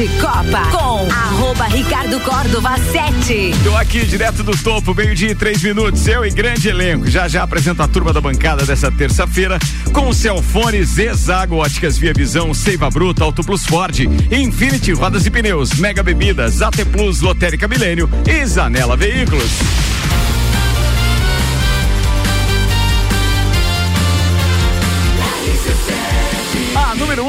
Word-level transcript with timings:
de 0.00 0.08
Copa 0.18 0.62
com 0.70 1.12
arroba 1.12 1.66
Ricardo 1.66 2.18
Córdova 2.20 2.70
7. 2.78 3.52
Tô 3.62 3.76
aqui 3.76 4.06
direto 4.06 4.42
do 4.42 4.56
topo, 4.56 4.94
meio-dia 4.94 5.32
e 5.32 5.34
três 5.34 5.62
minutos. 5.62 6.08
Eu 6.08 6.24
e 6.24 6.30
grande 6.30 6.70
elenco. 6.70 7.10
Já 7.10 7.28
já 7.28 7.42
apresento 7.42 7.82
a 7.82 7.88
turma 7.88 8.10
da 8.10 8.18
bancada 8.18 8.64
dessa 8.64 8.90
terça-feira 8.90 9.58
com 9.92 10.08
o 10.08 10.14
Celfone, 10.14 10.82
Zezago, 10.84 11.56
Óticas 11.56 11.98
Via 11.98 12.14
Visão, 12.14 12.54
Seiva 12.54 12.88
Bruta, 12.88 13.24
Auto 13.24 13.44
Plus 13.44 13.66
Ford, 13.66 13.98
Infinity 14.32 14.92
Rodas 14.92 15.26
e 15.26 15.30
Pneus, 15.30 15.74
Mega 15.74 16.02
Bebidas, 16.02 16.62
AT 16.62 16.82
Plus, 16.86 17.20
Lotérica 17.20 17.68
Milênio 17.68 18.08
e 18.26 18.46
Zanela 18.46 18.96
Veículos. 18.96 19.89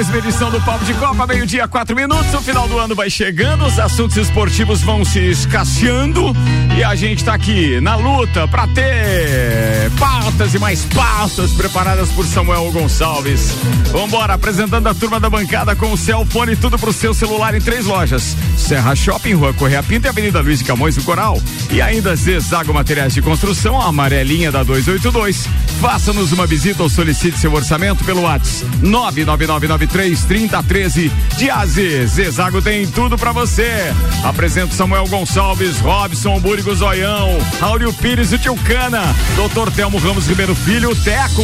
Mais 0.00 0.08
uma 0.08 0.18
edição 0.18 0.50
do 0.50 0.58
Papo 0.62 0.82
de 0.86 0.94
Copa, 0.94 1.26
meio-dia, 1.26 1.68
quatro 1.68 1.94
minutos. 1.94 2.32
O 2.32 2.40
final 2.40 2.66
do 2.66 2.78
ano 2.78 2.94
vai 2.94 3.10
chegando, 3.10 3.66
os 3.66 3.78
assuntos 3.78 4.16
esportivos 4.16 4.80
vão 4.80 5.04
se 5.04 5.18
escasseando 5.18 6.32
e 6.80 6.84
a 6.84 6.94
gente 6.94 7.22
tá 7.22 7.34
aqui 7.34 7.78
na 7.82 7.94
luta 7.94 8.48
pra 8.48 8.66
ter 8.66 9.90
pautas 9.98 10.54
e 10.54 10.58
mais 10.58 10.82
pautas 10.86 11.50
preparadas 11.50 12.08
por 12.08 12.24
Samuel 12.24 12.72
Gonçalves. 12.72 13.54
Vambora, 13.92 14.32
apresentando 14.32 14.86
a 14.86 14.94
turma 14.94 15.20
da 15.20 15.28
bancada 15.28 15.76
com 15.76 15.92
o 15.92 15.96
Celfone, 15.96 16.56
tudo 16.56 16.78
pro 16.78 16.90
seu 16.90 17.12
celular 17.12 17.54
em 17.54 17.60
três 17.60 17.84
lojas: 17.84 18.34
Serra 18.56 18.94
Shopping, 18.94 19.34
Rua 19.34 19.52
Correia 19.52 19.82
Pinta 19.82 20.06
e 20.06 20.10
Avenida 20.10 20.40
Luiz 20.40 20.60
de 20.60 20.64
Camões 20.64 20.96
do 20.96 21.02
Coral. 21.02 21.38
E 21.70 21.82
ainda 21.82 22.16
Zezago 22.16 22.72
Materiais 22.72 23.12
de 23.12 23.20
Construção, 23.20 23.78
a 23.78 23.88
amarelinha 23.88 24.50
da 24.50 24.62
282. 24.62 25.48
Faça-nos 25.82 26.32
uma 26.32 26.46
visita 26.46 26.82
ou 26.82 26.88
solicite 26.88 27.38
seu 27.38 27.52
orçamento 27.52 28.04
pelo 28.04 28.22
WhatsApp 28.22 28.78
99993 28.80 30.24
3013 30.24 31.12
de 31.36 31.50
AZ. 31.50 31.74
Zezago 32.06 32.62
tem 32.62 32.86
tudo 32.86 33.18
pra 33.18 33.32
você. 33.32 33.92
Apresento 34.24 34.74
Samuel 34.74 35.06
Gonçalves, 35.08 35.78
Robson 35.80 36.40
Búrigo 36.40 36.69
Zoião, 36.74 37.38
Áureo 37.60 37.92
Pires 37.92 38.32
e 38.32 38.38
Tio 38.38 38.54
Cana, 38.56 39.02
Doutor 39.36 39.70
Telmo 39.70 39.98
Ramos 39.98 40.26
Ribeiro 40.26 40.54
Filho, 40.54 40.94
Teco. 40.96 41.42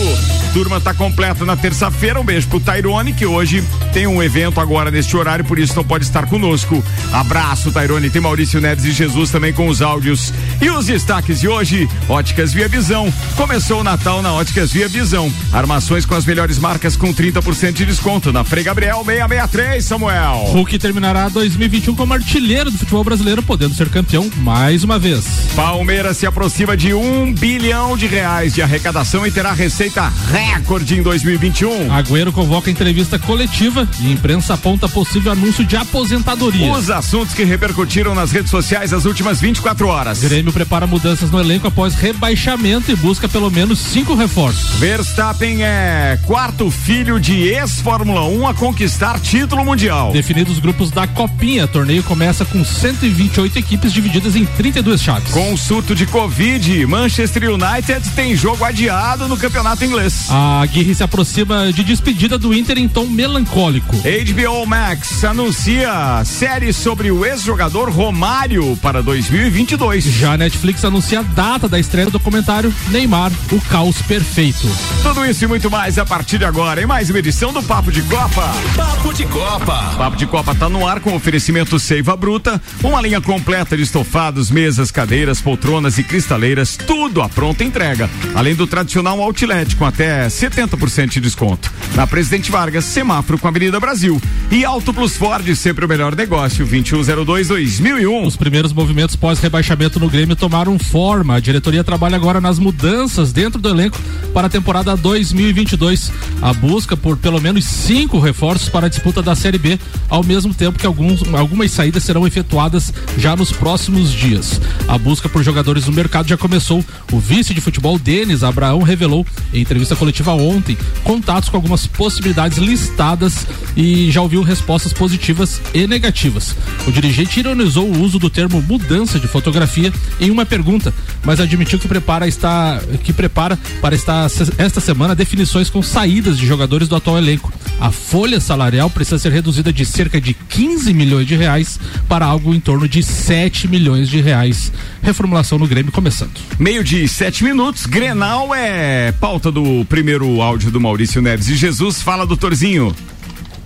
Turma 0.52 0.80
tá 0.80 0.94
completa 0.94 1.44
na 1.44 1.54
terça-feira. 1.54 2.18
Um 2.18 2.24
beijo 2.24 2.48
pro 2.48 2.58
Tairone, 2.58 3.12
que 3.12 3.26
hoje 3.26 3.62
tem 3.92 4.06
um 4.06 4.22
evento 4.22 4.58
agora 4.58 4.90
neste 4.90 5.14
horário, 5.16 5.44
por 5.44 5.58
isso 5.58 5.76
não 5.76 5.84
pode 5.84 6.04
estar 6.04 6.26
conosco. 6.26 6.82
Abraço, 7.12 7.70
Tairone. 7.70 8.08
Tem 8.08 8.22
Maurício 8.22 8.60
Neves 8.60 8.84
e 8.86 8.92
Jesus 8.92 9.30
também 9.30 9.52
com 9.52 9.68
os 9.68 9.82
áudios. 9.82 10.32
E 10.60 10.70
os 10.70 10.86
destaques 10.86 11.40
de 11.40 11.48
hoje: 11.48 11.88
Óticas 12.08 12.52
Via 12.54 12.68
Visão. 12.68 13.12
Começou 13.36 13.80
o 13.80 13.84
Natal 13.84 14.22
na 14.22 14.32
Óticas 14.32 14.72
Via 14.72 14.88
Visão. 14.88 15.30
Armações 15.52 16.06
com 16.06 16.14
as 16.14 16.24
melhores 16.24 16.58
marcas 16.58 16.96
com 16.96 17.12
30% 17.12 17.72
de 17.72 17.84
desconto 17.84 18.32
na 18.32 18.42
Frei 18.42 18.64
Gabriel 18.64 19.04
663, 19.04 19.84
Samuel. 19.84 20.44
Hulk 20.48 20.78
terminará 20.78 21.28
2021 21.28 21.94
como 21.94 22.14
artilheiro 22.14 22.70
do 22.70 22.78
futebol 22.78 23.04
brasileiro, 23.04 23.42
podendo 23.42 23.74
ser 23.74 23.88
campeão 23.88 24.30
mais 24.38 24.82
uma 24.84 24.98
vez. 24.98 25.05
Palmeiras 25.54 26.16
se 26.16 26.26
aproxima 26.26 26.76
de 26.76 26.92
um 26.92 27.32
bilhão 27.32 27.96
de 27.96 28.08
reais 28.08 28.52
de 28.52 28.60
arrecadação 28.60 29.24
e 29.24 29.30
terá 29.30 29.52
receita 29.52 30.12
recorde 30.32 30.98
em 30.98 31.02
2021. 31.02 31.92
Agüero 31.92 32.32
convoca 32.32 32.72
entrevista 32.72 33.16
coletiva 33.16 33.88
e 34.00 34.10
imprensa 34.10 34.54
aponta 34.54 34.88
possível 34.88 35.30
anúncio 35.30 35.64
de 35.64 35.76
aposentadoria. 35.76 36.72
Os 36.72 36.90
assuntos 36.90 37.34
que 37.34 37.44
repercutiram 37.44 38.16
nas 38.16 38.32
redes 38.32 38.50
sociais 38.50 38.92
as 38.92 39.04
últimas 39.04 39.40
24 39.40 39.86
horas. 39.86 40.18
Grêmio 40.18 40.52
prepara 40.52 40.88
mudanças 40.88 41.30
no 41.30 41.38
elenco 41.38 41.68
após 41.68 41.94
rebaixamento 41.94 42.90
e 42.90 42.96
busca 42.96 43.28
pelo 43.28 43.48
menos 43.48 43.78
cinco 43.78 44.16
reforços. 44.16 44.80
Verstappen 44.80 45.62
é 45.62 46.18
quarto 46.24 46.68
filho 46.68 47.20
de 47.20 47.42
ex-Fórmula 47.42 48.24
1 48.24 48.48
a 48.48 48.54
conquistar 48.54 49.20
título 49.20 49.64
mundial. 49.64 50.10
Definidos 50.10 50.54
os 50.54 50.58
grupos 50.58 50.90
da 50.90 51.06
Copinha, 51.06 51.68
torneio 51.68 52.02
começa 52.02 52.44
com 52.44 52.64
128 52.64 53.56
equipes 53.56 53.92
divididas 53.92 54.34
em 54.34 54.44
32 54.44 54.95
chaves. 55.00 55.32
Com 55.32 55.52
o 55.52 55.58
surto 55.58 55.94
de 55.94 56.06
Covid, 56.06 56.86
Manchester 56.86 57.50
United 57.50 58.10
tem 58.10 58.36
jogo 58.36 58.64
adiado 58.64 59.28
no 59.28 59.36
campeonato 59.36 59.84
inglês. 59.84 60.26
A 60.30 60.62
Aguirre 60.62 60.94
se 60.94 61.02
aproxima 61.02 61.72
de 61.72 61.82
despedida 61.84 62.38
do 62.38 62.54
Inter 62.54 62.78
em 62.78 62.88
tom 62.88 63.06
melancólico. 63.06 63.96
HBO 63.96 64.66
Max 64.66 65.24
anuncia 65.24 66.22
série 66.24 66.72
sobre 66.72 67.10
o 67.10 67.24
ex-jogador 67.24 67.90
Romário 67.90 68.76
para 68.82 69.02
2022. 69.02 70.04
Já 70.04 70.32
a 70.32 70.38
Netflix 70.38 70.84
anuncia 70.84 71.20
a 71.20 71.22
data 71.22 71.68
da 71.68 71.78
estreia 71.78 72.06
do 72.06 72.12
documentário 72.12 72.72
Neymar, 72.88 73.30
o 73.52 73.60
caos 73.62 74.00
perfeito. 74.02 74.68
Tudo 75.02 75.24
isso 75.24 75.44
e 75.44 75.46
muito 75.46 75.70
mais 75.70 75.98
a 75.98 76.04
partir 76.04 76.38
de 76.38 76.44
agora 76.44 76.82
em 76.82 76.86
mais 76.86 77.10
uma 77.10 77.18
edição 77.18 77.52
do 77.52 77.62
Papo 77.62 77.90
de 77.90 78.02
Copa. 78.02 78.54
Papo 78.74 79.12
de 79.12 79.24
Copa. 79.26 79.94
Papo 79.96 80.16
de 80.16 80.26
Copa 80.26 80.54
tá 80.54 80.68
no 80.68 80.86
ar 80.86 81.00
com 81.00 81.14
oferecimento 81.14 81.78
Seiva 81.78 82.16
Bruta, 82.16 82.60
uma 82.82 83.00
linha 83.00 83.20
completa 83.20 83.76
de 83.76 83.82
estofados, 83.82 84.50
mesas, 84.50 84.85
cadeiras, 84.90 85.40
poltronas 85.40 85.98
e 85.98 86.02
cristaleiras, 86.02 86.76
tudo 86.76 87.22
à 87.22 87.28
pronta 87.28 87.64
entrega. 87.64 88.08
Além 88.34 88.54
do 88.54 88.66
tradicional 88.66 89.20
outlet 89.20 89.76
com 89.76 89.84
até 89.84 90.26
70% 90.26 91.08
de 91.08 91.20
desconto. 91.20 91.72
Na 91.94 92.06
Presidente 92.06 92.50
Vargas, 92.50 92.84
semáforo 92.84 93.38
com 93.38 93.48
Avenida 93.48 93.80
Brasil. 93.80 94.20
E 94.50 94.64
Auto 94.64 94.92
Plus 94.92 95.16
Ford, 95.16 95.54
sempre 95.54 95.84
o 95.84 95.88
melhor 95.88 96.14
negócio, 96.14 96.66
2102-2001. 96.66 98.26
Os 98.26 98.36
primeiros 98.36 98.72
movimentos 98.72 99.16
pós-rebaixamento 99.16 99.98
no 99.98 100.08
Grêmio 100.08 100.36
tomaram 100.36 100.78
forma. 100.78 101.36
A 101.36 101.40
diretoria 101.40 101.82
trabalha 101.82 102.16
agora 102.16 102.40
nas 102.40 102.58
mudanças 102.58 103.32
dentro 103.32 103.60
do 103.60 103.68
elenco 103.68 103.98
para 104.32 104.46
a 104.46 104.50
temporada 104.50 104.96
2022. 104.96 106.12
A 106.42 106.52
busca 106.52 106.96
por 106.96 107.16
pelo 107.16 107.40
menos 107.40 107.64
cinco 107.64 108.18
reforços 108.18 108.68
para 108.68 108.86
a 108.86 108.88
disputa 108.88 109.22
da 109.22 109.34
Série 109.34 109.58
B, 109.58 109.78
ao 110.08 110.22
mesmo 110.22 110.52
tempo 110.54 110.78
que 110.78 110.86
alguns, 110.86 111.22
algumas 111.34 111.70
saídas 111.70 112.04
serão 112.04 112.26
efetuadas 112.26 112.92
já 113.16 113.34
nos 113.34 113.52
próximos 113.52 114.12
dias. 114.12 114.60
A 114.88 114.96
busca 114.96 115.28
por 115.28 115.42
jogadores 115.42 115.86
no 115.86 115.92
mercado 115.92 116.28
já 116.28 116.36
começou. 116.36 116.84
O 117.12 117.18
vice 117.18 117.52
de 117.52 117.60
futebol, 117.60 117.98
Denis 117.98 118.42
Abraão, 118.42 118.82
revelou 118.82 119.26
em 119.52 119.60
entrevista 119.60 119.96
coletiva 119.96 120.32
ontem 120.32 120.76
contatos 121.02 121.48
com 121.48 121.56
algumas 121.56 121.86
possibilidades 121.86 122.58
listadas 122.58 123.46
e 123.76 124.10
já 124.10 124.20
ouviu 124.22 124.42
respostas 124.42 124.92
positivas 124.92 125.60
e 125.74 125.86
negativas. 125.86 126.54
O 126.86 126.92
dirigente 126.92 127.40
ironizou 127.40 127.86
o 127.86 128.00
uso 128.00 128.18
do 128.18 128.30
termo 128.30 128.62
mudança 128.62 129.18
de 129.18 129.28
fotografia 129.28 129.92
em 130.20 130.30
uma 130.30 130.46
pergunta, 130.46 130.92
mas 131.24 131.40
admitiu 131.40 131.78
que 131.78 131.88
prepara 131.88 132.26
está 132.26 132.80
que 133.02 133.12
prepara 133.12 133.58
para 133.80 133.94
estar 133.94 134.26
esta 134.58 134.80
semana 134.80 135.14
definições 135.14 135.70
com 135.70 135.82
saídas 135.82 136.38
de 136.38 136.46
jogadores 136.46 136.88
do 136.88 136.96
atual 136.96 137.18
elenco. 137.18 137.52
A 137.80 137.90
folha 137.90 138.40
salarial 138.40 138.88
precisa 138.88 139.18
ser 139.18 139.32
reduzida 139.32 139.72
de 139.72 139.84
cerca 139.84 140.20
de 140.20 140.32
15 140.32 140.94
milhões 140.94 141.26
de 141.26 141.36
reais 141.36 141.78
para 142.08 142.24
algo 142.24 142.54
em 142.54 142.60
torno 142.60 142.88
de 142.88 143.02
7 143.02 143.68
milhões 143.68 144.08
de 144.08 144.20
reais. 144.20 144.65
Reformulação 145.02 145.58
no 145.58 145.66
Grêmio 145.66 145.92
começando. 145.92 146.32
Meio 146.58 146.82
de 146.82 147.06
sete 147.08 147.44
minutos, 147.44 147.86
Grenal 147.86 148.54
é 148.54 149.12
pauta 149.12 149.50
do 149.50 149.84
primeiro 149.86 150.40
áudio 150.40 150.70
do 150.70 150.80
Maurício 150.80 151.20
Neves 151.22 151.48
e 151.48 151.54
Jesus. 151.54 152.02
Fala, 152.02 152.26
doutorzinho. 152.26 152.94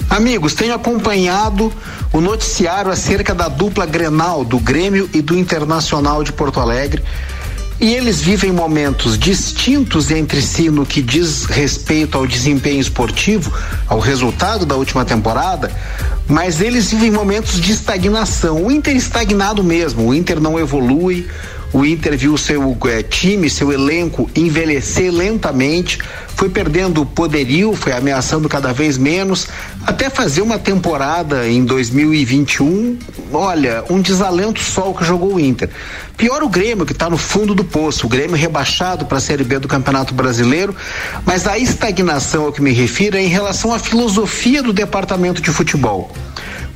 Amigos, 0.09 0.55
tenho 0.55 0.75
acompanhado 0.75 1.73
o 2.13 2.21
noticiário 2.21 2.91
acerca 2.91 3.33
da 3.33 3.49
dupla 3.49 3.87
Grenal 3.87 4.45
do 4.45 4.59
Grêmio 4.59 5.09
e 5.15 5.23
do 5.23 5.39
Internacional 5.39 6.25
de 6.25 6.33
Porto 6.33 6.59
Alegre. 6.59 7.03
E 7.81 7.95
eles 7.95 8.21
vivem 8.21 8.53
momentos 8.53 9.19
distintos 9.19 10.11
entre 10.11 10.43
si 10.43 10.69
no 10.69 10.85
que 10.85 11.01
diz 11.01 11.47
respeito 11.47 12.19
ao 12.19 12.27
desempenho 12.27 12.79
esportivo, 12.79 13.51
ao 13.89 13.99
resultado 13.99 14.67
da 14.67 14.77
última 14.77 15.03
temporada, 15.03 15.73
mas 16.29 16.61
eles 16.61 16.91
vivem 16.91 17.11
momentos 17.11 17.59
de 17.59 17.73
estagnação. 17.73 18.67
O 18.67 18.71
Inter 18.71 18.95
estagnado 18.95 19.65
mesmo, 19.65 20.07
o 20.07 20.15
Inter 20.15 20.39
não 20.39 20.59
evolui, 20.59 21.27
o 21.73 21.85
Inter 21.85 22.17
viu 22.17 22.37
seu 22.37 22.77
é, 22.87 23.03
time, 23.03 23.49
seu 23.49 23.73
elenco 23.73 24.29
envelhecer 24.35 25.13
lentamente, 25.13 25.99
foi 26.35 26.49
perdendo 26.49 27.05
poderio, 27.05 27.75
foi 27.75 27.93
ameaçando 27.93 28.49
cada 28.49 28.73
vez 28.73 28.97
menos, 28.99 29.47
até 29.87 30.11
fazer 30.11 30.43
uma 30.43 30.59
temporada 30.59 31.47
em 31.49 31.65
2021. 31.65 32.99
Olha, 33.33 33.85
um 33.89 34.01
desalento 34.01 34.61
só 34.61 34.91
o 34.91 34.95
que 34.95 35.05
jogou 35.05 35.35
o 35.35 35.41
Inter. 35.41 35.69
Pior 36.17 36.43
o 36.43 36.49
Grêmio, 36.49 36.85
que 36.85 36.93
está 36.93 37.09
no 37.09 37.17
fundo 37.17 37.55
do 37.55 37.63
poço, 37.63 38.07
o 38.07 38.09
Grêmio 38.09 38.37
rebaixado 38.37 39.05
para 39.07 39.19
a 39.19 39.21
Série 39.21 39.45
B 39.45 39.59
do 39.59 39.69
Campeonato 39.69 40.13
Brasileiro, 40.15 40.75
mas 41.25 41.47
a 41.47 41.59
estagnação 41.59 42.47
ao 42.47 42.53
que 42.53 42.63
me 42.63 42.73
refiro 42.73 43.17
é 43.17 43.23
em 43.23 43.29
relação 43.29 43.73
à 43.73 43.79
filosofia 43.79 44.63
do 44.63 44.73
departamento 44.73 45.41
de 45.41 45.51
futebol 45.51 46.11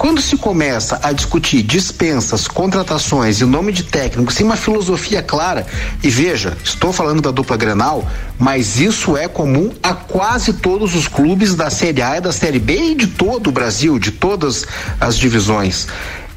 Quando 0.04 0.20
se 0.20 0.36
começa 0.36 1.00
a 1.02 1.12
discutir 1.12 1.62
dispensas, 1.62 2.46
contratações 2.46 3.40
e 3.40 3.46
nome 3.46 3.72
de 3.72 3.84
técnico 3.84 4.30
sem 4.30 4.44
uma 4.44 4.54
filosofia 4.54 5.22
clara, 5.22 5.66
e 6.02 6.10
veja, 6.10 6.54
estou 6.62 6.92
falando 6.92 7.22
da 7.22 7.30
dupla 7.30 7.56
Grenal, 7.56 8.06
mas 8.38 8.78
isso 8.78 9.16
é 9.16 9.28
comum 9.28 9.72
a 9.82 9.94
quase 9.94 10.52
todos 10.52 10.94
os 10.94 11.08
clubes 11.08 11.54
da 11.54 11.70
Série 11.70 12.02
A 12.02 12.18
e 12.18 12.20
da 12.20 12.32
Série 12.32 12.58
B 12.58 12.90
e 12.90 12.94
de 12.94 13.06
todo 13.06 13.46
o 13.46 13.50
Brasil, 13.50 13.98
de 13.98 14.10
todas 14.10 14.66
as 15.00 15.16
divisões 15.16 15.86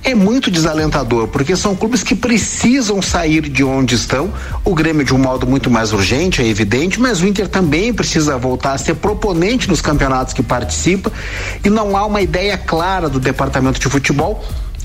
é 0.03 0.15
muito 0.15 0.49
desalentador, 0.49 1.27
porque 1.27 1.55
são 1.55 1.75
clubes 1.75 2.03
que 2.03 2.15
precisam 2.15 3.01
sair 3.01 3.41
de 3.41 3.63
onde 3.63 3.95
estão. 3.95 4.31
O 4.63 4.73
Grêmio 4.73 5.03
de 5.03 5.13
um 5.13 5.17
modo 5.17 5.45
muito 5.45 5.69
mais 5.69 5.91
urgente, 5.91 6.41
é 6.41 6.47
evidente, 6.47 6.99
mas 6.99 7.21
o 7.21 7.27
Inter 7.27 7.47
também 7.47 7.93
precisa 7.93 8.37
voltar 8.37 8.73
a 8.73 8.77
ser 8.77 8.95
proponente 8.95 9.67
nos 9.67 9.81
campeonatos 9.81 10.33
que 10.33 10.43
participa 10.43 11.11
e 11.63 11.69
não 11.69 11.97
há 11.97 12.05
uma 12.05 12.21
ideia 12.21 12.57
clara 12.57 13.09
do 13.09 13.19
departamento 13.19 13.79
de 13.79 13.89
futebol 13.89 14.43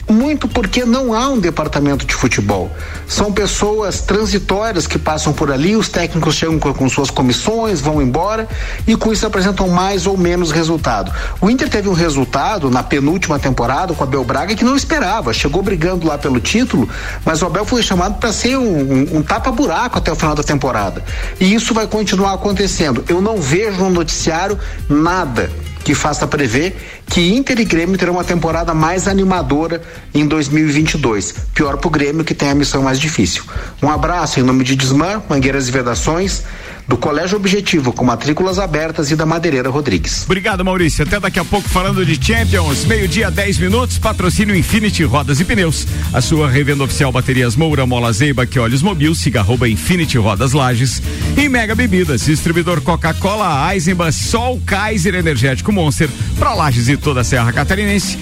muito 0.08 0.48
porque 0.48 0.84
não 0.84 1.14
há 1.14 1.28
um 1.28 1.38
departamento 1.38 2.04
de 2.04 2.14
futebol. 2.14 2.70
São 3.06 3.32
pessoas 3.32 4.00
transitórias 4.00 4.86
que 4.86 4.98
passam 4.98 5.32
por 5.32 5.50
ali, 5.50 5.76
os 5.76 5.88
técnicos 5.88 6.34
chegam 6.34 6.58
com, 6.58 6.72
com, 6.72 6.88
suas 6.88 7.10
comissões, 7.10 7.80
vão 7.80 8.00
embora 8.02 8.48
e 8.86 8.96
com 8.96 9.12
isso 9.12 9.26
apresentam 9.26 9.68
mais 9.68 10.06
ou 10.06 10.16
menos 10.16 10.50
resultado. 10.50 11.12
O 11.40 11.48
Inter 11.48 11.68
teve 11.68 11.88
um 11.88 11.92
resultado 11.92 12.70
na 12.70 12.82
penúltima 12.82 13.38
temporada 13.38 13.94
com 13.94 14.02
a 14.02 14.06
Abel 14.06 14.24
Braga 14.24 14.54
que 14.54 14.64
não 14.64 14.76
esperava, 14.76 15.32
chegou 15.32 15.62
brigando 15.62 16.06
lá 16.06 16.18
pelo 16.18 16.40
título, 16.40 16.88
mas 17.24 17.42
o 17.42 17.46
Abel 17.46 17.64
foi 17.64 17.82
chamado 17.82 18.18
para 18.18 18.32
ser 18.32 18.56
um, 18.56 18.62
um, 18.62 19.16
um 19.18 19.22
tapa-buraco 19.22 19.98
até 19.98 20.12
o 20.12 20.16
final 20.16 20.34
da 20.34 20.42
temporada. 20.42 21.04
E 21.40 21.54
isso 21.54 21.74
vai 21.74 21.86
continuar 21.86 22.34
acontecendo. 22.34 23.04
Eu 23.08 23.20
não 23.20 23.40
vejo 23.40 23.78
no 23.78 23.90
noticiário 23.90 24.58
nada 24.88 25.50
que 25.84 25.94
faça 25.94 26.26
prever 26.26 26.76
que 27.06 27.34
Inter 27.34 27.60
e 27.60 27.64
Grêmio 27.64 27.98
terão 27.98 28.14
uma 28.14 28.24
temporada 28.24 28.72
mais 28.72 29.06
animadora 29.08 29.82
em 30.14 30.26
2022. 30.26 31.34
Pior 31.54 31.76
para 31.76 31.88
o 31.88 31.90
Grêmio, 31.90 32.24
que 32.24 32.34
tem 32.34 32.50
a 32.50 32.54
missão 32.54 32.82
mais 32.82 32.98
difícil. 32.98 33.44
Um 33.82 33.90
abraço 33.90 34.40
em 34.40 34.42
nome 34.42 34.64
de 34.64 34.76
Desmã, 34.76 35.22
Mangueiras 35.28 35.68
e 35.68 35.72
Vedações, 35.72 36.42
do 36.92 36.98
Colégio 36.98 37.38
Objetivo, 37.38 37.90
com 37.90 38.04
matrículas 38.04 38.58
abertas 38.58 39.10
e 39.10 39.16
da 39.16 39.24
Madeireira 39.24 39.70
Rodrigues. 39.70 40.24
Obrigado, 40.24 40.62
Maurício. 40.62 41.02
Até 41.06 41.18
daqui 41.18 41.38
a 41.38 41.44
pouco 41.44 41.66
falando 41.66 42.04
de 42.04 42.22
Champions. 42.22 42.84
Meio-dia, 42.84 43.30
10 43.30 43.60
minutos. 43.60 43.98
Patrocínio 43.98 44.54
Infinity 44.54 45.02
Rodas 45.02 45.40
e 45.40 45.44
Pneus. 45.44 45.86
A 46.12 46.20
sua 46.20 46.50
revenda 46.50 46.84
oficial 46.84 47.10
Baterias 47.10 47.56
Moura, 47.56 47.86
Mola 47.86 48.12
Zeiba, 48.12 48.44
que 48.44 48.58
olhos 48.58 48.82
mobil, 48.82 49.14
siga 49.14 49.42
Infinity 49.66 50.18
Rodas 50.18 50.52
Lages. 50.52 51.00
E 51.34 51.48
Mega 51.48 51.74
Bebidas, 51.74 52.26
distribuidor 52.26 52.82
Coca-Cola, 52.82 53.72
Eisenbahn, 53.72 54.12
Sol 54.12 54.60
Kaiser 54.66 55.14
Energético 55.14 55.72
Monster, 55.72 56.10
para 56.38 56.52
Lages 56.52 56.90
e 56.90 56.96
toda 56.98 57.22
a 57.22 57.24
Serra 57.24 57.54
Catarinense. 57.54 58.18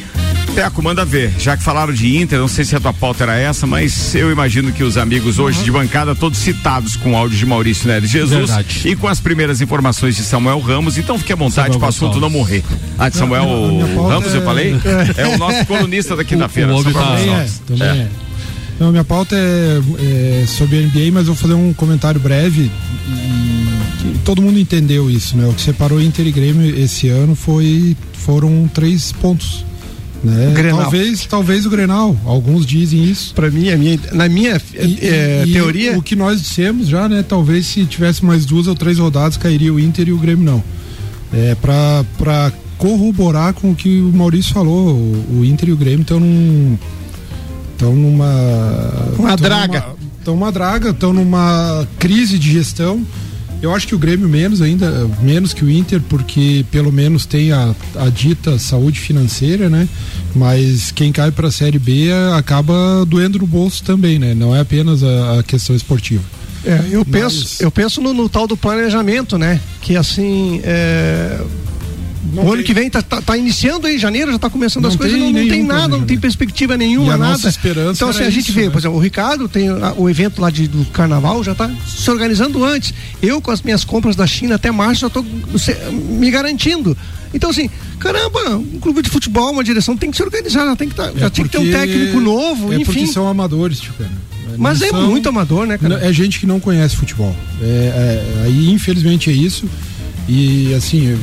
Teco, 0.54 0.82
manda 0.82 1.04
ver. 1.04 1.32
Já 1.38 1.56
que 1.56 1.62
falaram 1.62 1.92
de 1.92 2.16
Inter, 2.16 2.38
não 2.38 2.48
sei 2.48 2.64
se 2.64 2.74
a 2.74 2.80
tua 2.80 2.92
pauta 2.92 3.24
era 3.24 3.36
essa, 3.36 3.66
mas 3.66 4.14
eu 4.14 4.30
imagino 4.30 4.72
que 4.72 4.82
os 4.82 4.96
amigos 4.96 5.38
hoje 5.38 5.58
uhum. 5.58 5.64
de 5.64 5.70
bancada, 5.70 6.14
todos 6.14 6.38
citados 6.38 6.96
com 6.96 7.16
áudio 7.16 7.38
de 7.38 7.46
Maurício 7.46 7.86
Neres 7.86 8.10
Jesus 8.10 8.50
Verdade. 8.50 8.88
e 8.88 8.96
com 8.96 9.06
as 9.06 9.20
primeiras 9.20 9.60
informações 9.60 10.16
de 10.16 10.22
Samuel 10.22 10.58
Ramos, 10.60 10.98
então 10.98 11.18
fique 11.18 11.32
à 11.32 11.36
vontade 11.36 11.78
para 11.78 11.86
o 11.86 11.88
assunto 11.88 12.18
não 12.20 12.28
morrer. 12.28 12.64
Ah, 12.98 13.08
de 13.08 13.16
Samuel 13.16 13.44
Ramos, 14.08 14.34
é... 14.34 14.36
eu 14.36 14.42
falei? 14.42 14.70
É... 15.16 15.22
é 15.22 15.28
o 15.28 15.38
nosso 15.38 15.64
colunista 15.66 16.16
da 16.16 16.24
quinta-feira. 16.24 16.72
Tá... 16.82 16.92
Também 16.92 17.30
é, 17.30 17.48
também 17.66 17.88
é. 17.88 18.08
Não, 18.78 18.90
minha 18.90 19.04
pauta 19.04 19.36
é, 19.36 20.42
é, 20.42 20.46
sobre 20.46 20.78
a 20.78 20.80
NBA, 20.82 21.12
mas 21.12 21.26
eu 21.26 21.34
vou 21.34 21.36
fazer 21.36 21.54
um 21.54 21.72
comentário 21.72 22.20
breve. 22.20 22.70
E, 23.08 24.18
todo 24.24 24.40
mundo 24.40 24.58
entendeu 24.58 25.10
isso, 25.10 25.36
né? 25.36 25.46
O 25.46 25.52
que 25.52 25.60
separou 25.60 26.00
Inter 26.00 26.26
e 26.26 26.32
Grêmio 26.32 26.78
esse 26.78 27.08
ano 27.08 27.34
foi 27.34 27.96
foram 28.14 28.68
três 28.72 29.12
pontos 29.12 29.64
né? 30.22 30.52
Talvez, 30.70 31.26
talvez 31.26 31.66
o 31.66 31.70
Grenal, 31.70 32.16
alguns 32.24 32.66
dizem 32.66 33.02
isso. 33.04 33.34
Para 33.34 33.50
mim, 33.50 33.70
a 33.70 33.76
minha, 33.76 33.98
na 34.12 34.28
minha 34.28 34.60
e, 34.74 34.98
é, 35.06 35.44
e 35.46 35.52
teoria. 35.52 35.98
O 35.98 36.02
que 36.02 36.14
nós 36.14 36.42
dissemos 36.42 36.88
já, 36.88 37.08
né? 37.08 37.24
Talvez 37.26 37.66
se 37.66 37.84
tivesse 37.86 38.24
mais 38.24 38.44
duas 38.44 38.66
ou 38.66 38.74
três 38.74 38.98
rodadas, 38.98 39.36
cairia 39.36 39.72
o 39.72 39.80
Inter 39.80 40.08
e 40.08 40.12
o 40.12 40.18
Grêmio 40.18 40.44
não. 40.44 40.62
É, 41.32 41.54
para 41.54 42.52
corroborar 42.76 43.54
com 43.54 43.70
o 43.70 43.74
que 43.74 44.00
o 44.00 44.12
Maurício 44.12 44.52
falou, 44.52 44.94
o, 44.94 45.40
o 45.40 45.44
Inter 45.44 45.70
e 45.70 45.72
o 45.72 45.76
Grêmio 45.76 46.02
estão 46.02 46.20
num. 46.20 46.78
Estão 47.72 47.94
numa. 47.94 49.14
Uma 49.18 49.36
draga. 49.36 49.86
Estão 50.18 50.34
uma 50.34 50.52
draga, 50.52 50.90
estão 50.90 51.14
numa 51.14 51.88
crise 51.98 52.38
de 52.38 52.52
gestão 52.52 53.06
eu 53.62 53.74
acho 53.74 53.86
que 53.86 53.94
o 53.94 53.98
Grêmio 53.98 54.28
menos 54.28 54.62
ainda, 54.62 55.08
menos 55.20 55.52
que 55.52 55.64
o 55.64 55.70
Inter, 55.70 56.00
porque 56.08 56.64
pelo 56.70 56.92
menos 56.92 57.26
tem 57.26 57.52
a, 57.52 57.74
a 57.96 58.08
dita 58.08 58.58
saúde 58.58 58.98
financeira, 59.00 59.68
né? 59.68 59.88
Mas 60.34 60.90
quem 60.90 61.12
cai 61.12 61.30
para 61.30 61.48
a 61.48 61.52
Série 61.52 61.78
B 61.78 62.08
acaba 62.36 63.04
doendo 63.06 63.38
no 63.38 63.46
bolso 63.46 63.82
também, 63.82 64.18
né? 64.18 64.34
Não 64.34 64.54
é 64.54 64.60
apenas 64.60 65.02
a, 65.02 65.40
a 65.40 65.42
questão 65.42 65.74
esportiva. 65.76 66.22
É, 66.64 66.80
eu 66.90 67.04
Mas... 67.06 67.20
penso, 67.22 67.62
eu 67.62 67.70
penso 67.70 68.00
no, 68.00 68.12
no, 68.12 68.28
tal 68.28 68.46
do 68.46 68.56
planejamento, 68.56 69.38
né? 69.38 69.60
Que 69.80 69.96
assim, 69.96 70.60
é, 70.62 71.40
não 72.32 72.42
o 72.42 72.46
tem... 72.46 72.54
ano 72.54 72.62
que 72.62 72.74
vem 72.74 72.90
tá, 72.90 73.02
tá, 73.02 73.22
tá, 73.22 73.36
iniciando 73.36 73.86
aí, 73.86 73.98
janeiro 73.98 74.32
já 74.32 74.38
tá 74.38 74.50
começando 74.50 74.82
não 74.82 74.90
as 74.90 74.96
coisas, 74.96 75.18
não, 75.18 75.30
não 75.30 75.48
tem 75.48 75.62
nada, 75.62 75.88
não 75.88 76.04
tem 76.04 76.18
perspectiva 76.18 76.76
nenhuma, 76.76 77.16
nada. 77.16 77.48
Esperança 77.48 77.92
então, 77.92 78.08
assim, 78.08 78.24
a 78.24 78.30
gente 78.30 78.52
vê, 78.52 78.64
né? 78.64 78.70
por 78.70 78.78
exemplo, 78.78 78.96
o 78.96 79.00
Ricardo 79.00 79.48
tem 79.48 79.68
a, 79.68 79.94
o 79.96 80.08
evento 80.08 80.40
lá 80.40 80.50
de, 80.50 80.68
do 80.68 80.84
carnaval, 80.86 81.42
já 81.42 81.54
tá 81.54 81.70
se 81.86 82.10
organizando 82.10 82.64
antes. 82.64 82.92
Eu, 83.22 83.40
com 83.40 83.50
as 83.50 83.62
minhas 83.62 83.84
compras 83.84 84.14
da 84.14 84.26
China 84.26 84.56
até 84.56 84.70
março, 84.70 85.00
já 85.02 85.10
tô 85.10 85.24
se, 85.56 85.74
me 85.92 86.30
garantindo. 86.30 86.96
Então, 87.32 87.50
assim, 87.50 87.70
caramba, 87.98 88.56
um 88.56 88.80
clube 88.80 89.02
de 89.02 89.08
futebol, 89.08 89.52
uma 89.52 89.64
direção 89.64 89.96
tem 89.96 90.10
que 90.10 90.16
se 90.16 90.22
organizar, 90.22 90.66
já, 90.66 90.76
tem 90.76 90.88
que, 90.88 90.94
tá, 90.94 91.12
é 91.14 91.18
já 91.18 91.30
tinha 91.30 91.46
que 91.46 91.50
ter 91.50 91.58
um 91.58 91.70
técnico 91.70 92.20
novo, 92.20 92.72
é 92.72 92.76
enfim. 92.76 92.84
porque 92.84 93.06
são 93.06 93.28
amadores, 93.28 93.80
tio, 93.80 93.92
cara. 93.94 94.10
Mas 94.56 94.82
é 94.82 94.92
muito 94.92 95.28
amador, 95.28 95.66
né, 95.66 95.78
cara? 95.78 96.04
É 96.04 96.12
gente 96.12 96.40
que 96.40 96.46
não 96.46 96.60
conhece 96.60 96.96
futebol. 96.96 97.34
É, 97.62 97.64
é, 97.64 98.42
aí, 98.44 98.70
infelizmente, 98.70 99.30
é 99.30 99.32
isso. 99.32 99.66
E 100.32 100.72
assim, 100.74 101.18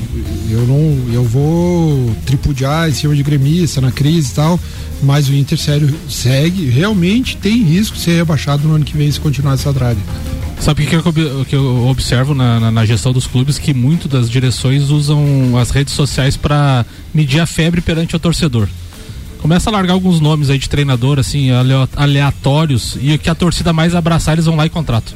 eu, 0.51 0.67
não 0.67 1.13
eu 1.13 1.23
vou 1.23 2.13
tripudiar 2.25 2.89
em 2.89 2.93
cima 2.93 3.15
de 3.15 3.23
gremista 3.23 3.79
na 3.79 3.89
crise 3.89 4.33
e 4.33 4.35
tal, 4.35 4.59
mas 5.01 5.29
o 5.29 5.33
Inter 5.33 5.57
sério 5.57 5.95
segue, 6.09 6.65
realmente 6.65 7.37
tem 7.37 7.63
risco 7.63 7.95
de 7.95 8.01
ser 8.01 8.17
rebaixado 8.17 8.67
no 8.67 8.75
ano 8.75 8.83
que 8.83 8.97
vem 8.97 9.09
se 9.09 9.17
continuar 9.17 9.53
essa 9.53 9.71
draga. 9.71 9.99
Sabe 10.59 10.83
o 10.83 10.87
que, 10.87 11.21
eu, 11.21 11.45
que 11.45 11.55
eu 11.55 11.87
observo 11.87 12.33
na, 12.33 12.59
na, 12.59 12.69
na, 12.69 12.85
gestão 12.85 13.13
dos 13.13 13.25
clubes? 13.25 13.57
Que 13.57 13.73
muito 13.73 14.09
das 14.09 14.29
direções 14.29 14.89
usam 14.89 15.57
as 15.57 15.69
redes 15.69 15.93
sociais 15.93 16.35
para 16.35 16.85
medir 17.13 17.39
a 17.39 17.45
febre 17.45 17.79
perante 17.79 18.13
o 18.13 18.19
torcedor. 18.19 18.67
Começa 19.41 19.69
a 19.69 19.73
largar 19.73 19.93
alguns 19.93 20.19
nomes 20.19 20.49
aí 20.49 20.57
de 20.57 20.67
treinador, 20.67 21.17
assim, 21.17 21.49
aleatórios, 21.95 22.97
e 22.99 23.17
que 23.17 23.29
a 23.29 23.35
torcida 23.35 23.71
mais 23.71 23.95
abraçar, 23.95 24.33
eles 24.33 24.47
vão 24.47 24.57
lá 24.57 24.65
e 24.65 24.69
contrato. 24.69 25.15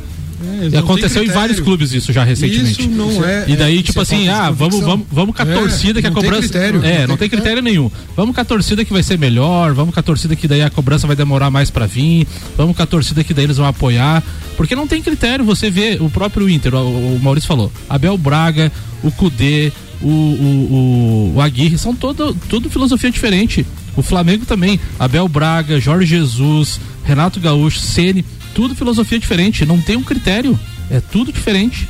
É, 0.72 0.78
aconteceu 0.78 1.24
em 1.24 1.28
vários 1.28 1.60
clubes 1.60 1.94
isso 1.94 2.14
já 2.14 2.24
recentemente. 2.24 2.82
Isso 2.82 2.90
não 2.90 3.24
é. 3.26 3.46
E 3.48 3.56
daí, 3.56 3.80
é, 3.80 3.82
tipo 3.82 4.00
assim, 4.00 4.28
ah, 4.28 4.52
vamos, 4.52 4.80
vamos, 4.80 5.08
vamos 5.12 5.36
com 5.36 5.42
a 5.42 5.46
é, 5.46 5.54
torcida 5.54 6.02
que 6.02 6.08
a 6.08 6.12
cobrança. 6.12 6.42
Critério, 6.42 6.84
é, 6.84 7.02
não, 7.02 7.10
não 7.10 7.18
tem 7.18 7.30
critério 7.30 7.62
nenhum. 7.62 7.90
Vamos 8.16 8.36
com 8.36 8.42
a 8.42 8.46
torcida 8.46 8.86
que 8.86 8.94
vai 8.94 9.02
ser 9.02 9.18
melhor, 9.18 9.74
vamos 9.74 9.94
com 9.94 10.00
a 10.00 10.04
torcida 10.04 10.36
que 10.36 10.48
daí 10.48 10.62
a 10.62 10.70
cobrança 10.70 11.08
vai 11.08 11.16
demorar 11.16 11.50
mais 11.50 11.70
para 11.70 11.86
vir, 11.86 12.28
vamos 12.56 12.76
com 12.76 12.84
a 12.84 12.86
torcida 12.86 13.24
que 13.24 13.34
daí 13.34 13.46
eles 13.46 13.58
vão 13.58 13.66
apoiar. 13.66 14.24
Porque 14.56 14.76
não 14.76 14.88
tem 14.88 15.02
critério, 15.02 15.44
você 15.44 15.70
vê 15.70 15.98
o 16.00 16.10
próprio 16.10 16.50
Inter, 16.50 16.76
o, 16.76 17.16
o 17.16 17.20
Maurício 17.22 17.48
falou, 17.48 17.72
Abel 17.90 18.18
Braga, 18.18 18.72
o 19.04 19.12
Cudê, 19.12 19.72
o, 20.02 20.08
o, 20.08 21.32
o, 21.32 21.34
o 21.38 21.42
Aguirre, 21.42 21.78
são 21.78 21.96
todo, 21.96 22.36
tudo 22.50 22.70
filosofia 22.70 23.10
diferente. 23.10 23.66
O 23.96 24.02
Flamengo 24.02 24.46
também, 24.46 24.80
Abel 25.00 25.28
Braga, 25.28 25.80
Jorge 25.80 26.06
Jesus, 26.06 26.80
Renato 27.04 27.40
Gaúcho, 27.40 27.80
Ceni 27.80 28.24
tudo 28.54 28.76
filosofia 28.76 29.20
diferente, 29.20 29.66
não 29.66 29.82
tem 29.82 29.96
um 29.96 30.04
critério, 30.04 30.58
é 30.90 31.00
tudo 31.00 31.32
diferente. 31.32 31.88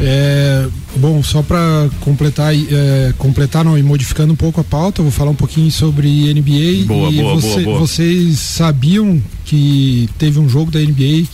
É, 0.00 0.66
bom, 0.96 1.22
só 1.22 1.42
para 1.42 1.88
completar, 2.00 2.54
é, 2.54 3.14
completar 3.16 3.64
não, 3.64 3.78
e 3.78 3.82
modificando 3.82 4.32
um 4.32 4.36
pouco 4.36 4.60
a 4.60 4.64
pauta, 4.64 5.02
vou 5.02 5.10
falar 5.10 5.30
um 5.30 5.36
pouquinho 5.36 5.70
sobre 5.70 6.32
NBA. 6.34 6.86
Boa, 6.86 7.10
e 7.10 7.16
boa, 7.20 7.34
você, 7.34 7.48
boa, 7.48 7.64
boa. 7.64 7.78
Vocês 7.78 8.38
sabiam 8.38 9.22
que 9.44 10.08
teve 10.18 10.38
um 10.40 10.48
jogo 10.48 10.70
da 10.70 10.80
NBA 10.80 11.26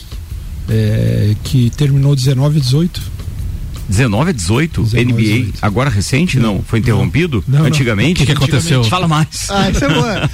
é, 0.69 1.35
que 1.43 1.71
terminou 1.71 2.15
19 2.15 2.57
a 2.57 2.61
18? 2.61 3.01
19 3.91 4.29
a 4.29 4.33
18? 4.33 4.83
19 4.83 5.05
NBA, 5.05 5.21
18. 5.21 5.59
agora 5.61 5.89
recente? 5.89 6.39
Não, 6.39 6.55
não 6.55 6.63
foi 6.63 6.79
interrompido? 6.79 7.43
Não, 7.47 7.65
Antigamente? 7.65 8.13
O 8.13 8.15
que, 8.15 8.25
que 8.25 8.31
aconteceu? 8.31 8.83
Fala 8.85 9.07
mais. 9.07 9.49
Ah, 9.49 9.69
isso 9.69 9.83
é 9.83 9.93
boa. 9.93 10.29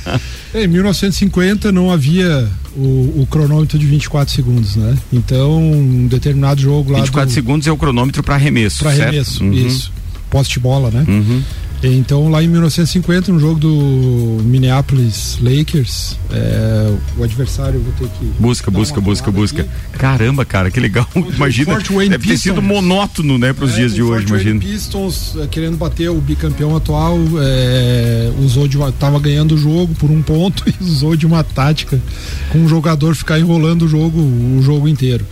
em 0.54 0.68
1950 0.68 1.72
não 1.72 1.92
havia 1.92 2.48
o, 2.76 3.22
o, 3.22 3.28
cronômetro 3.30 3.80
de 3.80 3.86
24 3.88 4.34
segundos, 4.34 4.76
né? 4.76 4.96
Então, 5.12 5.62
um 5.62 6.08
determinado 6.08 6.62
jogo 6.62 6.92
lá. 6.92 7.00
24 7.00 7.30
do... 7.30 7.34
segundos 7.34 7.68
é 7.68 7.72
o 7.72 7.78
cronômetro 7.78 8.22
para 8.22 8.36
arremesso. 8.36 8.80
Para 8.80 8.92
arremesso, 8.92 9.44
uhum. 9.44 9.54
isso. 9.54 9.92
Poste 10.30 10.60
bola, 10.60 10.92
né? 10.92 11.04
Uhum. 11.08 11.42
Então, 11.84 12.30
lá 12.30 12.42
em 12.44 12.48
1950, 12.48 13.32
no 13.32 13.40
jogo 13.40 13.60
do 13.60 14.44
Minneapolis 14.44 15.38
Lakers, 15.40 16.18
é, 16.32 16.96
o 17.16 17.24
adversário, 17.24 17.80
vou 17.80 17.94
ter 17.94 18.08
que. 18.18 18.26
Busca, 18.40 18.72
busca, 18.72 19.00
busca, 19.00 19.32
busca. 19.32 19.62
Aqui. 19.62 19.98
Caramba, 19.98 20.44
cara, 20.44 20.72
que 20.72 20.80
legal. 20.80 21.08
Imagina. 21.16 21.78
Deve 22.10 22.28
ter 22.28 22.38
sido 22.38 22.62
monótono, 22.62 23.38
né, 23.38 23.54
para 23.54 23.66
os 23.66 23.74
é, 23.74 23.76
dias 23.76 23.94
de 23.94 24.02
hoje, 24.02 24.26
imagina. 24.28 24.60
Pistons 24.60 25.36
é, 25.38 25.46
querendo 25.48 25.78
bater 25.78 26.10
o 26.10 26.20
bicampeão 26.20 26.76
atual, 26.76 27.18
é, 27.40 28.32
usou 28.40 28.68
de 28.68 28.76
uma, 28.76 28.92
tava 28.92 29.20
ganhando 29.20 29.54
o 29.54 29.58
jogo 29.58 29.94
por 29.96 30.10
um 30.10 30.22
ponto 30.22 30.64
e 30.68 30.84
usou 30.84 31.16
de 31.16 31.28
uma 31.28 31.44
tática 31.44 32.02
com 32.50 32.66
o 32.66 32.68
jogador 32.68 33.16
ficar 33.16 33.40
enrolando 33.40 33.84
o 33.84 33.88
jogo 33.88 34.20
o 34.20 34.62
jogo 34.64 34.88
inteiro. 34.88 35.26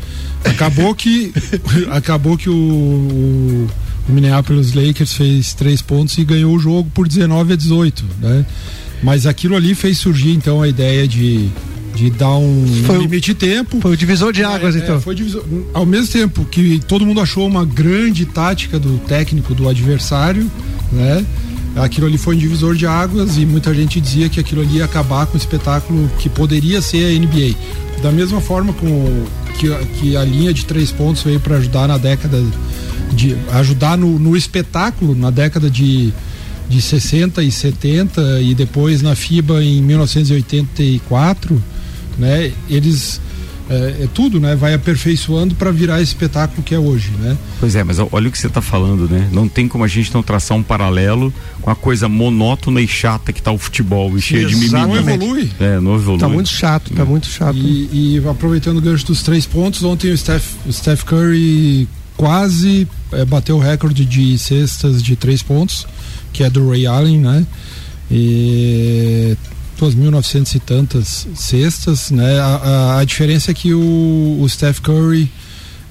Acabou 0.44 0.94
que 0.94 1.34
acabou 1.90 2.38
que 2.38 2.50
o, 2.50 2.54
o 2.54 3.68
o 4.07 4.12
Minneapolis 4.12 4.74
Lakers 4.74 5.13
fez 5.13 5.53
três 5.53 5.81
pontos 5.81 6.17
e 6.17 6.24
ganhou 6.24 6.55
o 6.55 6.59
jogo 6.59 6.89
por 6.93 7.07
19 7.07 7.53
a 7.53 7.55
18, 7.55 8.05
né? 8.21 8.45
Mas 9.03 9.25
aquilo 9.25 9.55
ali 9.55 9.75
fez 9.75 9.97
surgir 9.97 10.31
então 10.31 10.62
a 10.62 10.67
ideia 10.67 11.07
de, 11.07 11.50
de 11.95 12.09
dar 12.09 12.35
um 12.35 12.65
foi 12.85 12.97
limite 12.97 13.33
de 13.33 13.35
tempo. 13.35 13.79
Foi 13.81 13.93
o 13.93 13.97
divisor 13.97 14.31
de 14.31 14.43
águas, 14.43 14.75
é, 14.75 14.79
então. 14.79 14.97
É, 14.97 15.00
foi 15.00 15.15
divisor, 15.15 15.43
ao 15.74 15.85
mesmo 15.85 16.12
tempo 16.12 16.45
que 16.45 16.79
todo 16.88 17.05
mundo 17.05 17.19
achou 17.19 17.47
uma 17.47 17.65
grande 17.65 18.25
tática 18.25 18.79
do 18.79 18.97
técnico 19.00 19.53
do 19.53 19.67
adversário, 19.67 20.50
né? 20.91 21.25
Aquilo 21.75 22.07
ali 22.07 22.17
foi 22.17 22.35
um 22.35 22.39
divisor 22.39 22.74
de 22.74 22.88
águas 22.88 23.38
e 23.38 23.45
muita 23.45 23.74
gente 23.74 24.00
dizia 24.00 24.29
que 24.29 24.39
aquilo 24.39 24.62
ali 24.62 24.77
ia 24.77 24.85
acabar 24.85 25.25
com 25.25 25.33
o 25.33 25.38
espetáculo 25.38 26.09
que 26.19 26.29
poderia 26.29 26.81
ser 26.81 27.05
a 27.05 27.19
NBA. 27.19 27.53
Da 28.01 28.12
mesma 28.12 28.39
forma 28.39 28.71
com 28.71 29.25
que, 29.59 29.69
que 30.00 30.15
a 30.15 30.24
linha 30.24 30.53
de 30.53 30.65
três 30.65 30.91
pontos 30.91 31.21
veio 31.21 31.39
para 31.39 31.57
ajudar 31.57 31.88
na 31.88 31.97
década 31.97 32.41
de 33.13 33.35
ajudar 33.53 33.97
no, 33.97 34.17
no 34.19 34.35
espetáculo 34.35 35.15
na 35.15 35.29
década 35.29 35.69
de, 35.69 36.13
de 36.69 36.81
60 36.81 37.43
e 37.43 37.51
70 37.51 38.41
e 38.41 38.53
depois 38.53 39.01
na 39.01 39.15
FIBA 39.15 39.63
em 39.63 39.81
1984, 39.81 41.63
né? 42.17 42.51
Eles 42.69 43.21
é, 43.69 44.03
é, 44.03 44.09
tudo, 44.13 44.39
né? 44.39 44.55
Vai 44.55 44.74
aperfeiçoando 44.74 45.55
para 45.55 45.71
virar 45.71 46.01
esse 46.01 46.12
espetáculo 46.12 46.62
que 46.62 46.75
é 46.75 46.79
hoje, 46.79 47.12
né? 47.19 47.35
Pois 47.59 47.75
é, 47.75 47.83
mas 47.83 47.97
olha 48.00 48.27
o 48.27 48.31
que 48.31 48.38
você 48.38 48.47
está 48.47 48.62
falando, 48.62 49.09
né? 49.09 49.27
Não 49.31 49.47
tem 49.47 49.67
como 49.67 49.83
a 49.83 49.88
gente 49.88 50.13
não 50.13 50.21
traçar 50.21 50.55
um 50.55 50.62
paralelo 50.62 51.33
com 51.62 51.71
a 51.71 51.75
coisa 51.75 52.07
monótona 52.07 52.79
e 52.79 52.88
chata 52.88 53.33
que 53.33 53.39
está 53.39 53.51
o 53.51 53.57
futebol 53.57 54.15
e 54.15 54.21
cheia 54.21 54.45
de 54.45 54.55
mimimi. 54.55 54.71
Não 54.71 54.95
evolui. 54.95 55.51
É, 55.59 55.79
não 55.79 55.95
evolui. 55.95 56.19
Tá 56.19 56.29
muito 56.29 56.50
chato, 56.50 56.93
tá 56.93 57.01
é. 57.01 57.05
muito 57.05 57.27
chato. 57.27 57.57
E, 57.57 58.19
e, 58.19 58.27
aproveitando 58.27 58.77
o 58.77 58.81
gancho 58.81 59.07
dos 59.07 59.24
três 59.24 59.47
pontos, 59.47 59.83
ontem 59.83 60.12
o 60.12 60.17
Steph, 60.17 60.45
o 60.67 60.71
Steph 60.71 61.03
Curry 61.03 61.88
quase 62.17 62.88
é, 63.12 63.25
bateu 63.25 63.57
o 63.57 63.60
recorde 63.60 64.05
de 64.05 64.38
cestas 64.38 65.01
de 65.01 65.15
três 65.15 65.41
pontos, 65.41 65.88
que 66.34 66.43
é 66.43 66.50
do 66.50 66.69
Ray 66.69 66.86
Allen, 66.86 67.19
né? 67.19 67.45
E 68.10 69.38
2.900 69.79 70.55
e 70.55 70.60
tantas 70.60 71.27
cestas, 71.36 72.12
né? 72.12 72.39
A, 72.39 72.45
a, 72.45 73.00
a, 73.00 73.03
diferença 73.03 73.51
é 73.51 73.53
que 73.53 73.74
o, 73.74 74.39
o 74.41 74.48
Steph 74.48 74.79
Curry 74.79 75.31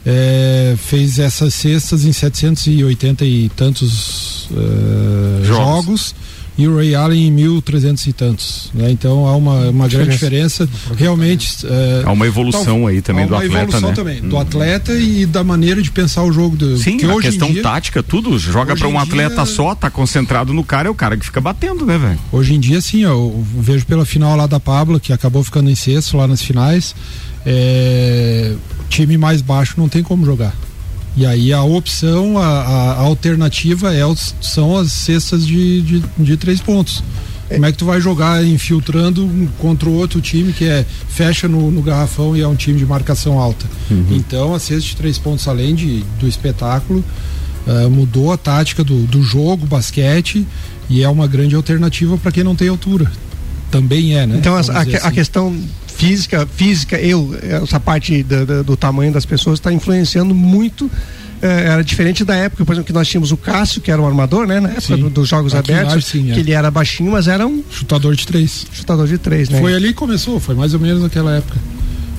é, 0.07 0.75
fez 0.79 1.19
essas 1.19 1.55
cestas 1.55 2.05
em 2.05 2.13
780 2.13 3.25
e 3.25 3.49
tantos 3.51 4.49
uh, 4.51 5.45
jogos. 5.45 5.47
jogos 5.47 6.15
e 6.57 6.69
o 6.69 6.77
Ray 6.77 6.95
Allen 6.95 7.29
em 7.29 7.37
1.300 7.37 8.07
e 8.07 8.13
tantos. 8.13 8.71
Né? 8.73 8.91
Então 8.91 9.27
há 9.27 9.37
uma, 9.37 9.69
uma 9.71 9.89
grande 9.89 10.11
diferença. 10.11 10.69
Realmente. 10.97 11.67
É, 11.67 12.03
há 12.05 12.13
uma 12.13 12.27
evolução 12.27 12.87
aí 12.87 13.03
também 13.03 13.27
do 13.27 13.35
atleta. 13.35 13.57
evolução 13.57 13.89
né? 13.89 13.95
também, 13.95 14.23
hum. 14.23 14.29
do 14.29 14.39
atleta 14.39 14.93
e 14.93 15.27
da 15.27 15.43
maneira 15.43 15.83
de 15.83 15.91
pensar 15.91 16.23
o 16.23 16.33
jogo. 16.33 16.57
Do, 16.57 16.77
Sim, 16.79 16.99
a 17.05 17.21
questão 17.21 17.53
dia, 17.53 17.63
tática, 17.63 18.03
tudo. 18.03 18.39
Joga 18.39 18.77
para 18.77 18.89
um 18.89 18.99
atleta 18.99 19.43
dia, 19.43 19.47
só, 19.47 19.75
tá 19.75 19.91
concentrado 19.91 20.53
no 20.53 20.63
cara, 20.63 20.89
é 20.89 20.91
o 20.91 20.95
cara 20.95 21.17
que 21.17 21.25
fica 21.25 21.41
batendo, 21.41 21.85
né, 21.85 21.99
velho? 21.99 22.19
Hoje 22.31 22.55
em 22.55 22.61
dia, 22.61 22.81
sim, 22.81 23.03
eu 23.03 23.45
vejo 23.57 23.85
pela 23.87 24.05
final 24.05 24.37
lá 24.37 24.47
da 24.47 24.61
Pablo, 24.61 25.01
que 25.01 25.13
acabou 25.13 25.43
ficando 25.43 25.71
em 25.71 25.75
sexto 25.75 26.17
lá 26.17 26.27
nas 26.27 26.43
finais. 26.43 26.95
É, 27.45 28.55
time 28.89 29.19
mais 29.19 29.43
baixo 29.43 29.75
não 29.77 29.89
tem 29.89 30.03
como 30.03 30.25
jogar. 30.25 30.55
E 31.17 31.25
aí 31.25 31.53
a 31.53 31.63
opção, 31.63 32.39
a, 32.39 32.45
a 32.45 33.01
alternativa 33.01 33.95
é, 33.95 34.03
são 34.41 34.77
as 34.77 34.93
cestas 34.93 35.47
de, 35.47 35.83
de, 35.83 36.05
de 36.19 36.37
três 36.37 36.61
pontos. 36.61 37.03
Como 37.49 37.67
é 37.67 37.73
que 37.73 37.79
tu 37.79 37.85
vai 37.85 38.01
jogar 38.01 38.45
infiltrando 38.45 39.31
contra 39.59 39.89
o 39.89 39.93
outro 39.95 40.21
time 40.21 40.53
que 40.53 40.65
é 40.65 40.85
fecha 41.09 41.47
no, 41.47 41.71
no 41.71 41.83
garrafão 41.83 42.37
e 42.37 42.41
é 42.41 42.49
um 42.49 42.57
time 42.57 42.79
de 42.79 42.87
marcação 42.87 43.39
alta? 43.39 43.67
Uhum. 43.91 44.07
Então 44.13 44.55
a 44.55 44.59
cesta 44.59 44.89
de 44.89 44.97
três 44.97 45.19
pontos, 45.19 45.47
além 45.47 45.75
de, 45.75 46.03
do 46.19 46.27
espetáculo, 46.27 47.05
uh, 47.67 47.91
mudou 47.91 48.33
a 48.33 48.37
tática 48.37 48.83
do, 48.83 49.05
do 49.07 49.23
jogo, 49.23 49.67
basquete, 49.67 50.47
e 50.89 51.03
é 51.03 51.09
uma 51.09 51.27
grande 51.27 51.55
alternativa 51.55 52.17
para 52.17 52.33
quem 52.33 52.43
não 52.43 52.57
tem 52.57 52.69
altura. 52.69 53.11
Também 53.71 54.17
é, 54.17 54.27
né? 54.27 54.37
Então 54.39 54.55
a, 54.55 54.59
a, 54.59 54.61
assim. 54.61 54.97
a 54.97 55.11
questão 55.13 55.55
física, 56.09 56.47
física, 56.47 57.01
eu, 57.01 57.37
essa 57.43 57.81
parte 57.81 58.23
do, 58.23 58.47
do, 58.47 58.65
do 58.65 58.77
tamanho 58.77 59.13
das 59.13 59.25
pessoas 59.25 59.59
está 59.59 59.73
influenciando 59.73 60.35
muito 60.35 60.91
é, 61.43 61.67
era 61.67 61.85
diferente 61.85 62.25
da 62.25 62.35
época, 62.35 62.65
por 62.65 62.73
exemplo, 62.73 62.87
que 62.87 62.93
nós 62.93 63.07
tínhamos 63.07 63.31
o 63.31 63.37
Cássio, 63.37 63.81
que 63.81 63.91
era 63.91 64.01
um 64.01 64.07
armador, 64.07 64.47
né? 64.47 64.61
Na 64.61 64.71
época 64.71 64.97
do, 64.97 65.11
dos 65.11 65.29
Jogos 65.29 65.55
Aqui 65.55 65.73
Abertos, 65.73 66.07
sim, 66.07 66.31
é. 66.31 66.35
que 66.35 66.41
ele 66.41 66.53
era 66.53 66.71
baixinho, 66.71 67.13
mas 67.13 67.29
era 67.29 67.47
um 67.47 67.63
chutador 67.71 68.17
de 68.17 68.27
três. 68.27 68.67
Chutador 68.73 69.07
de 69.07 69.19
três, 69.19 69.51
né? 69.51 69.61
Foi 69.61 69.75
ali 69.75 69.89
que 69.89 69.95
começou, 69.95 70.41
foi 70.41 70.55
mais 70.55 70.73
ou 70.73 70.81
menos 70.81 71.03
naquela 71.03 71.37
época. 71.37 71.59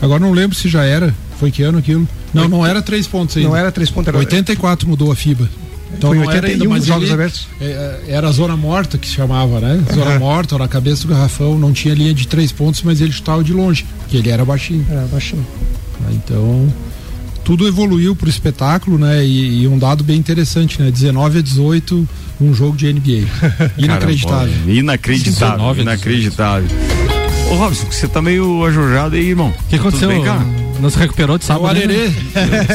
Agora 0.01 0.19
não 0.19 0.31
lembro 0.31 0.55
se 0.55 0.69
já 0.69 0.83
era, 0.83 1.13
foi 1.39 1.49
que 1.49 1.63
ano 1.63 1.79
aquilo? 1.79 2.07
Não, 2.33 2.47
não 2.47 2.65
era 2.65 2.81
três 2.81 3.07
pontos 3.07 3.35
ainda. 3.37 3.49
Não 3.49 3.55
era 3.55 3.71
três 3.71 3.89
pontos, 3.89 4.09
era 4.09 4.17
84 4.17 4.87
mudou 4.87 5.11
a 5.11 5.15
FIBA. 5.15 5.49
Então 5.93 6.09
foi 6.09 6.19
não 6.19 6.31
era 6.31 6.47
ainda, 6.47 6.67
mas 6.67 6.85
jogos 6.85 7.11
abertos. 7.11 7.47
É, 7.61 7.65
é, 7.65 8.13
era 8.13 8.27
a 8.27 8.31
zona 8.31 8.57
morta 8.57 8.97
que 8.97 9.07
se 9.07 9.13
chamava, 9.13 9.59
né? 9.59 9.83
Zona 9.93 10.11
uhum. 10.11 10.19
morta, 10.19 10.55
era 10.55 10.65
a 10.65 10.67
cabeça 10.67 11.03
do 11.03 11.13
garrafão, 11.13 11.57
não 11.57 11.71
tinha 11.71 11.93
linha 11.93 12.13
de 12.13 12.27
três 12.27 12.51
pontos, 12.51 12.81
mas 12.83 13.01
ele 13.01 13.11
chutava 13.11 13.43
de 13.43 13.53
longe, 13.53 13.85
porque 13.99 14.17
ele 14.17 14.29
era 14.29 14.43
baixinho. 14.43 14.85
Era 14.89 15.05
baixinho. 15.07 15.45
Então, 16.11 16.71
tudo 17.43 17.67
evoluiu 17.67 18.15
para 18.15 18.25
o 18.25 18.29
espetáculo, 18.29 18.97
né? 18.97 19.23
E, 19.25 19.61
e, 19.61 19.67
um 19.67 19.77
dado 19.77 20.03
bem 20.03 20.17
interessante, 20.17 20.81
né? 20.81 20.91
19 20.91 21.39
a 21.39 21.41
18, 21.41 22.09
um 22.41 22.53
jogo 22.53 22.75
de 22.75 22.91
NBA. 22.91 23.27
Inacreditável. 23.77 24.49
Caramba, 24.49 24.71
inacreditável, 24.71 25.57
19, 25.57 25.81
inacreditável. 25.81 26.67
Ô 27.49 27.55
Robson, 27.55 27.85
você 27.91 28.07
tá 28.07 28.21
meio 28.21 28.63
ajojado 28.65 29.15
aí, 29.15 29.29
irmão. 29.29 29.49
O 29.49 29.69
que 29.69 29.75
aconteceu? 29.75 30.09
Bem, 30.09 30.23
cara? 30.23 30.41
Não 30.79 30.89
se 30.89 30.97
recuperou 30.97 31.37
de 31.37 31.45
sábado? 31.45 31.65
O 31.65 31.67
Arerê. 31.67 32.09
Né? 32.09 32.13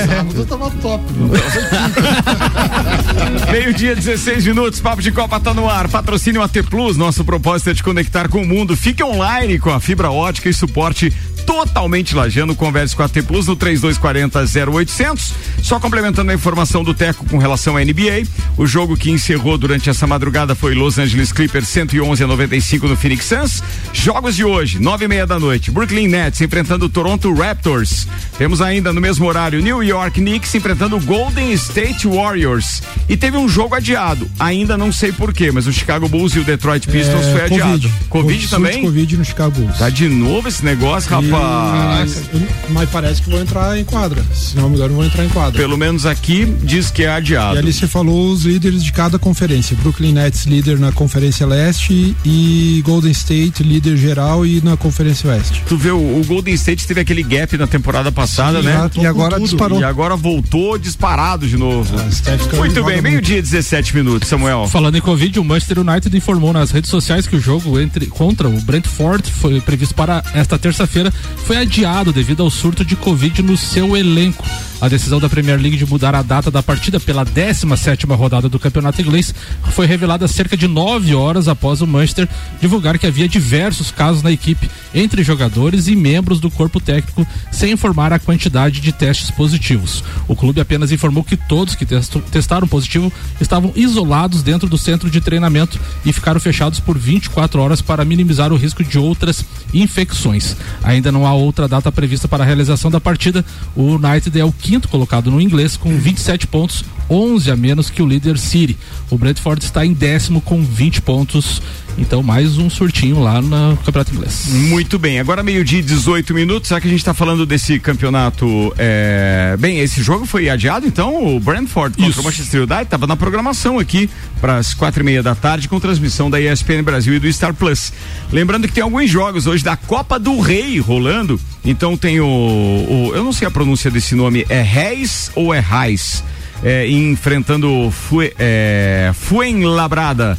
sábado 0.06 0.46
tava 0.46 0.70
top. 0.70 1.04
Meio-dia, 3.50 3.94
16 3.94 4.46
minutos, 4.46 4.80
Papo 4.80 5.02
de 5.02 5.12
Copa 5.12 5.38
tá 5.38 5.52
no 5.52 5.68
ar. 5.68 5.88
Patrocínio 5.88 6.42
AT 6.42 6.62
Plus. 6.68 6.96
Nosso 6.96 7.24
propósito 7.24 7.70
é 7.70 7.74
te 7.74 7.82
conectar 7.82 8.28
com 8.28 8.42
o 8.42 8.46
mundo. 8.46 8.76
Fique 8.76 9.02
online 9.02 9.58
com 9.58 9.70
a 9.70 9.80
fibra 9.80 10.10
ótica 10.10 10.48
e 10.48 10.54
suporte 10.54 11.12
totalmente 11.44 12.14
lajando. 12.14 12.54
Converse 12.54 12.94
com 12.94 13.02
a 13.02 13.09
T 13.09 13.23
Plus 13.23 13.47
no 13.47 13.56
3240 13.56 14.70
0800. 14.70 15.35
Só 15.62 15.78
complementando 15.78 16.30
a 16.30 16.35
informação 16.35 16.82
do 16.82 16.94
Teco 16.94 17.26
com 17.26 17.38
relação 17.38 17.76
à 17.76 17.85
NBA. 17.85 18.26
O 18.56 18.66
jogo 18.66 18.97
que 18.97 19.11
encerrou 19.11 19.59
durante 19.59 19.90
essa 19.90 20.06
madrugada 20.06 20.54
foi 20.54 20.75
Los 20.75 20.99
Angeles 20.99 21.32
Clippers 21.32 21.68
111 21.68 22.23
a 22.23 22.26
95 22.26 22.88
no 22.88 22.97
Phoenix 22.97 23.25
Suns. 23.26 23.62
Jogos 23.92 24.37
de 24.37 24.44
hoje, 24.44 24.78
nove 24.78 25.04
e 25.04 25.09
meia 25.09 25.26
da 25.26 25.38
noite. 25.38 25.70
Brooklyn 25.70 26.09
Nets 26.09 26.40
enfrentando 26.40 26.87
o 26.87 26.88
Toronto 26.88 27.32
Raptors. 27.32 28.06
Temos 28.38 28.61
ainda 28.61 28.92
no 28.92 29.00
mesmo 29.00 29.26
horário 29.26 29.61
New 29.61 29.82
York 29.82 30.20
Knicks 30.20 30.54
enfrentando 30.54 30.97
o 30.97 31.00
Golden 31.00 31.52
State 31.52 32.06
Warriors. 32.06 32.82
E 33.09 33.16
teve 33.16 33.37
um 33.37 33.49
jogo 33.49 33.75
adiado. 33.75 34.30
Ainda 34.38 34.76
não 34.76 34.92
sei 34.92 35.12
porquê, 35.12 35.50
mas 35.50 35.66
o 35.66 35.73
Chicago 35.73 36.09
Bulls 36.09 36.35
e 36.35 36.38
o 36.38 36.44
Detroit 36.44 36.87
Pistons 36.87 37.26
é, 37.26 37.32
foi 37.32 37.40
adiado. 37.42 37.90
Covid, 38.09 38.09
COVID 38.09 38.49
também? 38.49 38.82
Covid 38.82 39.16
no 39.16 39.25
Chicago 39.25 39.50
Bulls. 39.50 39.78
Tá 39.78 39.88
de 39.90 40.09
novo 40.09 40.49
esse 40.49 40.64
negócio, 40.64 41.11
rapaz. 41.11 41.29
Mas, 41.30 42.22
mas 42.70 42.90
parece 42.90 43.22
que 43.22 43.30
vão 43.30 43.40
entrar 43.40 43.78
em 43.78 43.84
quadra. 43.84 44.22
Se 44.32 44.56
não 44.56 44.68
me 44.68 44.76
engano, 44.76 44.94
vão 44.94 45.04
entrar 45.04 45.25
em 45.25 45.28
quadra. 45.28 45.58
Pelo 45.60 45.76
menos 45.76 46.06
aqui 46.06 46.46
diz 46.62 46.90
que 46.90 47.04
é 47.04 47.10
adiado. 47.10 47.56
E 47.56 47.58
ali 47.58 47.72
você 47.72 47.87
falou 47.87 48.30
os 48.32 48.44
líderes 48.44 48.82
de 48.82 48.92
cada 48.92 49.18
conferência. 49.18 49.76
Brooklyn 49.76 50.12
Nets 50.12 50.44
líder 50.46 50.78
na 50.78 50.92
Conferência 50.92 51.46
Leste 51.46 52.16
e 52.25 52.82
Golden 52.84 53.12
State 53.12 53.62
líder 53.62 53.96
geral 53.96 54.44
e 54.44 54.60
na 54.60 54.76
Conferência 54.76 55.30
Oeste. 55.30 55.62
Tu 55.66 55.76
vê, 55.76 55.90
o, 55.90 55.96
o 55.96 56.25
Golden 56.26 56.54
State 56.54 56.87
teve 56.87 57.00
aquele 57.00 57.22
gap 57.22 57.56
na 57.56 57.66
temporada 57.66 58.10
passada, 58.10 58.60
Sim, 58.60 58.68
né? 58.68 58.90
E 58.96 59.06
agora 59.06 59.38
disparou. 59.38 59.80
E 59.80 59.84
agora 59.84 60.16
voltou 60.16 60.78
disparado 60.78 61.46
de 61.46 61.56
novo. 61.56 61.94
Ah, 61.99 62.56
muito 62.56 62.82
bem, 62.84 63.00
meio-dia 63.00 63.40
17 63.40 63.94
minutos, 63.94 64.28
Samuel. 64.28 64.68
Falando 64.68 64.96
em 64.96 65.00
Covid, 65.00 65.38
o 65.38 65.44
Manchester 65.44 65.80
United 65.80 66.16
informou 66.16 66.52
nas 66.52 66.70
redes 66.70 66.90
sociais 66.90 67.26
que 67.26 67.37
o 67.37 67.40
jogo 67.40 67.78
entre 67.78 68.06
contra 68.06 68.49
o 68.49 68.60
Brentford 68.60 69.30
foi 69.30 69.60
previsto 69.60 69.94
para 69.94 70.22
esta 70.34 70.58
terça-feira 70.58 71.12
foi 71.44 71.56
adiado 71.56 72.12
devido 72.12 72.42
ao 72.42 72.50
surto 72.50 72.84
de 72.84 72.96
Covid 72.96 73.42
no 73.42 73.56
seu 73.56 73.96
elenco. 73.96 74.44
A 74.80 74.88
decisão 74.88 75.20
da 75.20 75.28
Premier 75.28 75.60
League 75.60 75.76
de 75.76 75.84
mudar 75.84 76.14
a 76.14 76.22
data 76.22 76.50
da 76.50 76.62
partida 76.62 76.98
pela 76.98 77.22
17 77.22 78.06
rodada 78.06 78.48
do 78.48 78.58
campeonato 78.58 79.02
inglês 79.02 79.34
foi 79.72 79.84
revelada 79.84 80.26
cerca 80.26 80.56
de 80.56 80.66
nove 80.66 81.14
horas 81.14 81.48
após 81.48 81.82
o 81.82 81.86
Manchester 81.86 82.26
divulgar 82.58 82.98
que 82.98 83.06
havia 83.06 83.28
diversos 83.28 83.90
casos 83.90 84.22
na 84.22 84.32
equipe 84.32 84.70
entre 84.94 85.22
jogadores 85.22 85.86
e 85.86 85.94
membros 85.94 86.40
do 86.40 86.50
corpo 86.50 86.80
técnico, 86.80 87.26
sem 87.52 87.72
informar 87.72 88.10
a 88.10 88.18
quantidade 88.18 88.80
de 88.80 88.90
testes 88.90 89.30
positivos. 89.30 90.02
O 90.26 90.34
clube 90.34 90.62
apenas 90.62 90.90
informou 90.90 91.22
que 91.22 91.36
todos 91.36 91.74
que 91.74 91.84
testaram 91.84 92.66
positivo 92.66 93.12
estavam 93.38 93.72
isolados 93.76 94.42
dentro 94.42 94.66
do 94.66 94.78
centro 94.78 95.10
de 95.10 95.20
treinamento 95.20 95.78
e 96.06 96.12
ficaram 96.12 96.40
fechados 96.40 96.80
por 96.80 96.96
24 96.96 97.60
horas 97.60 97.82
para 97.82 98.04
minimizar 98.04 98.50
o 98.50 98.56
risco 98.56 98.82
de 98.82 98.98
outras 98.98 99.44
infecções. 99.74 100.56
Ainda 100.82 101.10
não 101.12 101.26
há 101.26 101.33
outra 101.33 101.69
data 101.69 101.90
prevista 101.90 102.29
para 102.29 102.43
a 102.43 102.47
realização 102.47 102.90
da 102.90 103.00
partida. 103.00 103.45
O 103.75 103.95
United 103.95 104.38
é 104.38 104.45
o 104.45 104.52
quinto 104.52 104.88
colocado 104.88 105.31
no 105.31 105.40
inglês 105.40 105.76
com 105.76 105.97
27 105.97 106.47
pontos, 106.47 106.85
11 107.09 107.50
a 107.50 107.57
menos 107.57 107.90
que 107.90 108.02
o 108.02 108.07
líder 108.07 108.38
City. 108.38 108.76
O 109.11 109.19
Brentford 109.19 109.64
está 109.64 109.85
em 109.85 109.93
décimo 109.93 110.40
com 110.40 110.62
20 110.62 111.02
pontos. 111.02 111.62
Então, 112.00 112.23
mais 112.23 112.57
um 112.57 112.71
surtinho 112.71 113.21
lá 113.21 113.42
no 113.42 113.76
Campeonato 113.85 114.14
Inglês. 114.14 114.47
Muito 114.49 114.99
bem, 114.99 115.21
agora 115.21 115.42
meio-dia 115.42 115.83
18 115.83 116.33
minutos. 116.35 116.69
Será 116.69 116.80
que 116.80 116.87
a 116.87 116.90
gente 116.90 117.00
está 117.00 117.12
falando 117.12 117.45
desse 117.45 117.78
campeonato? 117.78 118.73
É... 118.78 119.54
Bem, 119.59 119.78
esse 119.78 120.02
jogo 120.02 120.25
foi 120.25 120.49
adiado, 120.49 120.87
então, 120.87 121.37
o 121.37 121.38
Brentford 121.38 121.97
contra 121.97 122.11
Isso. 122.11 122.21
o 122.21 122.25
Manchester 122.25 122.62
United 122.62 122.83
estava 122.85 123.07
na 123.07 123.16
programação 123.16 123.78
aqui 123.78 124.09
para 124.40 124.57
as 124.57 124.73
quatro 124.73 125.02
e 125.02 125.04
meia 125.04 125.23
da 125.23 125.35
tarde 125.35 125.69
com 125.69 125.78
transmissão 125.78 126.30
da 126.30 126.40
ESPN 126.40 126.83
Brasil 126.83 127.14
e 127.14 127.19
do 127.19 127.30
Star 127.30 127.52
Plus. 127.52 127.92
Lembrando 128.33 128.66
que 128.66 128.73
tem 128.73 128.83
alguns 128.83 129.09
jogos 129.09 129.47
hoje 129.47 129.62
da 129.62 129.76
Copa 129.76 130.19
do 130.19 130.40
Rei 130.40 130.80
rolando. 130.80 131.38
Então 131.62 131.97
tem 131.97 132.19
o, 132.19 132.26
o 132.26 133.12
eu 133.14 133.23
não 133.23 133.33
sei 133.33 133.47
a 133.47 133.50
pronúncia 133.50 133.90
desse 133.90 134.14
nome, 134.14 134.47
é 134.49 134.62
Reis 134.62 135.30
ou 135.35 135.52
é 135.52 135.61
Reis? 135.61 136.25
É, 136.62 136.88
enfrentando 136.90 137.90
Fue, 137.90 138.35
é, 138.38 139.12
Fuenlabrada 139.14 140.38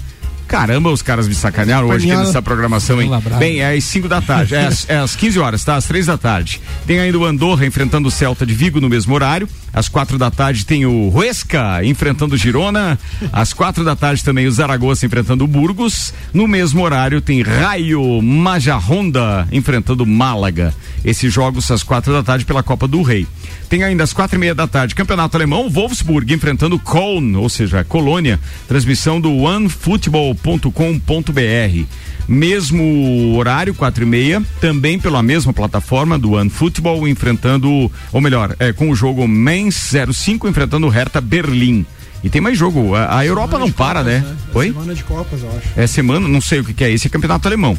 Caramba, 0.52 0.92
os 0.92 1.02
caras 1.02 1.28
me 1.28 1.34
sacanearam 1.34 1.88
hoje 1.88 2.12
aqui 2.12 2.16
nessa 2.26 2.42
programação, 2.42 3.02
hein? 3.02 3.10
Bem, 3.40 3.62
é 3.62 3.74
às 3.74 3.84
5 3.86 4.08
da 4.08 4.22
tarde, 4.22 4.56
é 4.56 4.66
às, 4.66 4.90
é 4.90 4.98
às 4.98 5.16
15 5.16 5.40
horas, 5.40 5.64
tá? 5.64 5.76
Às 5.76 5.86
3 5.86 6.06
da 6.08 6.18
tarde. 6.18 6.62
Tem 6.86 7.00
ainda 7.00 7.18
o 7.18 7.26
Andorra 7.26 7.66
enfrentando 7.66 8.08
o 8.08 8.12
Celta 8.12 8.46
de 8.46 8.54
Vigo 8.54 8.82
no 8.82 8.90
mesmo 8.90 9.14
horário. 9.14 9.48
Às 9.74 9.88
quatro 9.88 10.18
da 10.18 10.30
tarde 10.30 10.66
tem 10.66 10.86
o 10.86 11.10
Huesca 11.10 11.84
enfrentando 11.84 12.36
Girona. 12.36 13.00
Às 13.32 13.54
quatro 13.54 13.84
da 13.84 13.96
tarde 13.96 14.24
também 14.24 14.48
o 14.48 14.52
Zaragoza 14.52 15.06
enfrentando 15.06 15.46
o 15.46 15.48
Burgos. 15.48 16.14
No 16.34 16.48
mesmo 16.48 16.84
horário 16.84 17.22
tem 17.22 17.42
Raio 17.42 18.22
Majarronda 18.22 19.48
enfrentando 19.52 20.06
Málaga. 20.06 20.74
Esses 21.04 21.34
jogos 21.34 21.72
às 21.72 21.84
quatro 21.84 22.12
da 22.12 22.22
tarde 22.22 22.46
pela 22.46 22.62
Copa 22.62 22.88
do 22.88 23.02
Rei. 23.02 23.26
Tem 23.70 23.84
ainda 23.84 24.04
às 24.04 24.12
quatro 24.12 24.36
e 24.36 24.40
meia 24.40 24.54
da 24.54 24.68
tarde 24.68 24.94
Campeonato 24.94 25.38
Alemão, 25.38 25.70
Wolfsburg 25.70 26.34
enfrentando 26.34 26.78
Köln, 26.78 27.38
ou 27.38 27.48
seja, 27.48 27.86
Colônia. 27.86 28.38
Transmissão 28.68 29.22
do 29.22 29.34
OneFootball.com.br. 29.38 31.86
Mesmo 32.32 33.36
horário, 33.36 33.76
quatro 33.76 34.04
e 34.04 34.08
meia, 34.08 34.42
também 34.62 34.98
pela 34.98 35.22
mesma 35.22 35.52
plataforma 35.52 36.18
do 36.18 36.32
OneFootball, 36.32 37.06
enfrentando, 37.06 37.92
ou 38.10 38.22
melhor, 38.22 38.56
é, 38.58 38.72
com 38.72 38.90
o 38.90 38.96
jogo 38.96 39.28
Mainz 39.28 39.92
05 40.14 40.48
enfrentando 40.48 40.88
o 40.88 40.90
Hertha 40.90 41.20
Berlim. 41.20 41.86
E 42.24 42.30
tem 42.30 42.40
mais 42.40 42.58
jogo. 42.58 42.96
A, 42.96 43.18
a 43.18 43.26
Europa 43.26 43.60
não 43.60 43.70
para, 43.70 44.00
Copas, 44.00 44.14
né? 44.14 44.20
né? 44.20 44.36
É 44.54 44.58
Oi? 44.58 44.68
Semana 44.68 44.96
de 44.96 45.04
Copas, 45.04 45.44
eu 45.44 45.50
acho. 45.50 45.68
É 45.76 45.86
semana, 45.86 46.26
não 46.26 46.40
sei 46.40 46.62
o 46.62 46.64
que, 46.64 46.74
que 46.74 46.86
é 46.86 46.92
esse, 46.92 47.08
é 47.08 47.10
campeonato 47.10 47.46
alemão. 47.50 47.78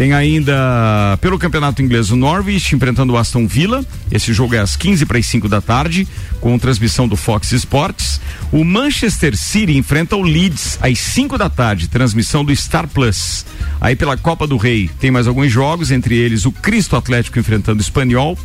Tem 0.00 0.14
ainda 0.14 1.18
pelo 1.20 1.38
campeonato 1.38 1.82
inglês 1.82 2.10
o 2.10 2.16
Norwich 2.16 2.74
enfrentando 2.74 3.12
o 3.12 3.18
Aston 3.18 3.46
Villa. 3.46 3.84
Esse 4.10 4.32
jogo 4.32 4.54
é 4.54 4.58
às 4.58 4.74
15 4.74 5.04
para 5.04 5.18
as 5.18 5.26
5 5.26 5.46
da 5.46 5.60
tarde, 5.60 6.08
com 6.40 6.58
transmissão 6.58 7.06
do 7.06 7.16
Fox 7.16 7.52
Sports. 7.52 8.18
O 8.50 8.64
Manchester 8.64 9.36
City 9.36 9.76
enfrenta 9.76 10.16
o 10.16 10.22
Leeds 10.22 10.78
às 10.80 10.98
5 10.98 11.36
da 11.36 11.50
tarde, 11.50 11.86
transmissão 11.86 12.42
do 12.42 12.56
Star 12.56 12.88
Plus. 12.88 13.44
Aí 13.78 13.94
pela 13.94 14.16
Copa 14.16 14.46
do 14.46 14.56
Rei 14.56 14.88
tem 14.98 15.10
mais 15.10 15.26
alguns 15.26 15.52
jogos, 15.52 15.90
entre 15.90 16.16
eles 16.16 16.46
o 16.46 16.50
Cristo 16.50 16.96
Atlético 16.96 17.38
enfrentando 17.38 17.80
o 17.80 17.82
Espanhol. 17.82 18.38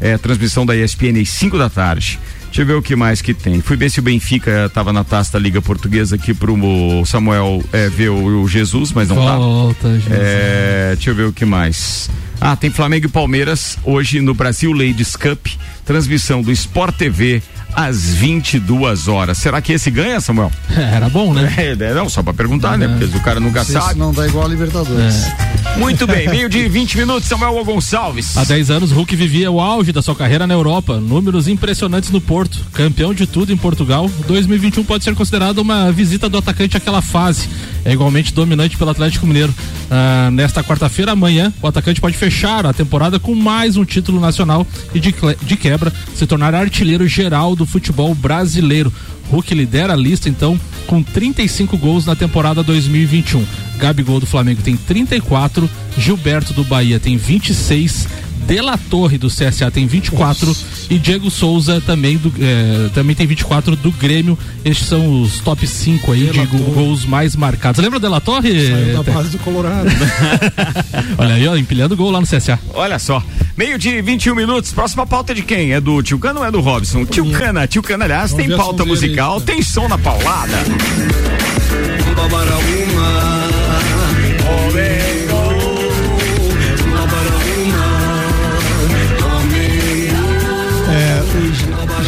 É, 0.00 0.16
transmissão 0.16 0.64
da 0.64 0.76
ESPN 0.76 1.20
às 1.20 1.28
5 1.28 1.58
da 1.58 1.68
tarde. 1.68 2.20
Deixa 2.50 2.62
eu 2.62 2.66
ver 2.66 2.74
o 2.74 2.82
que 2.82 2.96
mais 2.96 3.22
que 3.22 3.32
tem. 3.32 3.60
Fui 3.60 3.76
ver 3.76 3.88
se 3.90 4.00
o 4.00 4.02
Benfica 4.02 4.66
estava 4.66 4.92
na 4.92 5.04
taça 5.04 5.32
da 5.34 5.38
Liga 5.38 5.62
Portuguesa 5.62 6.16
aqui 6.16 6.34
pro 6.34 6.56
Samuel 7.06 7.62
é, 7.72 7.88
ver 7.88 8.10
o, 8.10 8.42
o, 8.42 8.48
Jesus, 8.48 8.92
mas 8.92 9.08
não 9.08 9.16
tá. 9.16 9.36
Volta, 9.36 9.88
tá. 9.88 9.94
Jesus. 9.94 10.10
É, 10.10 10.92
deixa 10.96 11.10
eu 11.10 11.14
ver 11.14 11.26
o 11.26 11.32
que 11.32 11.44
mais. 11.44 12.10
Ah, 12.40 12.56
tem 12.56 12.68
Flamengo 12.68 13.06
e 13.06 13.08
Palmeiras 13.08 13.78
hoje 13.84 14.20
no 14.20 14.34
Brasil 14.34 14.72
Ladies 14.72 15.14
Cup, 15.14 15.46
transmissão 15.84 16.42
do 16.42 16.50
Sport 16.50 16.96
TV 16.96 17.40
às 17.74 18.10
22 18.10 19.08
horas. 19.08 19.38
Será 19.38 19.60
que 19.60 19.72
esse 19.72 19.90
ganha, 19.90 20.20
Samuel? 20.20 20.50
É, 20.76 20.82
era 20.96 21.08
bom, 21.08 21.32
né? 21.32 21.52
É, 21.56 21.70
é 21.72 21.94
não, 21.94 22.08
só 22.08 22.22
pra 22.22 22.32
perguntar, 22.32 22.76
né? 22.76 22.86
é. 22.86 22.88
né? 22.88 22.98
Porque 22.98 23.16
o 23.16 23.20
cara 23.20 23.40
nunca 23.40 23.64
sabe. 23.64 23.98
não 23.98 24.12
dá 24.12 24.26
igual 24.26 24.44
a 24.44 24.48
Libertadores. 24.48 25.26
É. 25.26 25.78
Muito 25.78 26.06
bem, 26.06 26.28
meio 26.30 26.48
de 26.48 26.68
20 26.68 26.98
minutos, 26.98 27.28
Samuel 27.28 27.64
Gonçalves. 27.64 28.36
Há 28.36 28.44
10 28.44 28.70
anos, 28.70 28.92
Hulk 28.92 29.14
vivia 29.16 29.50
o 29.50 29.60
auge 29.60 29.92
da 29.92 30.02
sua 30.02 30.14
carreira 30.14 30.46
na 30.46 30.54
Europa. 30.54 30.98
Números 30.98 31.48
impressionantes 31.48 32.10
no 32.10 32.20
Porto. 32.20 32.58
Campeão 32.72 33.14
de 33.14 33.26
tudo 33.26 33.52
em 33.52 33.56
Portugal. 33.56 34.10
2021 34.26 34.84
pode 34.84 35.04
ser 35.04 35.14
considerado 35.14 35.58
uma 35.58 35.92
visita 35.92 36.28
do 36.28 36.38
atacante 36.38 36.76
àquela 36.76 37.02
fase. 37.02 37.48
É 37.84 37.92
igualmente 37.92 38.34
dominante 38.34 38.76
pelo 38.76 38.90
Atlético 38.90 39.26
Mineiro. 39.26 39.54
Ah, 39.90 40.30
nesta 40.32 40.62
quarta-feira, 40.62 41.12
amanhã, 41.12 41.52
o 41.62 41.66
atacante 41.66 42.00
pode 42.00 42.16
fechar 42.16 42.66
a 42.66 42.72
temporada 42.72 43.18
com 43.18 43.34
mais 43.34 43.76
um 43.76 43.84
título 43.84 44.20
nacional 44.20 44.66
e 44.94 45.00
de, 45.00 45.14
de 45.42 45.56
quebra 45.56 45.92
se 46.14 46.26
tornar 46.26 46.54
artilheiro 46.54 47.06
geral 47.06 47.56
do 47.56 47.66
futebol 47.66 48.14
brasileiro. 48.14 48.92
Hulk 49.30 49.54
lidera 49.54 49.92
a 49.92 49.96
lista 49.96 50.28
então 50.28 50.58
com 50.86 51.02
35 51.02 51.76
gols 51.78 52.04
na 52.04 52.16
temporada 52.16 52.62
2021. 52.62 53.44
Gabigol 53.78 54.20
do 54.20 54.26
Flamengo 54.26 54.60
tem 54.60 54.76
34, 54.76 55.70
Gilberto 55.96 56.52
do 56.52 56.64
Bahia 56.64 56.98
tem 56.98 57.16
26, 57.16 58.08
de 58.46 58.60
La 58.60 58.76
Torre 58.76 59.18
do 59.18 59.28
CSA 59.28 59.70
tem 59.70 59.86
24 59.86 60.46
Nossa. 60.46 60.64
e 60.88 60.98
Diego 60.98 61.30
Souza 61.30 61.80
também, 61.80 62.16
do, 62.16 62.32
é, 62.40 62.88
também 62.94 63.14
tem 63.14 63.26
24 63.26 63.76
do 63.76 63.90
Grêmio. 63.92 64.38
Estes 64.64 64.88
são 64.88 65.22
os 65.22 65.40
top 65.40 65.66
5 65.66 66.12
aí 66.12 66.30
de, 66.30 66.46
de 66.46 66.46
gols 66.46 67.04
mais 67.04 67.36
marcados. 67.36 67.80
Lembra 67.82 68.00
de 68.00 68.08
La 68.08 68.20
Torre? 68.20 68.68
Saiu 68.68 69.02
da 69.02 69.12
base 69.12 69.30
do 69.30 69.38
Colorado. 69.38 69.88
Olha 71.18 71.34
aí, 71.34 71.46
ó, 71.46 71.56
empilhando 71.56 71.96
gol 71.96 72.10
lá 72.10 72.20
no 72.20 72.26
CSA. 72.26 72.58
Olha 72.74 72.98
só. 72.98 73.22
Meio 73.56 73.78
de 73.78 74.00
21 74.02 74.34
minutos. 74.34 74.72
Próxima 74.72 75.06
pauta 75.06 75.32
é 75.32 75.34
de 75.34 75.42
quem? 75.42 75.72
É 75.72 75.80
do 75.80 76.02
Tio 76.02 76.18
Cana 76.18 76.40
ou 76.40 76.46
é 76.46 76.50
do 76.50 76.60
Robson? 76.60 77.04
Tio 77.04 77.30
Cana, 77.30 77.66
Tio 77.66 77.82
Cana, 77.82 78.04
aliás, 78.04 78.30
Vamos 78.30 78.46
tem 78.46 78.56
pauta 78.56 78.84
musical, 78.84 79.36
aí, 79.36 79.42
tem 79.42 79.62
som 79.62 79.86
na 79.88 79.98
paulada. 79.98 80.58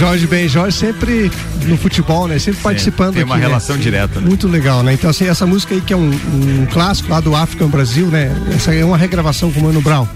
Jorge 0.03 0.27
Ben 0.27 0.49
Jorge 0.49 0.77
sempre 0.77 1.31
no 1.65 1.77
futebol, 1.77 2.27
né? 2.27 2.37
Sempre 2.37 2.61
participando. 2.61 3.15
Tem 3.15 3.23
uma 3.23 3.37
aqui, 3.37 3.43
né? 3.43 3.47
relação 3.47 3.77
né? 3.77 3.83
direta. 3.83 4.21
Né? 4.21 4.27
Muito 4.27 4.49
legal, 4.49 4.83
né? 4.83 4.95
Então, 4.95 5.09
assim, 5.09 5.29
essa 5.29 5.47
música 5.47 5.77
aí 5.77 5.81
que 5.81 5.93
é 5.93 5.97
um, 5.97 6.11
um 6.11 6.67
clássico 6.73 7.09
lá 7.09 7.21
do 7.21 7.37
African 7.37 7.69
Brasil, 7.69 8.09
né? 8.09 8.37
Essa 8.53 8.75
é 8.75 8.85
uma 8.85 8.97
regravação 8.97 9.53
com 9.53 9.61
o 9.61 9.63
Mano 9.63 9.81
Brown. 9.81 10.09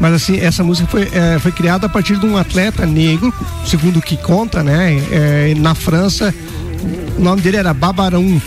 Mas 0.00 0.14
assim, 0.14 0.40
essa 0.40 0.64
música 0.64 0.88
foi, 0.88 1.10
é, 1.12 1.38
foi 1.38 1.52
criada 1.52 1.84
a 1.84 1.88
partir 1.90 2.16
de 2.16 2.24
um 2.24 2.38
atleta 2.38 2.86
negro, 2.86 3.30
segundo 3.66 3.98
o 3.98 4.02
que 4.02 4.16
conta, 4.16 4.62
né? 4.62 4.96
É, 5.12 5.54
na 5.58 5.74
França, 5.74 6.34
o 7.18 7.20
nome 7.20 7.42
dele 7.42 7.58
era 7.58 7.74
Babarum. 7.74 8.40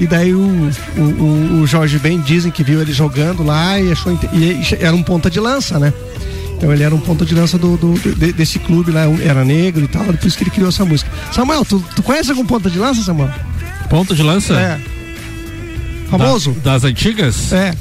E 0.00 0.08
daí 0.08 0.34
o, 0.34 0.70
o, 0.98 1.60
o 1.60 1.66
Jorge 1.68 2.00
Ben 2.00 2.18
dizem 2.20 2.50
que 2.50 2.64
viu 2.64 2.80
ele 2.80 2.92
jogando 2.92 3.44
lá 3.44 3.78
e 3.78 3.92
achou. 3.92 4.12
E 4.32 4.60
era 4.80 4.94
um 4.94 5.04
ponta 5.04 5.30
de 5.30 5.38
lança, 5.38 5.78
né? 5.78 5.92
Então 6.56 6.72
ele 6.72 6.82
era 6.82 6.94
um 6.94 7.00
ponto 7.00 7.24
de 7.24 7.34
lança 7.34 7.58
do, 7.58 7.76
do, 7.76 7.92
do 7.94 8.32
desse 8.32 8.58
clube 8.58 8.90
lá, 8.90 9.02
era 9.22 9.44
negro 9.44 9.84
e 9.84 9.88
tal, 9.88 10.04
por 10.04 10.26
isso 10.26 10.36
que 10.36 10.44
ele 10.44 10.50
criou 10.50 10.68
essa 10.68 10.84
música. 10.84 11.10
Samuel, 11.32 11.64
tu, 11.64 11.84
tu 11.94 12.02
conhece 12.02 12.30
algum 12.30 12.46
ponta 12.46 12.70
de 12.70 12.78
lança, 12.78 13.02
Samuel? 13.02 13.30
Ponta 13.90 14.14
de 14.14 14.22
lança? 14.22 14.54
É. 14.54 14.80
Famoso? 16.08 16.52
Da, 16.52 16.72
das 16.72 16.84
antigas? 16.84 17.52
É. 17.52 17.74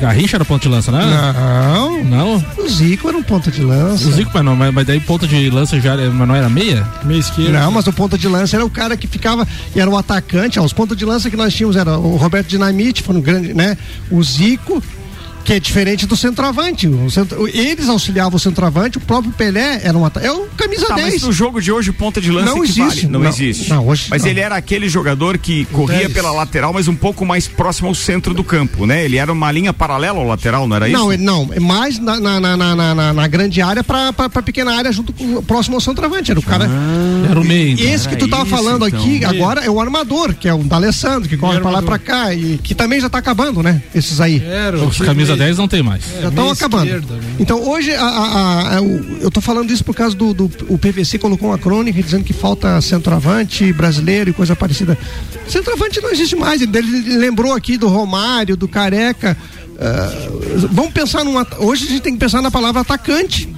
Garrincha 0.00 0.36
era 0.36 0.44
ponta 0.44 0.62
de 0.62 0.68
lança, 0.68 0.90
né? 0.90 1.00
Não. 1.00 2.04
Não? 2.04 2.44
O 2.58 2.68
Zico 2.68 3.08
era 3.08 3.16
um 3.16 3.22
ponta 3.22 3.50
de 3.50 3.62
lança. 3.62 4.08
O 4.08 4.12
Zico, 4.12 4.30
mas 4.34 4.44
não, 4.44 4.56
mas, 4.56 4.74
mas 4.74 4.86
daí 4.86 4.98
ponta 4.98 5.28
de 5.28 5.48
lança 5.48 5.80
já 5.80 5.96
mas 5.96 6.28
não 6.28 6.34
era 6.34 6.48
meia? 6.48 6.86
Meia 7.04 7.20
esquerda. 7.20 7.60
Não, 7.60 7.70
mas 7.70 7.86
o 7.86 7.92
ponta 7.92 8.18
de 8.18 8.26
lança 8.26 8.56
era 8.56 8.64
o 8.64 8.70
cara 8.70 8.96
que 8.96 9.06
ficava, 9.06 9.46
e 9.74 9.80
era 9.80 9.88
o 9.88 9.96
atacante, 9.96 10.58
ó, 10.58 10.64
os 10.64 10.72
pontos 10.72 10.96
de 10.96 11.04
lança 11.04 11.30
que 11.30 11.36
nós 11.36 11.54
tínhamos 11.54 11.76
era 11.76 11.96
o 11.96 12.16
Roberto 12.16 12.48
Dinamite, 12.48 13.02
foi 13.02 13.14
um 13.14 13.20
grande, 13.20 13.54
né? 13.54 13.76
O 14.10 14.22
Zico, 14.24 14.82
Que 15.44 15.54
é 15.54 15.60
diferente 15.60 16.06
do 16.06 16.16
centroavante. 16.16 16.86
O 16.86 17.10
centro, 17.10 17.48
eles 17.48 17.88
auxiliavam 17.88 18.36
o 18.36 18.40
centroavante, 18.40 18.98
o 18.98 19.00
próprio 19.00 19.32
Pelé 19.32 19.80
era 19.82 19.96
um 19.96 20.06
É 20.20 20.30
o 20.30 20.46
camisa 20.56 20.86
tá, 20.86 20.94
10. 20.94 21.14
Mas 21.14 21.22
no 21.22 21.32
jogo 21.32 21.60
de 21.60 21.72
hoje, 21.72 21.92
ponta 21.92 22.20
de 22.20 22.30
lança 22.30 22.54
não 22.54 22.64
existe. 22.64 23.06
Não, 23.06 23.20
não, 23.20 23.28
existe. 23.28 23.68
Não, 23.68 23.86
hoje, 23.86 24.06
mas 24.08 24.22
não. 24.22 24.30
ele 24.30 24.40
era 24.40 24.56
aquele 24.56 24.88
jogador 24.88 25.38
que 25.38 25.64
corria 25.66 26.08
pela 26.08 26.32
lateral, 26.32 26.72
mas 26.72 26.88
um 26.88 26.94
pouco 26.94 27.24
mais 27.24 27.48
próximo 27.48 27.88
ao 27.88 27.94
centro 27.94 28.34
do 28.34 28.44
campo, 28.44 28.86
né? 28.86 29.04
Ele 29.04 29.16
era 29.16 29.32
uma 29.32 29.50
linha 29.50 29.72
paralela 29.72 30.18
ao 30.18 30.26
lateral, 30.26 30.66
não 30.68 30.76
era 30.76 30.88
isso? 30.88 30.98
Não, 30.98 31.12
ele, 31.12 31.22
não. 31.22 31.48
É 31.52 31.60
mais 31.60 31.98
na, 31.98 32.20
na, 32.20 32.40
na, 32.40 32.94
na, 32.94 33.12
na 33.12 33.28
grande 33.28 33.60
área 33.60 33.82
pra, 33.82 34.12
pra, 34.12 34.28
pra, 34.28 34.42
pequena 34.42 34.74
área, 34.74 34.92
junto 34.92 35.12
com 35.12 35.42
próximo 35.42 35.76
ao 35.76 35.80
centroavante. 35.80 36.30
Era 36.30 36.40
o 36.40 36.42
cara. 36.42 36.66
Ah, 36.68 37.30
era 37.30 37.40
o 37.40 37.44
meio. 37.44 37.72
Então. 37.72 37.86
Esse 37.86 38.08
que 38.08 38.16
tu 38.16 38.28
tava 38.28 38.44
isso, 38.44 38.54
falando 38.54 38.86
então. 38.86 39.00
aqui 39.00 39.24
agora 39.24 39.64
é 39.64 39.70
o 39.70 39.80
armador, 39.80 40.34
que 40.34 40.48
é 40.48 40.54
o 40.54 40.62
D'Alessandro, 40.62 41.28
que 41.28 41.36
corre 41.36 41.60
pra 41.60 41.70
lá 41.70 41.80
e 41.80 41.84
pra 41.84 41.98
cá, 41.98 42.34
e 42.34 42.58
que 42.58 42.74
também 42.74 43.00
já 43.00 43.08
tá 43.08 43.18
acabando, 43.18 43.62
né? 43.62 43.82
Esses 43.94 44.20
aí. 44.20 44.42
Era, 44.44 44.76
Os 44.78 44.98
camisa 44.98 45.31
10 45.36 45.58
não 45.58 45.68
tem 45.68 45.82
mais. 45.82 46.02
já 46.20 46.28
estão 46.28 46.50
acabando. 46.50 46.84
esquerda, 46.84 47.14
né? 47.14 47.20
Então 47.38 47.68
hoje 47.68 47.92
a, 47.92 48.04
a- 48.04 48.76
a- 48.76 48.82
o- 48.82 49.18
eu 49.20 49.30
tô 49.30 49.40
falando 49.40 49.70
isso 49.70 49.84
por 49.84 49.94
causa 49.94 50.14
do, 50.16 50.32
do 50.34 50.50
o 50.68 50.78
PVC 50.78 51.18
colocou 51.18 51.48
uma 51.48 51.58
crônica 51.58 52.02
dizendo 52.02 52.24
que 52.24 52.32
falta 52.32 52.80
centroavante 52.80 53.72
brasileiro 53.72 54.30
e 54.30 54.32
coisa 54.32 54.54
parecida. 54.56 54.96
Centroavante 55.48 56.00
não 56.00 56.10
existe 56.10 56.36
mais. 56.36 56.60
Ele, 56.62 56.76
ele 56.78 57.16
lembrou 57.16 57.52
aqui 57.52 57.76
do 57.76 57.88
Romário, 57.88 58.56
do 58.56 58.68
Careca. 58.68 59.36
Ah, 59.80 60.12
vamos 60.70 60.92
pensar 60.92 61.24
num 61.24 61.38
at- 61.38 61.56
hoje 61.58 61.84
a 61.86 61.88
gente 61.88 62.00
tem 62.02 62.12
que 62.12 62.18
pensar 62.20 62.40
na 62.42 62.50
palavra 62.50 62.80
atacante. 62.82 63.48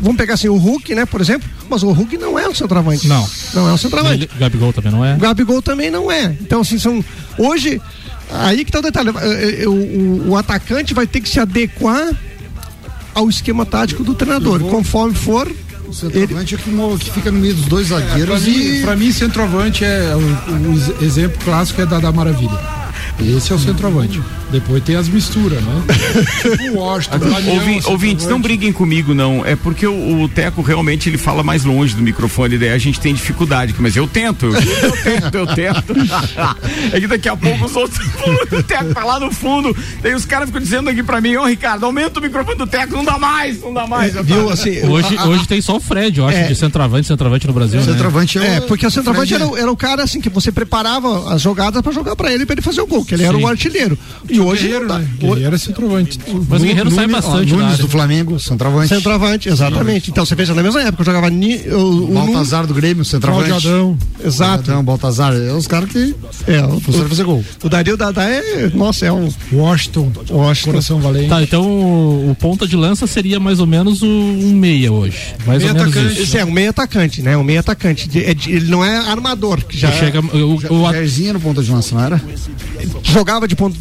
Vamos 0.00 0.16
pegar 0.18 0.34
assim 0.34 0.48
o 0.48 0.56
Hulk, 0.56 0.94
né, 0.94 1.04
por 1.06 1.20
exemplo. 1.20 1.48
Mas 1.68 1.82
o 1.82 1.90
Hulk 1.90 2.16
não 2.18 2.38
é 2.38 2.48
um 2.48 2.54
centroavante. 2.54 3.06
Não. 3.08 3.26
Não 3.54 3.68
é 3.68 3.72
um 3.72 3.76
centroavante. 3.76 4.28
Gabigol 4.38 4.72
também 4.72 4.92
não 4.92 5.04
é. 5.04 5.14
O 5.14 5.18
Gabigol 5.18 5.62
também 5.62 5.90
não 5.90 6.10
é. 6.10 6.36
Então, 6.40 6.60
assim, 6.60 6.78
são. 6.78 7.04
Hoje, 7.38 7.80
aí 8.32 8.64
que 8.64 8.72
tá 8.72 8.78
o 8.78 8.82
detalhe. 8.82 9.10
eh, 9.10 9.62
eh, 9.62 9.68
O, 9.68 9.72
o- 9.72 10.28
o 10.30 10.36
atacante 10.36 10.94
vai 10.94 11.06
ter 11.06 11.20
que 11.20 11.28
se 11.28 11.38
adequar 11.40 12.10
ao 13.14 13.28
esquema 13.28 13.66
tático 13.66 14.02
do 14.04 14.14
treinador. 14.14 14.60
Conforme 14.60 15.14
for. 15.14 15.50
O 15.88 15.92
centroavante 15.92 16.54
é 16.54 16.58
que, 16.58 16.70
que 17.04 17.10
fica 17.10 17.32
no 17.32 17.40
meio 17.40 17.54
dos 17.54 17.66
dois 17.66 17.88
Pra 17.88 17.98
zagueiros 17.98 18.42
mim, 18.44 18.52
e. 18.76 18.80
pra 18.82 18.94
mim, 18.94 19.10
centroavante 19.12 19.84
é. 19.84 20.14
O, 20.14 20.18
o 20.68 20.72
ex- 20.74 21.02
exemplo 21.02 21.36
clássico 21.44 21.80
é 21.80 21.86
da, 21.86 21.98
da 21.98 22.12
Maravilha. 22.12 22.56
Esse 23.18 23.52
é 23.52 23.56
o 23.56 23.58
centroavante. 23.58 24.22
Depois 24.50 24.82
tem 24.82 24.96
as 24.96 25.08
misturas, 25.08 25.62
né? 25.62 25.82
tipo 26.42 26.72
o 26.72 26.78
Washington. 26.80 27.18
Daniel, 27.30 27.54
Ouvi- 27.54 27.80
ouvintes, 27.86 27.86
não 27.86 28.36
centroavante. 28.36 28.42
briguem 28.42 28.72
comigo, 28.72 29.14
não. 29.14 29.44
É 29.44 29.54
porque 29.56 29.86
o, 29.86 30.22
o 30.22 30.28
Teco 30.28 30.60
realmente 30.62 31.08
ele 31.08 31.18
fala 31.18 31.42
mais 31.42 31.64
longe 31.64 31.94
do 31.94 32.02
microfone, 32.02 32.58
daí 32.58 32.70
a 32.70 32.78
gente 32.78 32.98
tem 33.00 33.14
dificuldade. 33.14 33.74
Mas 33.78 33.96
eu 33.96 34.06
tento, 34.06 34.46
eu, 34.46 34.52
eu 34.54 34.92
tento, 35.02 35.34
eu 35.36 35.46
tento. 35.46 35.94
é 36.92 37.00
que 37.00 37.06
daqui 37.06 37.28
a 37.28 37.36
pouco 37.36 37.64
os 37.64 37.76
outros 37.76 38.00
o 38.52 38.62
Teco 38.62 38.92
tá 38.94 39.04
lá 39.04 39.20
no 39.20 39.30
fundo. 39.30 39.76
Daí 40.02 40.14
os 40.14 40.24
caras 40.24 40.46
ficam 40.48 40.60
dizendo 40.60 40.90
aqui 40.90 41.02
pra 41.02 41.20
mim, 41.20 41.36
ô 41.36 41.44
Ricardo, 41.46 41.84
aumenta 41.86 42.18
o 42.18 42.22
microfone 42.22 42.58
do 42.58 42.66
Teco, 42.66 42.94
não 42.96 43.04
dá 43.04 43.18
mais, 43.18 43.60
não 43.60 43.72
dá 43.72 43.86
mais. 43.86 44.14
Eu 44.16 44.24
Viu, 44.24 44.50
assim. 44.50 44.84
Hoje, 44.86 45.16
a- 45.16 45.22
a- 45.22 45.26
hoje 45.28 45.46
tem 45.46 45.60
só 45.60 45.76
o 45.76 45.80
Fred, 45.80 46.18
eu 46.18 46.26
acho, 46.26 46.38
É. 46.38 46.44
de 46.48 46.54
centroavante, 46.54 47.06
centroavante 47.06 47.46
no 47.46 47.52
Brasil. 47.52 47.80
Né? 47.80 47.86
centroavante 47.86 48.38
é, 48.38 48.56
É, 48.56 48.58
o- 48.58 48.62
porque 48.62 48.86
o 48.86 48.90
centroavante 48.90 49.34
era, 49.34 49.46
o- 49.46 49.56
era 49.56 49.70
o 49.70 49.76
cara 49.76 50.02
assim 50.02 50.20
que 50.20 50.28
você 50.28 50.50
preparava 50.52 51.32
as 51.32 51.40
jogadas 51.40 51.80
pra 51.82 51.92
jogar 51.92 52.16
pra 52.16 52.32
ele 52.32 52.44
pra 52.46 52.54
ele 52.54 52.62
fazer 52.62 52.80
o 52.80 52.86
gol, 52.86 53.04
que 53.04 53.14
ele 53.14 53.24
era 53.24 53.36
Sim. 53.36 53.44
o 53.44 53.46
artilheiro. 53.48 53.98
E 54.28 54.39
hoje 54.40 54.62
Guerreiro, 54.64 54.86
não 54.88 54.94
dá. 54.94 54.98
né? 55.00 55.08
Guerreiro 55.18 55.54
é 55.54 55.58
centroavante. 55.58 56.18
Mas 56.48 56.62
o 56.62 56.64
Guerreiro 56.64 56.90
sai 56.90 57.06
Nunes, 57.06 57.24
ó, 57.24 57.28
bastante 57.30 57.50
da 57.50 57.56
Nunes 57.56 57.78
do 57.78 57.88
Flamengo, 57.88 58.40
centroavante. 58.40 58.88
Centroavante, 58.88 59.48
exatamente. 59.48 60.10
Então 60.10 60.24
você 60.24 60.34
veja 60.34 60.54
na 60.54 60.62
mesma 60.62 60.82
época, 60.82 61.02
eu 61.02 61.06
jogava 61.06 61.30
ni, 61.30 61.56
o, 61.68 62.04
o 62.10 62.14
Baltazar 62.14 62.66
do 62.66 62.74
Grêmio, 62.74 63.04
centroavante. 63.04 63.48
Claudio 63.48 63.70
Adão. 63.70 63.98
Exato. 64.24 64.70
Adão, 64.70 64.84
Baltazar. 64.84 65.34
É 65.34 65.52
os 65.52 65.66
caras 65.66 65.90
que 65.90 66.14
É, 66.46 66.64
o, 66.64 66.80
funcionam 66.80 67.08
fazer 67.08 67.24
gol. 67.24 67.44
o 67.62 67.68
Dario 67.68 67.96
Dadá 67.96 68.24
é. 68.24 68.70
Nossa, 68.74 69.06
é 69.06 69.12
um. 69.12 69.28
Washington. 69.52 70.10
Washington. 70.30 70.70
Coração 70.70 71.00
Valente. 71.00 71.28
Tá, 71.28 71.42
então 71.42 71.62
o, 71.64 72.30
o 72.30 72.34
ponta 72.34 72.66
de 72.66 72.76
lança 72.76 73.06
seria 73.06 73.38
mais 73.40 73.60
ou 73.60 73.66
menos 73.66 74.02
o, 74.02 74.06
um 74.06 74.52
meia 74.54 74.92
hoje. 74.92 75.34
Mais 75.46 75.62
Meia 75.62 75.72
ou 75.72 75.78
menos 75.78 75.96
atacante. 75.96 76.22
isso. 76.22 76.36
É 76.38 76.44
um 76.44 76.50
meio 76.50 76.70
atacante, 76.70 77.22
né? 77.22 77.36
Um 77.36 77.44
meio 77.44 77.60
atacante. 77.60 78.08
De- 78.08 78.24
é 78.24 78.34
de- 78.34 78.50
ele 78.52 78.70
não 78.70 78.84
é 78.84 78.96
armador, 78.98 79.64
que 79.64 79.76
já 79.78 79.90
Chega, 79.92 80.20
o, 80.20 80.36
o, 80.72 80.82
O 80.86 80.92
Jairzinho 80.92 81.34
no 81.34 81.40
ponta 81.40 81.62
de 81.62 81.70
lança, 81.70 81.94
não 81.94 82.02
era? 82.04 82.20
jogava 83.02 83.46
de 83.48 83.54
pon- 83.56 83.72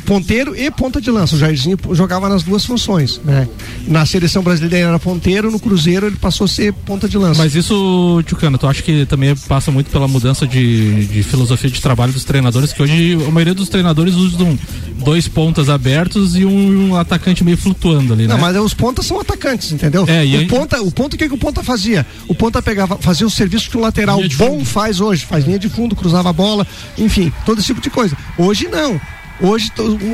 ponteiro 0.49 0.55
e 0.55 0.71
ponta 0.71 1.01
de 1.01 1.11
lança. 1.11 1.35
O 1.35 1.39
Jairzinho 1.39 1.77
jogava 1.91 2.29
nas 2.29 2.43
duas 2.43 2.65
funções, 2.65 3.19
né? 3.23 3.47
Na 3.87 4.05
seleção 4.05 4.41
brasileira 4.41 4.77
ele 4.77 4.85
era 4.87 4.99
ponteiro, 4.99 5.51
no 5.51 5.59
Cruzeiro 5.59 6.07
ele 6.07 6.15
passou 6.15 6.45
a 6.45 6.47
ser 6.47 6.73
ponta 6.73 7.07
de 7.07 7.17
lança. 7.17 7.41
Mas 7.41 7.55
isso, 7.55 8.21
Tchucano, 8.25 8.57
tu 8.57 8.67
acha 8.67 8.81
que 8.81 9.05
também 9.05 9.35
passa 9.47 9.71
muito 9.71 9.89
pela 9.89 10.07
mudança 10.07 10.47
de, 10.47 11.05
de 11.05 11.23
filosofia 11.23 11.69
de 11.69 11.81
trabalho 11.81 12.13
dos 12.13 12.23
treinadores, 12.23 12.73
que 12.73 12.81
hoje 12.81 13.17
a 13.27 13.31
maioria 13.31 13.53
dos 13.53 13.69
treinadores 13.69 14.15
usam 14.15 14.57
dois 14.97 15.27
pontas 15.27 15.69
abertos 15.69 16.35
e 16.35 16.45
um, 16.45 16.95
atacante 16.95 17.43
meio 17.43 17.57
flutuando 17.57 18.13
ali, 18.13 18.23
né? 18.27 18.33
Não, 18.33 18.39
mas 18.41 18.55
os 18.57 18.73
pontas 18.73 19.05
são 19.05 19.19
atacantes, 19.19 19.71
entendeu? 19.71 20.05
É, 20.07 20.25
e 20.25 20.35
o, 20.35 20.39
aí- 20.39 20.47
ponta, 20.47 20.81
o 20.81 20.91
ponta, 20.91 21.15
o 21.15 21.19
que, 21.19 21.27
que 21.27 21.33
o 21.33 21.37
ponta 21.37 21.63
fazia? 21.63 22.05
O 22.27 22.35
ponta 22.35 22.61
pegava, 22.61 22.97
fazia 22.97 23.25
o 23.25 23.29
serviço 23.29 23.69
que 23.69 23.77
o 23.77 23.81
lateral 23.81 24.19
bom 24.37 24.51
fundo. 24.51 24.65
faz 24.65 24.99
hoje, 24.99 25.25
faz 25.25 25.45
linha 25.45 25.59
de 25.59 25.69
fundo, 25.69 25.95
cruzava 25.95 26.29
a 26.29 26.33
bola, 26.33 26.65
enfim, 26.97 27.31
todo 27.45 27.59
esse 27.59 27.67
tipo 27.67 27.81
de 27.81 27.89
coisa. 27.89 28.15
Hoje 28.37 28.67
não. 28.67 28.99
Hoje 29.41 29.71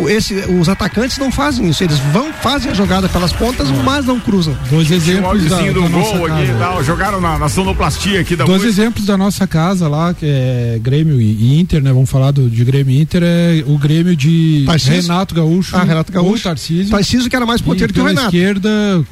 esse, 0.09 0.33
os 0.59 0.69
atacantes 0.69 1.17
não 1.17 1.31
fazem 1.31 1.67
isso, 1.69 1.83
eles 1.83 1.97
vão, 2.13 2.31
fazem 2.33 2.71
a 2.71 2.73
jogada 2.75 3.09
pelas 3.09 3.33
pontas, 3.33 3.67
mas 3.83 4.05
não 4.05 4.19
cruzam. 4.19 4.55
Dois 4.69 4.89
um 4.91 4.93
exemplos 4.93 5.45
da, 5.45 5.61
da 5.61 5.89
nossa 5.89 6.15
aqui 6.17 6.27
casa. 6.47 6.59
tal. 6.59 6.83
Jogaram 6.83 7.19
na, 7.21 7.39
na 7.39 7.49
sonoplastia 7.49 8.21
aqui 8.21 8.35
da 8.35 8.45
Dois 8.45 8.61
música. 8.63 8.81
exemplos 8.81 9.05
da 9.05 9.17
nossa 9.17 9.47
casa 9.47 9.87
lá, 9.87 10.13
que 10.13 10.25
é 10.25 10.79
Grêmio 10.81 11.19
e 11.19 11.59
Inter, 11.59 11.81
né? 11.81 11.91
Vamos 11.91 12.09
falar 12.09 12.31
do, 12.31 12.49
de 12.49 12.63
Grêmio 12.63 12.93
e 12.95 13.01
Inter, 13.01 13.21
é 13.23 13.63
o 13.65 13.77
Grêmio 13.77 14.15
de 14.15 14.63
Tarcísio. 14.65 15.01
Renato 15.01 15.33
Gaúcho. 15.35 15.75
Ah, 15.75 15.83
Renato 15.83 16.11
Gaúcho. 16.11 16.31
Ou 16.33 16.39
Tarcísio. 16.39 16.91
Tarcísio 16.91 17.29
que 17.29 17.35
era 17.35 17.45
mais 17.45 17.61
ponteiro 17.61 17.91
que 17.91 17.99
o 17.99 18.05
Renato. 18.05 18.27
esquerda, 18.27 18.69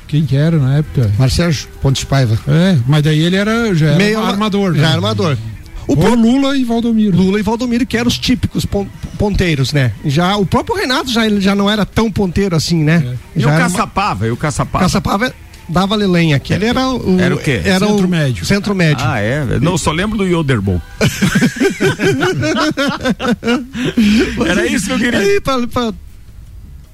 quem 0.07 0.25
que 0.25 0.35
era 0.35 0.57
na 0.57 0.77
época? 0.77 1.11
Marcelo 1.17 1.53
Pontes 1.81 2.03
Paiva. 2.03 2.37
É, 2.47 2.77
mas 2.87 3.01
daí 3.03 3.19
ele 3.19 3.35
era, 3.35 3.73
já 3.73 3.87
era 3.87 3.95
Meio 3.97 4.17
arma- 4.19 4.29
armador. 4.31 4.75
Já 4.75 4.81
né? 4.81 4.87
armador. 4.93 5.37
O 5.87 5.91
Ou 5.91 5.97
próprio 5.97 6.21
Lula 6.21 6.57
e 6.57 6.63
Valdomiro. 6.63 7.17
Lula 7.17 7.39
e 7.39 7.43
Valdomiro, 7.43 7.85
que 7.85 7.97
eram 7.97 8.07
os 8.07 8.17
típicos 8.17 8.65
pon- 8.65 8.87
ponteiros, 9.17 9.73
né? 9.73 9.91
Já, 10.05 10.35
o 10.37 10.45
próprio 10.45 10.75
Renato 10.77 11.11
já, 11.11 11.25
ele 11.25 11.41
já 11.41 11.55
não 11.55 11.69
era 11.69 11.85
tão 11.85 12.11
ponteiro 12.11 12.55
assim, 12.55 12.83
né? 12.83 13.15
E 13.35 13.39
o 13.39 13.43
Já 13.43 13.51
era 13.51 13.59
uma- 13.63 13.69
Caçapava, 13.69 14.27
e 14.27 14.31
o 14.31 14.37
Caçapava. 14.37 14.85
Caçapava 14.85 15.33
dava 15.67 15.95
lenha, 15.95 16.39
que 16.39 16.53
ele 16.53 16.65
era 16.65 16.89
o. 16.89 17.19
Era 17.19 17.35
o 17.35 17.37
quê? 17.37 17.61
Era 17.63 17.87
Centro 17.87 18.05
o 18.05 18.09
médio. 18.09 18.45
Centro 18.45 18.75
médio. 18.75 19.05
Ah, 19.07 19.19
é? 19.19 19.45
Não, 19.61 19.77
só 19.77 19.91
lembro 19.91 20.17
do 20.17 20.25
Yoderbol. 20.27 20.81
Era 24.47 24.65
isso 24.67 24.87
que 24.87 24.91
eu 24.93 24.99
queria. 24.99 25.19
Aí, 25.19 25.41
pra, 25.41 25.67
pra, 25.67 25.93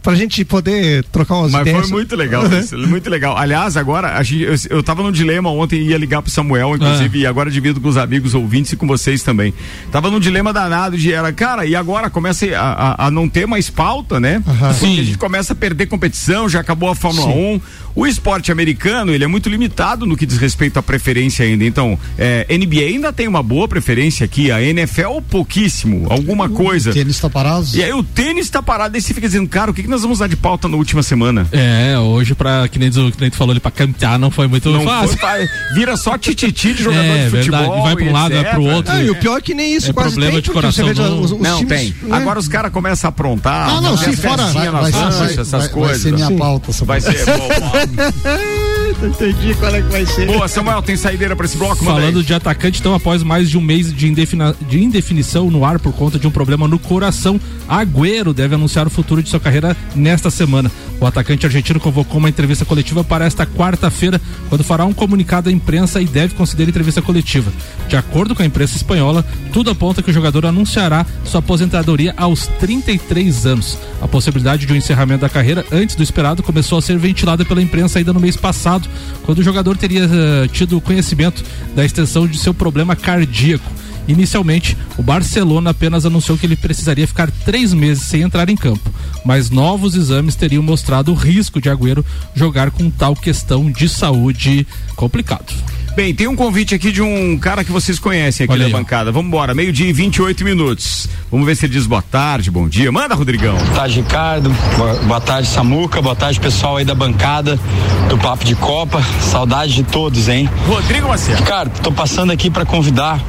pra 0.02 0.16
gente 0.16 0.44
poder 0.46 1.04
trocar 1.06 1.36
umas 1.36 1.52
Mas 1.52 1.62
ideias. 1.62 1.82
foi 1.82 1.90
muito 1.98 2.16
legal, 2.16 2.46
isso, 2.54 2.78
muito 2.78 3.10
legal. 3.10 3.38
Aliás, 3.38 3.76
agora, 3.76 4.18
a 4.18 4.24
gente- 4.24 4.44
eu, 4.44 4.56
eu 4.78 4.84
tava 4.84 5.04
num 5.04 5.12
dilema 5.12 5.50
ontem, 5.52 5.82
ia 5.82 5.98
ligar 5.98 6.22
pro 6.22 6.32
Samuel, 6.32 6.76
inclusive, 6.76 7.20
e 7.20 7.26
agora 7.26 7.52
divido 7.52 7.82
com 7.82 7.88
os 7.90 7.98
amigos 7.98 8.34
ouvintes 8.34 8.72
e 8.72 8.76
com 8.76 8.88
vocês 8.88 9.24
também. 9.24 9.54
Tava 9.92 10.10
num 10.10 10.20
dilema 10.20 10.54
danado 10.54 10.98
de 10.98 11.12
era, 11.14 11.32
cara, 11.34 11.66
e 11.66 11.76
agora 11.76 12.10
começa 12.10 12.46
a, 12.58 12.60
a- 13.04 13.08
a 13.08 13.12
não 13.12 13.28
ter 13.28 13.46
mais 13.46 13.70
pauta, 13.70 14.20
né? 14.20 14.42
Aham. 14.48 14.70
Porque 14.74 14.86
Sim. 14.86 15.00
a 15.00 15.04
gente 15.04 15.18
começa 15.18 15.54
a 15.54 15.56
perder 15.56 15.88
competição, 15.88 16.48
já 16.48 16.60
acabou 16.62 16.90
a 16.90 16.96
Fórmula 16.96 17.28
1. 17.28 17.62
O 18.00 18.08
esporte 18.08 18.50
americano, 18.52 19.12
ele 19.14 19.24
é 19.26 19.28
muito 19.28 19.50
limitado 19.50 20.06
no 20.06 20.16
que 20.16 20.26
diz 20.26 20.38
respeito 20.38 20.80
à 20.80 20.82
preferência 20.84 21.44
ainda. 21.44 21.66
Então, 21.66 22.00
é, 22.18 22.46
NBA 22.50 22.80
ainda 22.88 23.12
tem 23.12 23.28
uma 23.28 23.44
boa 23.44 23.68
preferência 23.68 24.24
aqui, 24.24 24.52
a 24.52 24.62
NFL 24.62 25.20
pouquíssimo, 25.30 26.08
alguma 26.10 26.48
coisa. 26.48 26.94
Tênis 26.94 27.20
tá 27.20 27.30
parado. 27.30 27.68
E 27.74 27.84
aí 27.84 27.92
o 27.92 28.02
tênis 28.02 28.50
tá 28.50 28.62
parado, 28.64 28.96
aí 28.96 29.02
você 29.02 29.14
fica 29.14 29.28
dizendo, 29.28 29.50
cara, 29.50 29.70
o 29.70 29.74
que, 29.74 29.82
que 29.84 29.90
nós 29.90 30.02
vamos 30.02 30.20
dar 30.20 30.28
de 30.28 30.38
pauta 30.38 30.68
na 30.70 30.78
última 30.78 31.04
semana? 31.04 31.46
É, 31.52 31.98
hoje, 32.00 32.34
pra, 32.36 32.68
que 32.70 32.80
nem, 32.80 32.90
tu- 32.90 33.12
que 33.12 33.20
nem 33.20 33.30
tu 33.30 33.36
falou 33.36 33.52
ali, 33.52 33.60
pra 33.60 33.70
cantar 33.72 34.18
não 34.18 34.32
foi 34.32 34.48
muito 34.48 34.70
Não 34.70 34.82
fácil. 34.84 35.18
foi, 35.18 35.28
vai- 35.30 35.50
vira 35.74 35.98
só 35.98 36.18
tititi 36.18 36.74
de 36.74 36.84
jogador 36.84 37.04
É, 37.04 37.26
de 37.26 37.30
futebol. 37.32 37.60
verdade, 37.60 37.82
vai 37.84 37.96
pra 37.96 38.06
um 38.06 38.08
e 38.08 38.14
lado, 38.14 38.30
vai 38.32 38.40
etc. 38.42 38.54
pro 38.54 38.64
outro. 38.64 38.94
Ah, 38.94 39.04
e 39.04 39.10
o 39.10 39.16
pior 39.16 39.38
é 39.38 39.42
que 39.42 39.54
nem 39.54 39.76
isso 39.76 39.90
É 39.90 39.94
quase 39.94 40.12
problema 40.12 40.34
tem, 40.34 40.42
de 40.42 40.52
coração 40.52 40.94
não- 40.94 41.22
os, 41.22 41.32
os 41.34 41.40
Não, 41.42 41.58
times, 41.58 41.78
tem. 41.78 41.96
né? 42.04 42.16
Agora 42.16 42.40
os 42.40 42.48
caras 42.48 42.72
começam 42.72 43.08
a 43.08 43.10
aprontar. 43.10 43.70
Ah, 43.70 43.82
não, 43.82 43.98
fazer 43.98 44.12
sim, 44.12 44.22
fora- 44.22 44.38
vai, 44.48 44.72
nas 44.72 44.92
vai, 44.92 44.92
vai, 45.12 45.34
essas 45.34 45.50
vai, 45.52 45.60
vai 45.60 45.70
coisas. 45.70 46.02
ser 46.02 46.14
minha 46.14 46.32
pauta. 46.32 46.72
Vai 46.86 47.02
ser 47.02 47.26
bom. 47.26 47.89
Entendi 49.04 49.54
qual 49.56 49.74
é 49.74 49.82
que 49.82 49.88
vai 49.90 50.06
ser. 50.06 50.26
Boa, 50.28 50.48
Samuel, 50.48 50.82
tem 50.82 50.96
saideira 50.98 51.36
pra 51.36 51.46
esse 51.46 51.58
bloco? 51.58 51.84
Manda 51.84 52.00
Falando 52.00 52.24
de 52.24 52.34
atacante, 52.34 52.80
então, 52.80 52.94
após 52.94 53.24
mais 53.24 53.50
de 53.50 53.58
um 53.58 53.62
mês 53.62 53.94
de, 53.94 54.08
indefina- 54.08 54.56
de 54.68 54.84
indefinição 54.84 55.50
no 55.50 55.64
ar 55.64 55.80
por 55.80 55.94
conta 55.94 56.20
de 56.20 56.28
um 56.28 56.32
problema 56.32 56.68
no 56.68 56.78
coração, 56.80 57.40
Agüero 57.68 58.34
deve 58.34 58.56
anunciar 58.56 58.88
o 58.88 58.90
futuro 58.90 59.22
de 59.24 59.30
sua 59.30 59.40
carreira 59.40 59.76
nesta 59.96 60.30
semana. 60.30 60.72
O 61.00 61.06
atacante 61.06 61.46
argentino 61.46 61.80
convocou 61.80 62.18
uma 62.18 62.30
entrevista 62.30 62.66
coletiva 62.66 63.04
para 63.04 63.26
esta 63.26 63.46
quarta-feira, 63.46 64.20
quando 64.50 64.64
fará 64.64 64.86
um 64.86 64.94
comunicado 64.94 65.50
à 65.50 65.52
imprensa 65.52 66.02
e 66.02 66.06
deve 66.06 66.36
conceder 66.36 66.68
entrevista 66.68 67.02
coletiva. 67.02 67.52
De 67.88 67.96
acordo 67.96 68.36
com 68.36 68.44
a 68.44 68.46
imprensa 68.46 68.76
espanhola, 68.76 69.26
tudo 69.54 69.70
aponta 69.70 70.04
que 70.04 70.10
o 70.10 70.14
jogador 70.14 70.46
anunciará 70.46 71.06
sua 71.24 71.40
aposentadoria 71.40 72.14
aos 72.18 72.48
33 72.48 73.46
anos. 73.46 73.78
A 74.02 74.08
possibilidade 74.08 74.66
de 74.66 74.74
um 74.74 74.76
encerramento 74.76 75.22
da 75.22 75.30
carreira 75.30 75.66
antes 75.72 75.96
do 75.96 76.04
esperado 76.04 76.44
começou 76.44 76.78
a 76.78 76.82
ser 76.82 76.98
ventilada 76.98 77.46
pela 77.46 77.62
imprensa 77.62 78.00
ainda 78.00 78.12
no 78.12 78.20
mês 78.20 78.36
passado, 78.36 78.90
quando 79.24 79.40
o 79.40 79.44
jogador 79.44 79.78
teria 79.78 80.04
eh, 80.04 80.48
tido 80.52 80.82
conhecimento 80.82 81.44
da 81.76 81.86
extensão 81.86 82.28
de 82.28 82.38
seu 82.38 82.54
problema 82.54 82.96
cardíaco. 82.96 83.80
Inicialmente, 84.10 84.76
o 84.98 85.04
Barcelona 85.04 85.70
apenas 85.70 86.04
anunciou 86.04 86.36
que 86.36 86.46
ele 86.46 86.56
precisaria 86.56 87.06
ficar 87.06 87.30
três 87.30 87.74
meses 87.74 88.04
sem 88.04 88.24
entrar 88.24 88.50
em 88.50 88.56
campo, 88.56 88.92
mas 89.24 89.52
novos 89.52 89.94
exames 89.94 90.36
teriam 90.36 90.64
mostrado 90.64 91.12
o 91.12 91.16
risco 91.16 91.62
de 91.62 91.70
Agüero 91.70 92.04
jogar 92.34 92.72
com 92.72 92.90
tal 92.90 93.16
questão 93.16 93.72
de 93.72 93.88
saúde 93.88 94.66
complicado. 94.96 95.54
Bem, 95.96 96.16
tem 96.16 96.28
um 96.28 96.36
convite 96.36 96.74
aqui 96.74 96.92
de 96.92 97.02
um 97.02 97.38
cara 97.38 97.64
que 97.64 97.72
vocês 97.72 98.00
conhecem 98.00 98.46
aqui 98.46 98.54
Olha 98.54 98.62
da 98.62 98.68
aí, 98.68 98.72
bancada. 98.72 99.12
Vamos 99.12 99.28
embora, 99.28 99.54
meio-dia 99.54 99.88
e 99.88 99.94
28 99.94 100.44
minutos. 100.44 101.08
Vamos 101.30 101.46
ver 101.46 101.56
se 101.56 101.66
ele 101.66 101.74
diz 101.74 101.86
boa 101.86 102.02
tarde, 102.02 102.50
bom 102.50 102.68
dia. 102.68 102.92
Manda, 102.92 103.14
Rodrigão. 103.14 103.58
Boa 103.58 103.76
tarde, 103.76 104.02
Ricardo. 104.02 104.50
Boa, 104.78 104.94
boa 104.96 105.22
tarde, 105.22 105.48
Samuca. 105.48 106.02
Boa 106.02 106.16
tarde, 106.16 106.40
pessoal 106.40 106.78
aí 106.78 106.86
da 106.86 106.96
bancada 106.96 107.60
do 108.08 108.18
Papo 108.18 108.44
de 108.44 108.56
Copa. 108.56 109.04
Saudade 109.22 109.74
de 109.74 109.84
todos, 109.84 110.30
hein? 110.30 110.50
Rodrigo 110.68 111.08
Marcelo. 111.08 111.40
Ricardo, 111.40 111.80
tô 111.82 111.92
passando 111.92 112.32
aqui 112.32 112.50
para 112.50 112.66
convidar 112.66 113.22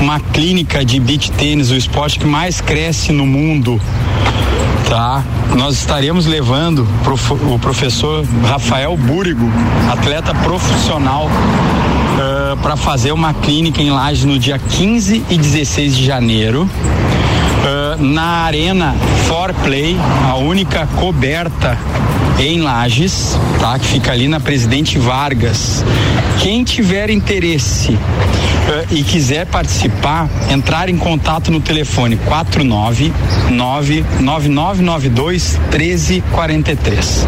uma 0.00 0.20
clínica 0.20 0.84
de 0.84 0.98
beach 1.00 1.30
tênis, 1.32 1.70
o 1.70 1.76
esporte 1.76 2.18
que 2.18 2.26
mais 2.26 2.60
cresce 2.60 3.12
no 3.12 3.26
mundo. 3.26 3.80
Tá? 4.88 5.22
Nós 5.56 5.76
estaremos 5.76 6.26
levando 6.26 6.86
prof- 7.02 7.32
o 7.32 7.58
professor 7.58 8.24
Rafael 8.46 8.96
Búrigo, 8.96 9.50
atleta 9.90 10.34
profissional, 10.34 11.28
para 12.62 12.76
fazer 12.76 13.12
uma 13.12 13.32
clínica 13.34 13.82
em 13.82 13.90
Lages 13.90 14.24
no 14.24 14.38
dia 14.38 14.58
15 14.58 15.24
e 15.28 15.36
16 15.36 15.96
de 15.96 16.04
janeiro. 16.04 16.68
Ah, 17.66 17.96
na 17.98 18.22
Arena 18.44 18.94
For 19.26 19.52
Play, 19.64 19.96
a 20.30 20.36
única 20.36 20.86
coberta 21.00 21.78
em 22.38 22.60
Lages, 22.60 23.38
tá? 23.60 23.78
Que 23.78 23.86
fica 23.86 24.12
ali 24.12 24.28
na 24.28 24.38
Presidente 24.38 24.98
Vargas. 24.98 25.84
Quem 26.40 26.62
tiver 26.62 27.08
interesse 27.10 27.98
e 28.90 29.02
quiser 29.02 29.46
participar, 29.46 30.28
entrar 30.50 30.88
em 30.88 30.96
contato 30.96 31.50
no 31.50 31.60
telefone 31.60 32.16
4999992 33.50 35.58
1343. 35.70 37.26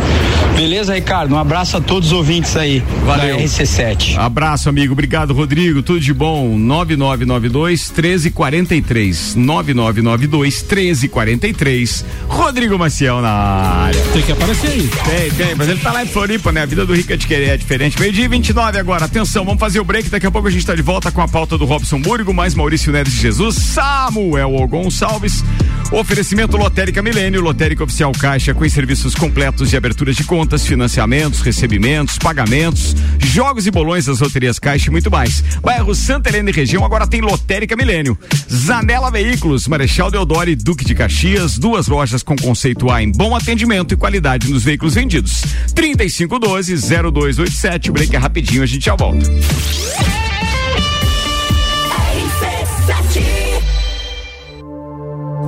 Beleza, 0.57 0.95
Ricardo? 0.95 1.35
Um 1.35 1.39
abraço 1.39 1.77
a 1.77 1.81
todos 1.83 2.11
os 2.11 2.17
ouvintes 2.17 2.57
aí 2.57 2.83
Valeu. 3.05 3.37
da 3.37 3.43
RC7. 3.43 4.17
Abraço, 4.17 4.71
amigo. 4.71 4.95
Obrigado, 4.95 5.35
Rodrigo. 5.35 5.83
Tudo 5.83 6.01
de 6.01 6.15
bom. 6.15 6.57
9992 6.57 7.91
1343. 7.91 9.35
9992 9.35 10.63
1343. 10.63 12.05
Rodrigo 12.27 12.79
Maciel 12.79 13.21
na 13.21 13.31
área. 13.31 14.01
Tem 14.15 14.23
que 14.23 14.33
aparecer 14.33 14.71
aí. 14.71 14.91
Tem, 15.05 15.31
tem, 15.33 15.55
mas 15.55 15.69
ele 15.69 15.81
tá 15.81 15.93
lá 15.93 16.03
em 16.03 16.07
Floripa, 16.07 16.51
né? 16.51 16.63
A 16.63 16.67
vida 16.67 16.87
do 16.87 16.95
Rico 16.95 17.13
é 17.13 17.17
de 17.19 17.27
querer 17.27 17.51
é 17.51 17.57
diferente. 17.59 18.01
Meio 18.01 18.13
dia 18.13 18.25
e 18.25 18.29
29 18.29 18.79
agora. 18.79 19.05
Atenção, 19.05 19.45
vamos 19.45 19.61
fazer 19.61 19.79
o 19.79 19.85
break. 19.85 20.09
Daqui 20.09 20.27
a 20.27 20.31
pouco 20.31 20.49
a 20.49 20.51
gente 20.51 20.65
tá 20.65 20.75
de 20.75 20.83
volta 20.83 21.11
com 21.11 21.21
a 21.21 21.26
pauta 21.29 21.57
do 21.57 21.65
Robson 21.65 22.01
Burgo, 22.01 22.33
mais 22.33 22.55
Maurício 22.55 22.93
Neves 22.93 23.13
de 23.13 23.21
Jesus, 23.21 23.57
Samuel. 23.57 24.67
Gonçalves. 24.69 25.45
Oferecimento 25.93 26.57
Lotérica 26.57 27.01
Milênio, 27.01 27.41
Lotérica 27.41 27.85
Oficial 27.85 28.11
Caixa, 28.13 28.53
com 28.53 28.69
serviços 28.69 29.15
completos 29.15 29.71
de 29.71 29.77
aberturas 29.77 30.17
de 30.17 30.25
contas, 30.25 30.67
financiamentos, 30.67 31.41
recebimentos, 31.41 32.19
pagamentos, 32.19 32.97
jogos 33.21 33.67
e 33.67 33.71
bolões 33.71 34.07
das 34.07 34.21
loterias 34.21 34.59
Caixa 34.59 34.89
e 34.89 34.91
muito 34.91 35.11
mais. 35.11 35.43
Bairro 35.63 35.95
Santa 35.95 36.29
Helena 36.29 36.51
e 36.51 36.53
região 36.53 36.85
agora 36.85 37.07
tem 37.07 37.21
Lotérica 37.21 37.77
Milênio. 37.77 38.19
Zanela 38.53 39.11
Veículos, 39.11 39.69
Marechal 39.69 40.11
Deodoro 40.11 40.51
e 40.51 40.57
Duque 40.57 40.85
de 40.85 40.95
Caxias, 40.95 41.57
duas 41.57 41.87
lojas 41.87 42.23
com 42.23 42.37
conceito 42.37 42.91
A 42.91 43.03
em 43.03 43.13
bom 43.13 43.37
atendimento 43.37 43.95
e 43.95 43.97
qualidade 43.97 44.51
nos 44.51 44.65
veículos 44.65 44.95
vendidos. 44.95 45.43
3512-0287. 45.75 47.91
O 47.91 47.93
break 47.93 48.15
é 48.15 48.19
rapidinho, 48.19 48.63
a 48.63 48.67
gente 48.67 48.87
já 48.87 48.97
volta. 48.97 49.27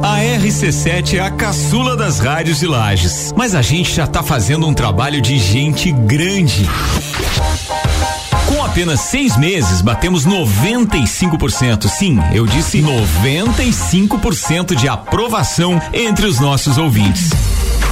A 0.02 0.18
RC7 0.20 1.14
é 1.14 1.20
a 1.20 1.30
caçula 1.30 1.96
das 1.96 2.18
rádios 2.20 2.61
de 2.61 2.66
Lages, 2.66 3.32
mas 3.37 3.54
a 3.54 3.62
gente 3.62 3.94
já 3.94 4.06
tá 4.06 4.22
fazendo 4.22 4.66
um 4.66 4.72
trabalho 4.72 5.20
de 5.20 5.38
gente 5.38 5.90
grande. 5.90 6.68
Com 8.46 8.64
apenas 8.64 9.00
seis 9.00 9.37
meses, 9.37 9.82
batemos 9.82 10.26
95%. 10.26 11.88
Sim, 11.88 12.18
eu 12.32 12.46
disse 12.46 12.80
95% 12.80 14.74
de 14.74 14.88
aprovação 14.88 15.80
entre 15.92 16.26
os 16.26 16.38
nossos 16.38 16.78
ouvintes. 16.78 17.30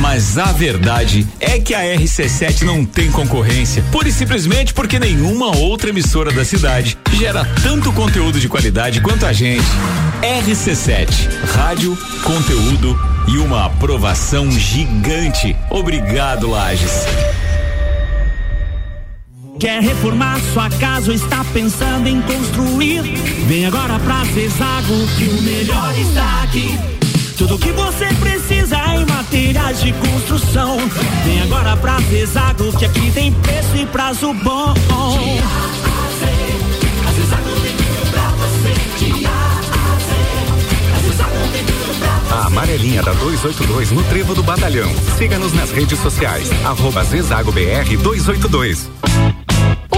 Mas 0.00 0.36
a 0.36 0.52
verdade 0.52 1.26
é 1.40 1.58
que 1.58 1.74
a 1.74 1.80
RC7 1.80 2.62
não 2.62 2.84
tem 2.84 3.10
concorrência, 3.10 3.84
pura 3.92 4.08
e 4.08 4.12
simplesmente 4.12 4.74
porque 4.74 4.98
nenhuma 4.98 5.56
outra 5.56 5.90
emissora 5.90 6.32
da 6.32 6.44
cidade 6.44 6.98
gera 7.12 7.44
tanto 7.62 7.92
conteúdo 7.92 8.40
de 8.40 8.48
qualidade 8.48 9.00
quanto 9.00 9.24
a 9.24 9.32
gente. 9.32 9.64
RC7, 10.22 11.08
rádio, 11.54 11.96
conteúdo 12.24 12.98
e 13.28 13.38
uma 13.38 13.66
aprovação 13.66 14.50
gigante. 14.50 15.56
Obrigado, 15.70 16.50
Lages. 16.50 17.06
Quer 19.58 19.80
reformar 19.80 20.40
sua 20.52 20.68
casa 20.70 21.10
ou 21.10 21.14
está 21.14 21.44
pensando 21.52 22.08
em 22.08 22.20
construir? 22.22 23.02
Vem 23.46 23.66
agora 23.66 23.98
pra 24.00 24.24
Zezago 24.24 25.06
que 25.16 25.24
o 25.24 25.42
melhor 25.42 25.96
está 25.98 26.42
aqui. 26.42 27.01
Tudo 27.36 27.58
que 27.58 27.72
você 27.72 28.06
precisa 28.14 28.76
em 28.94 29.04
materiais 29.06 29.80
de 29.80 29.92
construção. 29.92 30.76
Vem 31.24 31.40
agora 31.42 31.76
pra 31.76 31.98
Zezago 32.00 32.76
que 32.76 32.84
aqui 32.84 33.10
tem 33.10 33.32
preço 33.32 33.76
e 33.76 33.86
prazo 33.86 34.32
bom. 34.34 34.74
A 42.30 42.46
amarelinha 42.46 43.02
da 43.02 43.12
282 43.12 43.90
no 43.90 44.02
Trevo 44.04 44.34
do 44.34 44.42
Batalhão. 44.42 44.90
Siga-nos 45.18 45.52
nas 45.52 45.70
redes 45.70 45.98
sociais. 45.98 46.50
Arroba 46.64 47.04
Zezago 47.04 47.52
BR 47.52 47.96
282. 48.02 48.90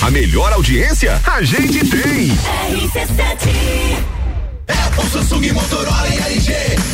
A 0.00 0.10
melhor 0.10 0.52
audiência 0.52 1.20
a 1.26 1.42
gente 1.42 1.80
tem. 1.80 2.30
Apple, 4.68 5.10
Samsung, 5.10 5.52
Motorola 5.52 6.08
e 6.08 6.18
LG. 6.18 6.52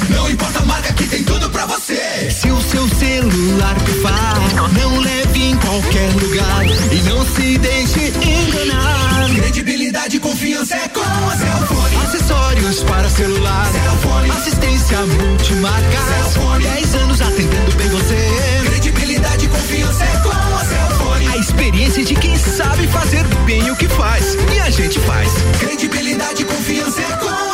Não 0.08 0.30
importa 0.30 0.58
a 0.60 0.64
marca 0.64 0.92
que 0.94 1.06
tem 1.06 1.22
tudo 1.22 1.50
pra 1.50 1.66
você. 1.66 2.30
Se 2.30 2.50
o 2.50 2.60
seu 2.62 2.88
celular 2.88 3.74
pifar, 3.84 4.36
não 4.72 5.00
leve 5.00 5.44
em 5.44 5.56
qualquer 5.56 6.10
lugar 6.12 6.64
e 6.92 7.02
não 7.02 7.24
se 7.26 7.58
deixe 7.58 8.08
enganar. 8.08 9.28
Credibilidade 9.34 10.16
e 10.16 10.20
confiança 10.20 10.74
é 10.74 10.88
com 10.88 11.00
a 11.00 11.36
Cellfone. 11.36 11.96
Acessórios 12.06 12.82
para 12.84 13.08
celular. 13.10 13.70
Cellfone. 13.70 14.30
Assistência 14.30 14.98
multimarca. 15.06 15.98
Cellfone. 16.08 16.64
10 16.64 16.94
anos 16.94 17.20
atendendo 17.20 17.72
bem 17.76 17.88
você. 17.88 18.62
Credibilidade 18.66 19.44
e 19.44 19.48
confiança 19.48 20.04
é 20.04 20.16
com 20.22 20.30
a 20.30 20.64
Cellfone. 20.64 20.73
Experiência 21.44 22.02
de 22.02 22.14
quem 22.14 22.35
sabe 22.38 22.87
fazer 22.87 23.22
bem 23.44 23.70
o 23.70 23.76
que 23.76 23.87
faz. 23.87 24.35
E 24.50 24.59
a 24.61 24.70
gente 24.70 24.98
faz. 25.00 25.30
Credibilidade 25.61 26.40
e 26.40 26.44
confiança 26.46 27.02
é 27.02 27.16
com 27.18 27.53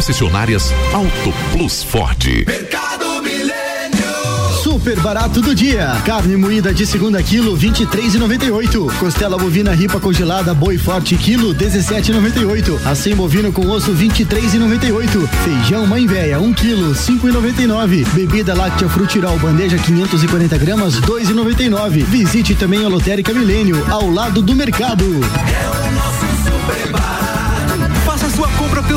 concessionárias 0.01 0.73
Auto 0.93 1.31
Plus 1.51 1.83
Ford. 1.83 2.25
Mercado 2.47 3.21
Milênio. 3.21 4.63
Super 4.63 4.99
barato 4.99 5.41
do 5.41 5.53
dia. 5.53 5.95
Carne 6.03 6.35
moída 6.35 6.73
de 6.73 6.87
segunda 6.87 7.21
quilo, 7.21 7.55
23,98. 7.55 8.97
Costela 8.97 9.37
bovina 9.37 9.73
ripa 9.73 9.99
congelada 9.99 10.55
boi 10.55 10.79
forte 10.79 11.15
quilo, 11.15 11.53
17,98. 11.53 12.83
Acém 12.83 13.15
bovino 13.15 13.51
com 13.51 13.67
osso, 13.67 13.93
23,98. 13.93 15.27
Feijão 15.43 15.85
mãe 15.85 16.07
véia, 16.07 16.39
1 16.39 16.53
quilo, 16.53 16.95
5,99. 16.95 18.03
Bebida 18.15 18.55
láctea 18.55 18.89
frutirol 18.89 19.37
bandeja 19.37 19.77
540 19.77 20.57
gramas, 20.57 20.99
2,99. 21.01 22.03
Visite 22.05 22.55
também 22.55 22.83
a 22.83 22.87
Lotérica 22.87 23.31
Milênio, 23.33 23.85
ao 23.91 24.09
lado 24.09 24.41
do 24.41 24.55
mercado. 24.55 25.05
Faça 25.21 26.00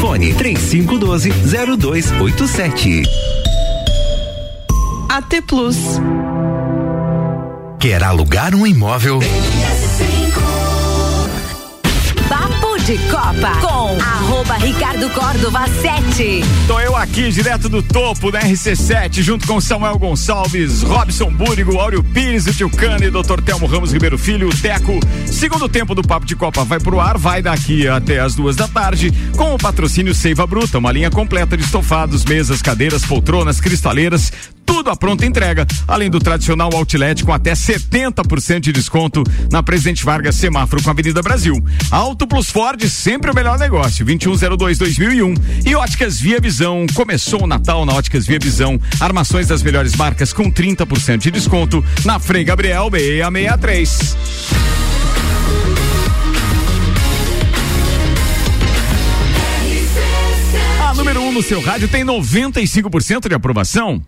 Fone 0.00 0.34
3512 0.34 1.30
0287. 1.78 3.02
AT 5.08 5.42
Plus. 5.46 5.76
Quer 7.78 8.02
alugar 8.04 8.54
um 8.54 8.66
imóvel? 8.66 9.20
De 12.90 12.98
Copa 13.08 13.52
com 13.60 14.02
arroba 14.02 14.54
Ricardo 14.54 15.08
Córdova 15.10 15.64
7. 15.80 16.40
Tô 16.66 16.80
eu 16.80 16.96
aqui, 16.96 17.30
direto 17.30 17.68
do 17.68 17.84
topo 17.84 18.32
da 18.32 18.40
RC7, 18.40 19.22
junto 19.22 19.46
com 19.46 19.60
Samuel 19.60 19.96
Gonçalves, 19.96 20.82
Robson 20.82 21.30
Búrigo, 21.32 21.78
Áureo 21.78 22.02
Pires, 22.02 22.46
o 22.46 22.52
Tio 22.52 22.68
Cano 22.68 23.08
Dr. 23.08 23.40
Telmo 23.42 23.66
Ramos 23.66 23.92
Ribeiro 23.92 24.18
Filho, 24.18 24.48
o 24.48 24.56
Teco. 24.56 24.98
Segundo 25.24 25.68
tempo 25.68 25.94
do 25.94 26.02
Papo 26.02 26.26
de 26.26 26.34
Copa 26.34 26.64
vai 26.64 26.80
pro 26.80 26.98
ar, 26.98 27.16
vai 27.16 27.40
daqui 27.40 27.86
até 27.86 28.18
as 28.18 28.34
duas 28.34 28.56
da 28.56 28.66
tarde, 28.66 29.12
com 29.36 29.54
o 29.54 29.58
patrocínio 29.58 30.12
Seiva 30.12 30.44
Bruta, 30.44 30.78
uma 30.78 30.90
linha 30.90 31.12
completa 31.12 31.56
de 31.56 31.62
estofados, 31.62 32.24
mesas, 32.24 32.60
cadeiras, 32.60 33.04
poltronas, 33.04 33.60
cristaleiras, 33.60 34.32
tudo 34.70 34.88
à 34.88 34.94
pronta 34.94 35.26
entrega, 35.26 35.66
além 35.88 36.08
do 36.08 36.20
tradicional 36.20 36.70
outlet 36.72 37.24
com 37.24 37.32
até 37.32 37.54
70% 37.54 38.60
de 38.60 38.70
desconto 38.72 39.24
na 39.50 39.64
Presidente 39.64 40.04
Vargas 40.04 40.36
Semáforo 40.36 40.80
com 40.80 40.88
a 40.88 40.92
Avenida 40.92 41.20
Brasil. 41.20 41.60
Auto 41.90 42.24
Plus 42.24 42.50
Ford, 42.50 42.80
sempre 42.88 43.32
o 43.32 43.34
melhor 43.34 43.58
negócio, 43.58 44.06
2102-2001 44.06 45.66
e 45.66 45.74
Óticas 45.74 46.20
Via 46.20 46.38
Visão. 46.38 46.86
Começou 46.94 47.42
o 47.42 47.46
Natal 47.48 47.84
na 47.84 47.94
Óticas 47.94 48.26
Via 48.26 48.38
Visão. 48.38 48.80
Armações 49.00 49.48
das 49.48 49.60
melhores 49.60 49.96
marcas 49.96 50.32
com 50.32 50.48
30% 50.52 51.18
de 51.18 51.32
desconto 51.32 51.84
na 52.04 52.20
Frei 52.20 52.44
Gabriel 52.44 52.88
663. 52.92 54.16
A 60.88 60.94
número 60.94 61.22
1 61.22 61.26
um 61.26 61.32
no 61.32 61.42
seu 61.42 61.60
rádio 61.60 61.88
tem 61.88 62.04
95% 62.04 63.28
de 63.28 63.34
aprovação. 63.34 64.00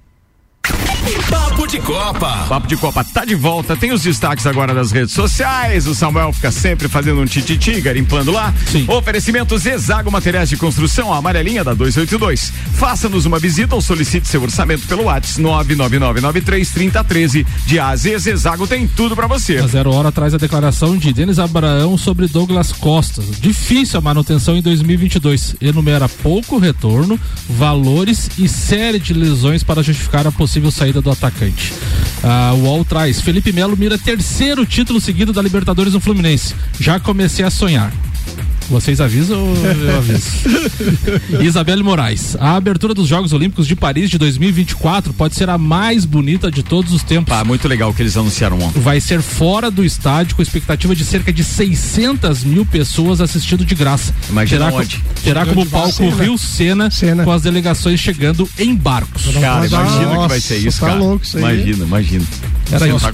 Papo 1.30 1.61
de 1.72 1.80
Copa. 1.80 2.44
Papo 2.50 2.66
de 2.66 2.76
Copa 2.76 3.02
tá 3.02 3.24
de 3.24 3.34
volta. 3.34 3.74
Tem 3.74 3.92
os 3.92 4.02
destaques 4.02 4.46
agora 4.46 4.74
das 4.74 4.92
redes 4.92 5.14
sociais. 5.14 5.86
O 5.86 5.94
Samuel 5.94 6.30
fica 6.30 6.50
sempre 6.50 6.86
fazendo 6.86 7.22
um 7.22 7.24
tititi, 7.24 7.80
garimpando 7.80 8.30
lá. 8.30 8.52
Sim. 8.70 8.84
Oferecimento 8.88 9.56
Zezago 9.56 10.12
Materiais 10.12 10.50
de 10.50 10.58
Construção, 10.58 11.10
a 11.10 11.16
amarelinha 11.16 11.64
da 11.64 11.72
282. 11.72 12.52
Faça-nos 12.74 13.24
uma 13.24 13.38
visita 13.38 13.74
ou 13.74 13.80
solicite 13.80 14.28
seu 14.28 14.42
orçamento 14.42 14.86
pelo 14.86 15.04
WhatsApp 15.04 15.42
999933013. 15.42 17.46
De 17.64 17.78
A 17.78 17.88
a 17.88 17.96
Z, 17.96 18.18
Zezago 18.18 18.66
tem 18.66 18.86
tudo 18.86 19.16
para 19.16 19.26
você. 19.26 19.56
A 19.56 19.66
zero 19.66 19.94
hora 19.94 20.12
traz 20.12 20.34
a 20.34 20.38
declaração 20.38 20.98
de 20.98 21.10
Denis 21.10 21.38
Abraão 21.38 21.96
sobre 21.96 22.28
Douglas 22.28 22.70
Costa. 22.70 23.22
Difícil 23.40 23.98
a 23.98 24.02
manutenção 24.02 24.58
em 24.58 24.60
2022. 24.60 25.56
Enumera 25.58 26.06
pouco 26.06 26.58
retorno, 26.58 27.18
valores 27.48 28.28
e 28.36 28.46
série 28.46 28.98
de 28.98 29.14
lesões 29.14 29.62
para 29.62 29.82
justificar 29.82 30.26
a 30.26 30.32
possível 30.32 30.70
saída 30.70 31.00
do 31.00 31.10
atacante. 31.10 31.61
Ah, 32.22 32.52
o 32.54 32.62
UOL 32.62 32.84
traz. 32.84 33.20
Felipe 33.20 33.52
Melo 33.52 33.76
mira 33.76 33.98
terceiro 33.98 34.64
título 34.64 35.00
seguido 35.00 35.32
da 35.32 35.42
Libertadores 35.42 35.92
no 35.92 36.00
Fluminense. 36.00 36.54
Já 36.78 37.00
comecei 37.00 37.44
a 37.44 37.50
sonhar. 37.50 37.92
Vocês 38.70 39.00
avisam 39.00 39.38
ou 39.42 39.56
eu 39.56 39.96
aviso? 39.98 40.30
Isabelle 41.42 41.82
Moraes. 41.82 42.36
A 42.40 42.56
abertura 42.56 42.94
dos 42.94 43.08
Jogos 43.08 43.32
Olímpicos 43.32 43.66
de 43.66 43.76
Paris 43.76 44.08
de 44.10 44.18
2024 44.18 45.12
pode 45.12 45.34
ser 45.34 45.48
a 45.50 45.58
mais 45.58 46.04
bonita 46.04 46.50
de 46.50 46.62
todos 46.62 46.92
os 46.92 47.02
tempos. 47.02 47.32
Ah, 47.34 47.44
muito 47.44 47.68
legal 47.68 47.90
o 47.90 47.94
que 47.94 48.02
eles 48.02 48.16
anunciaram 48.16 48.58
ontem. 48.60 48.80
Vai 48.80 49.00
ser 49.00 49.20
fora 49.20 49.70
do 49.70 49.84
estádio 49.84 50.36
com 50.36 50.42
expectativa 50.42 50.94
de 50.94 51.04
cerca 51.04 51.32
de 51.32 51.44
600 51.44 52.44
mil 52.44 52.64
pessoas 52.64 53.20
assistindo 53.20 53.64
de 53.64 53.74
graça. 53.74 54.14
Imagina 54.30 54.66
terá, 54.66 54.76
onde? 54.76 55.02
terá 55.22 55.46
como 55.46 55.66
palco 55.66 56.08
Rio 56.10 56.38
Sena, 56.38 56.88
com 57.24 57.30
as 57.32 57.42
delegações 57.42 58.00
chegando 58.00 58.48
em 58.58 58.74
barcos. 58.74 59.24
Cara, 59.40 59.66
imagina 59.66 60.18
que 60.22 60.28
vai 60.28 60.40
ser 60.40 60.56
isso, 60.58 60.80
tá 60.80 60.86
cara. 60.88 60.98
louco 60.98 61.24
isso 61.24 61.36
aí. 61.38 61.42
Imagina, 61.42 61.84
imagina. 61.84 62.24
Era 62.70 62.88
isso. 62.88 63.06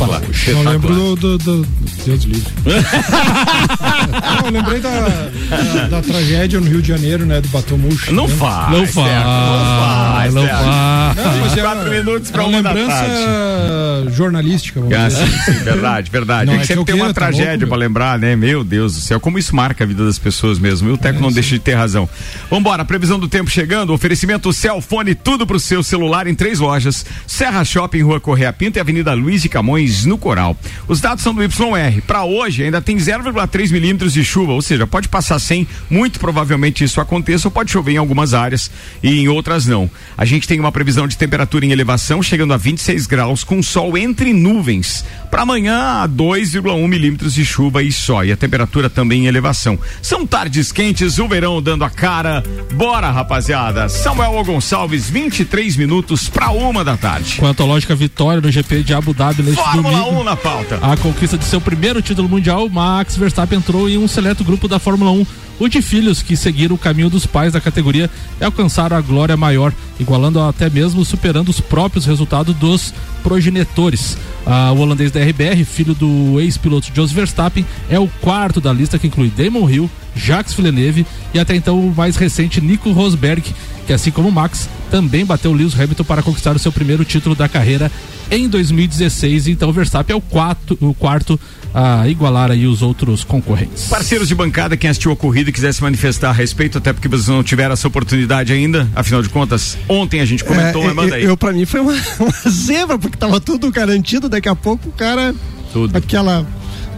Eu 0.51 0.63
lembro 0.63 0.95
do, 0.95 1.17
do, 1.17 1.39
do- 1.39 1.67
Deus 2.07 2.23
livre. 2.25 2.53
Não, 4.43 4.51
lembrei 4.51 4.81
da, 4.81 5.31
da, 5.49 5.89
da 5.89 6.03
tragédia 6.03 6.61
no 6.61 6.67
Rio 6.67 6.83
de 6.83 6.89
Janeiro, 6.89 7.25
né? 7.27 7.41
Do 7.41 7.49
Batomuxo. 7.49 8.13
Não 8.13 8.27
né? 8.27 8.35
faz. 8.35 8.71
Não 8.71 8.87
faz, 8.87 9.25
Não 9.25 9.65
faz. 9.81 10.18
Não 10.35 10.43
Sérgio. 10.43 10.65
faz. 10.65 11.17
Não, 11.17 11.39
mas 11.41 11.57
é 11.57 11.61
Quatro 11.61 11.91
minutos 11.91 12.31
pra 12.31 12.43
é 12.43 12.47
uma 12.47 12.59
uma 12.61 12.73
lembrança 12.73 14.11
jornalística, 14.11 14.81
vamos 14.81 14.95
Ah, 14.97 15.09
dizer. 15.09 15.27
sim, 15.27 15.53
sim, 15.53 15.65
verdade, 15.65 16.11
verdade. 16.11 16.47
Não, 16.47 16.53
Tem 16.55 16.59
que 16.59 16.65
é 16.65 16.67
sempre 16.67 16.85
que 16.85 16.93
ter 16.93 16.99
eu 16.99 17.03
uma 17.05 17.07
tá 17.09 17.15
tragédia 17.15 17.51
louco, 17.53 17.67
pra 17.69 17.77
lembrar, 17.77 18.19
né? 18.19 18.37
Meu 18.37 18.63
Deus 18.65 18.95
do 18.95 19.01
céu, 19.01 19.21
como 19.21 19.39
isso 19.39 19.55
marca 19.55 19.85
a 19.85 19.87
vida 19.87 20.05
das 20.05 20.19
pessoas 20.19 20.59
mesmo. 20.59 20.89
E 20.89 20.93
o 20.93 20.97
Teco 20.99 21.21
não 21.21 21.31
deixa 21.33 21.51
de 21.51 21.59
ter 21.61 21.75
razão. 21.75 22.09
Vambora, 22.51 22.85
previsão 22.85 23.19
do 23.19 23.29
tempo 23.29 23.51
chegando. 23.51 23.93
Oferecimento 23.93 24.53
Celfone, 24.53 25.15
tudo 25.15 25.47
pro 25.47 25.59
seu 25.59 25.83
celular 25.83 26.27
em 26.27 26.35
três 26.35 26.59
lojas: 26.61 27.05
Serra 27.27 27.65
Shopping, 27.65 28.03
Rua 28.03 28.21
Correia 28.21 28.53
Pinto 28.53 28.79
e 28.79 28.81
Avenida 28.81 29.13
Luiz 29.15 29.43
de 29.43 29.49
Camões, 29.49 30.05
no 30.05 30.17
Coral. 30.19 30.57
Os 30.87 31.01
dados 31.01 31.23
são 31.23 31.35
do 31.35 31.43
YR. 31.43 32.03
Pra 32.07 32.25
hoje 32.25 32.63
ainda 32.65 32.81
tem 32.81 32.97
0,3 32.97 33.71
milímetros 33.71 34.13
de 34.13 34.25
chuva, 34.25 34.53
ou 34.53 34.63
seja, 34.63 34.87
pode 34.87 35.09
passar 35.09 35.39
sem. 35.39 35.67
Muito 35.91 36.19
provavelmente 36.19 36.85
isso 36.85 37.01
aconteça 37.01 37.49
ou 37.49 37.53
pode 37.53 37.71
chover 37.71 37.93
em 37.93 37.97
algumas 37.97 38.35
áreas 38.35 38.71
e 39.03 39.21
em 39.21 39.29
outras 39.29 39.67
não. 39.67 39.91
A 40.19 40.25
gente 40.25 40.49
tem 40.49 40.59
uma 40.59 40.73
previsão 40.73 41.07
de 41.07 41.17
temperatura 41.17 41.65
em 41.65 41.71
elevação 41.71 42.21
chegando 42.21 42.53
a 42.53 42.57
26 42.57 43.07
graus, 43.07 43.45
com 43.45 43.63
sol 43.63 43.97
entre 43.97 44.33
nuvens. 44.33 45.05
Para 45.31 45.43
amanhã, 45.43 46.09
2,1 46.09 46.89
milímetros 46.89 47.35
de 47.35 47.45
chuva 47.45 47.85
e 47.85 47.93
só. 47.93 48.25
E 48.25 48.33
a 48.33 48.37
temperatura 48.37 48.91
também 48.91 49.23
em 49.23 49.27
elevação. 49.29 49.79
São 50.03 50.27
tardes 50.27 50.73
quentes, 50.73 51.21
o 51.21 51.29
verão 51.29 51.63
dando 51.63 51.85
a 51.85 51.91
cara. 51.91 52.43
Bora, 52.75 53.13
rapaziada. 53.13 53.89
Samuel 53.89 54.43
Gonçalves, 54.45 55.09
23 55.09 55.77
minutos 55.77 56.29
para 56.29 56.51
uma 56.51 56.83
da 56.83 56.97
tarde. 56.97 57.37
Quanto 57.39 57.63
à 57.63 57.67
lógica 57.67 57.95
vitória 57.95 58.41
no 58.41 58.51
GP 58.51 58.83
de 58.83 58.95
Abu 58.95 59.15
Dhabi 59.15 59.45
neste 59.45 59.63
Fórmula 59.63 60.01
domingo. 60.01 60.21
1 60.23 60.25
na 60.25 60.35
pauta. 60.35 60.81
A 60.83 60.97
conquista 60.97 61.39
de 61.39 61.45
seu 61.45 61.61
primeiro 61.61 62.03
título 62.03 62.29
mundial, 62.29 62.69
Max 62.69 63.17
Verstappen 63.17 63.61
entrou 63.61 63.89
em 63.89 63.97
um 63.97 64.09
seleto 64.09 64.43
grupo 64.43 64.67
da 64.67 64.81
Fórmula 64.81 65.13
1. 65.13 65.48
O 65.61 65.69
de 65.69 65.83
filhos 65.83 66.23
que 66.23 66.37
seguiram 66.37 66.77
o 66.77 66.79
caminho 66.79 67.11
dos 67.11 67.27
pais 67.27 67.53
da 67.53 67.61
categoria 67.61 68.09
e 68.41 68.45
alcançaram 68.45 68.97
a 68.97 69.01
glória 69.01 69.37
maior, 69.37 69.73
igualando 69.99 70.41
até 70.41 70.71
mesmo 70.71 71.05
superando 71.05 71.49
os 71.49 71.61
próprios 71.61 72.07
resultados 72.07 72.55
dos 72.55 72.95
progenitores. 73.23 74.17
Ah, 74.47 74.73
o 74.73 74.79
holandês 74.79 75.11
da 75.11 75.21
RBR, 75.21 75.65
filho 75.65 75.95
do 75.95 76.41
ex-piloto 76.41 76.91
Jos 76.95 77.11
Verstappen, 77.11 77.67
é 77.91 77.99
o 77.99 78.09
quarto 78.21 78.61
da 78.61 78.73
lista 78.73 78.99
que 78.99 79.09
inclui 79.09 79.31
Damon 79.31 79.69
Hill, 79.69 79.91
Jacques 80.19 80.55
Villeneuve 80.55 81.07
e 81.33 81.39
até 81.39 81.55
então 81.55 81.79
o 81.79 81.95
mais 81.95 82.17
recente 82.17 82.61
Nico 82.61 82.91
Rosberg, 82.93 83.43
que 83.87 83.93
assim 83.93 84.11
como 84.11 84.31
Max, 84.31 84.69
também 84.91 85.25
bateu 85.25 85.53
Lewis 85.53 85.79
Hamilton 85.79 86.05
para 86.05 86.23
conquistar 86.23 86.57
o 86.57 86.59
seu 86.59 86.73
primeiro 86.73 87.05
título 87.05 87.35
da 87.35 87.49
carreira 87.49 87.91
em 88.31 88.49
2016. 88.49 89.49
Então 89.49 89.71
o 89.71 89.73
Verstappen 89.73 90.15
é 90.15 90.17
o 90.17 90.21
quarto, 90.21 90.77
o 90.81 90.93
quarto 90.93 91.39
a 91.73 92.09
igualar 92.09 92.51
aí 92.51 92.67
os 92.67 92.83
outros 92.83 93.25
concorrentes. 93.25 93.85
Parceiros 93.85 94.29
de 94.29 94.35
bancada, 94.35 94.77
quem 94.77 94.89
assistiu 94.91 95.13
a 95.13 95.17
corrida 95.17 95.51
e 95.51 95.53
quiser 95.53 95.73
se 95.73 95.83
manifestar 95.83 96.31
a 96.31 96.33
respeito, 96.33 96.79
até 96.79 96.93
porque 96.93 97.09
vocês 97.09 97.29
não 97.29 97.43
tiveram 97.43 97.75
essa 97.75 97.87
oportunidade 97.87 98.53
ainda, 98.53 98.89
afinal 98.97 99.23
de 99.23 99.29
contas, 99.29 99.77
ontem 99.89 100.21
a 100.21 100.25
gente 100.25 100.45
comentou, 100.45 100.83
É, 100.83 100.87
mas 100.87 100.95
manda 100.95 101.17
aí. 101.17 101.25
Eu, 101.25 101.37
pra 101.37 101.53
mim, 101.53 101.65
foi 101.67 101.81
uma, 101.81 101.93
uma 102.19 102.51
zebra, 102.51 102.99
porque 102.99 103.17
tava 103.17 103.41
tudo 103.41 103.71
garantido, 103.71 104.29
daqui 104.29 104.49
a 104.49 104.57
pouco 104.57 104.89
o 104.89 104.93
cara. 104.93 105.35
Tudo. 105.73 105.97
Aquela. 105.97 106.47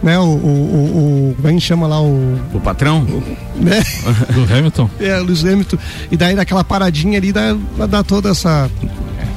Né, 0.03 0.17
o, 0.17 0.23
o, 0.23 0.25
o, 0.25 1.29
o- 1.31 1.35
Como 1.35 1.47
é 1.47 1.53
que 1.53 1.59
chama 1.59 1.85
lá 1.87 2.01
o. 2.01 2.39
O 2.53 2.59
patrão? 2.59 3.03
Né? 3.55 3.81
Do 4.33 4.51
Hamilton? 4.53 4.89
É, 4.99 5.17
Luiz 5.19 5.45
Hamilton. 5.45 5.77
E 6.11 6.17
daí 6.17 6.35
daquela 6.35 6.63
paradinha 6.63 7.17
ali 7.19 7.31
dá, 7.31 7.55
dá 7.87 8.03
toda 8.03 8.29
essa. 8.29 8.69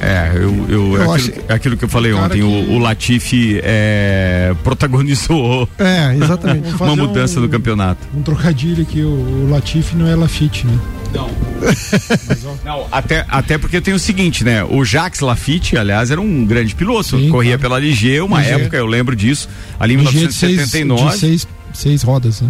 É, 0.01 0.33
eu, 0.35 0.55
eu, 0.69 0.97
Eu 0.97 1.13
aquilo, 1.13 1.13
acho- 1.15 1.33
aquilo 1.53 1.77
que 1.77 1.85
eu 1.85 1.89
falei 1.89 2.13
ontem, 2.15 2.39
que- 2.39 2.43
o, 2.43 2.73
o 2.73 2.79
Latifi 2.79 3.61
é, 3.63 4.55
protagonizou 4.65 5.69
É, 5.79 6.15
exatamente. 6.17 6.71
Uma 6.83 6.97
mudança 6.97 7.39
um- 7.39 7.43
no 7.43 7.49
campeonato. 7.49 8.01
Um 8.15 8.23
trocadilho 8.23 8.83
aqui, 8.83 9.03
o, 9.03 9.09
o 9.11 9.49
Latifi 9.51 9.97
não 9.97 10.07
é 10.07 10.15
Lafitte, 10.17 10.67
né? 10.67 10.79
Não. 11.15 11.31
Não, 12.65 12.87
até, 12.91 13.25
até 13.29 13.57
porque 13.59 13.81
tem 13.81 13.95
o 13.95 13.99
seguinte, 13.99 14.43
né? 14.45 14.65
O 14.65 14.85
Jacques 14.85 15.21
Lafitte, 15.21 15.77
aliás, 15.77 16.11
era 16.11 16.21
um 16.21 16.45
grande 16.45 16.75
piloto. 16.75 17.19
corria 17.31 17.59
pela 17.59 17.79
Ligier, 17.79 18.25
uma 18.25 18.39
Ligier. 18.41 18.61
época, 18.61 18.77
eu 18.77 18.87
lembro 18.87 19.15
disso, 19.15 19.49
ali 19.79 19.95
em 19.95 19.99
Ligier 19.99 20.29
de 20.29 20.35
seis- 20.35 20.53
1979. 20.73 21.13
De 21.13 21.19
seis, 21.19 21.49
seis 21.73 22.03
rodas, 22.03 22.41
né? 22.41 22.49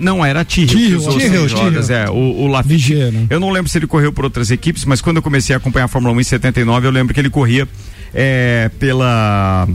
Não, 0.00 0.24
era 0.24 0.44
Tyrrell. 0.44 1.00
Tyrrell, 1.00 1.48
seis. 1.48 1.88
É, 1.90 2.10
o, 2.10 2.12
o 2.14 2.46
Lafitte. 2.46 2.94
Eu 3.30 3.40
não 3.40 3.50
lembro 3.50 3.70
se 3.70 3.78
ele 3.78 3.86
correu 3.86 4.12
por 4.12 4.24
outras 4.24 4.50
equipes, 4.50 4.84
mas 4.84 5.00
quando 5.00 5.16
eu 5.16 5.22
comecei 5.22 5.54
a 5.54 5.56
acompanhar 5.56 5.86
a 5.86 5.88
Fórmula 5.88 6.12
1 6.14 6.20
em 6.20 6.24
79, 6.24 6.86
eu 6.86 6.90
lembro 6.90 7.14
que 7.14 7.20
ele 7.20 7.30
corria 7.30 7.66
é, 8.14 8.70
pela, 8.78 9.66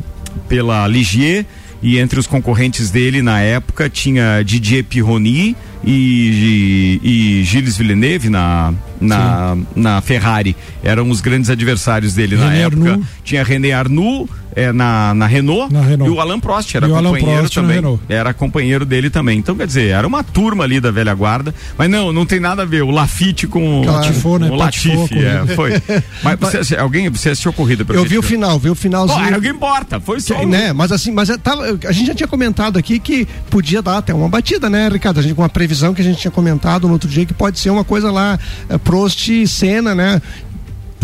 pela 0.48 0.88
Ligier 0.88 1.46
e 1.82 1.98
entre 1.98 2.20
os 2.20 2.28
concorrentes 2.28 2.92
dele 2.92 3.22
na 3.24 3.42
época 3.42 3.90
tinha 3.90 4.44
Didier 4.44 4.84
Pironi 4.84 5.56
e, 5.86 7.00
e, 7.04 7.40
e 7.40 7.44
Gilles 7.44 7.78
Villeneuve 7.78 8.30
na, 8.30 8.74
na, 9.04 9.58
na 9.76 10.02
Ferrari. 10.02 10.56
Eram 10.84 11.10
os 11.10 11.22
grandes 11.22 11.50
adversários 11.50 12.14
dele 12.14 12.36
na 12.36 12.50
René 12.50 12.62
época. 12.64 12.92
Arnoux. 12.92 13.06
Tinha 13.24 13.44
René 13.44 13.72
Arnoux 13.74 14.28
é, 14.56 14.72
na, 14.72 15.16
na, 15.16 15.26
Renault, 15.26 15.74
Na 15.74 15.82
Renault. 15.82 16.12
e 16.14 16.16
o 16.16 16.22
Alain 16.22 16.40
Prost 16.40 16.76
era 16.76 16.86
E 16.88 16.90
companheiro 16.92 17.42
Prost 17.42 17.56
na 17.58 17.62
também. 17.64 18.00
Era 18.08 18.34
companheiro 18.36 18.86
dele 18.86 19.10
também. 19.10 19.40
Então, 19.40 19.56
quer 19.56 19.66
dizer, 19.66 19.88
era 19.90 20.06
uma 20.08 20.24
turma 20.24 20.64
ali 20.64 20.80
da 20.80 20.92
velha 20.92 21.14
guarda. 21.16 21.54
Mas 21.76 21.90
não, 21.90 22.14
não 22.14 22.24
tem 22.26 22.40
nada 22.40 22.62
a 22.62 22.66
ver. 22.66 22.84
O 22.84 22.92
Lafitte 22.92 23.48
com 23.48 23.82
Claro. 23.84 23.98
Latifou, 24.06 24.38
né? 24.40 24.50
O 24.52 24.58
Patifou 24.58 24.94
a 24.94 25.02
Latifi, 25.02 25.26
é, 25.26 25.56
foi. 25.56 25.72
Mas 26.24 26.40
você, 26.40 26.76
alguém, 26.76 27.10
você 27.10 27.30
assistiu 27.30 27.50
a 27.50 27.54
corrida? 27.54 27.84
Eu 27.90 28.06
vi 28.06 28.18
o 28.18 28.22
que 28.22 28.28
final, 28.28 28.60
vi 28.60 28.70
o 28.70 28.76
finalzinho. 28.76 29.20
Era 29.26 29.40
que 29.42 29.48
importa, 29.50 30.00
foi 30.00 30.20
só 30.20 30.42
o- 30.44 30.48
né? 30.48 30.72
Mas 30.72 30.92
assim, 30.92 31.12
mas 31.12 31.30
eu 31.30 31.38
tava, 31.38 31.64
a 31.88 31.92
gente 31.92 32.08
já 32.08 32.14
tinha 32.16 32.28
comentado 32.28 32.78
aqui 32.78 33.00
que 33.00 33.28
podia 33.50 33.82
dar 33.82 33.98
até 33.98 34.14
uma 34.14 34.30
batida, 34.30 34.70
né, 34.70 34.88
Ricardo? 34.90 35.20
A 35.20 35.24
gente 35.24 35.34
com 35.34 35.42
uma 35.42 35.50
previsão 35.50 35.94
que 35.94 36.02
a 36.02 36.04
gente 36.04 36.20
tinha 36.20 36.32
comentado 36.32 36.86
no 36.88 36.94
outro 36.94 37.10
dia 37.10 37.26
que 37.26 37.34
pode 37.34 37.60
ser 37.60 37.70
uma 37.72 37.84
coisa 37.84 38.12
lá, 38.12 38.38
é, 38.70 38.78
Prost 38.94 39.28
e 39.30 39.48
Senna, 39.48 39.96
né? 39.96 40.22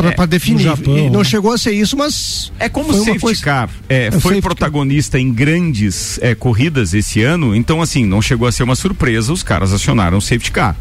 Pra, 0.02 0.24
É, 0.24 0.28
definir. 0.28 0.64
Japão, 0.64 0.98
E 0.98 1.10
não 1.10 1.20
né? 1.20 1.24
chegou 1.26 1.52
a 1.54 1.58
ser 1.58 1.72
isso, 1.72 1.98
mas. 1.98 2.52
É 2.60 2.70
como 2.70 2.88
foi 2.90 2.96
o 2.96 3.00
safety 3.04 3.20
coisa- 3.20 3.42
car 3.44 3.70
é, 3.88 4.08
É, 4.08 4.12
foi 4.12 4.22
safety 4.22 4.42
protagonista 4.42 5.20
em 5.20 5.32
grandes 5.34 6.20
é, 6.22 6.34
corridas 6.36 6.94
esse 6.94 7.22
ano, 7.22 7.56
então 7.56 7.82
assim, 7.82 8.06
não 8.06 8.22
chegou 8.22 8.48
a 8.48 8.52
ser 8.52 8.64
uma 8.64 8.76
surpresa, 8.76 9.32
os 9.34 9.44
caras 9.44 9.74
acionaram 9.74 10.18
o 10.18 10.22
safety 10.22 10.52
car. 10.52 10.76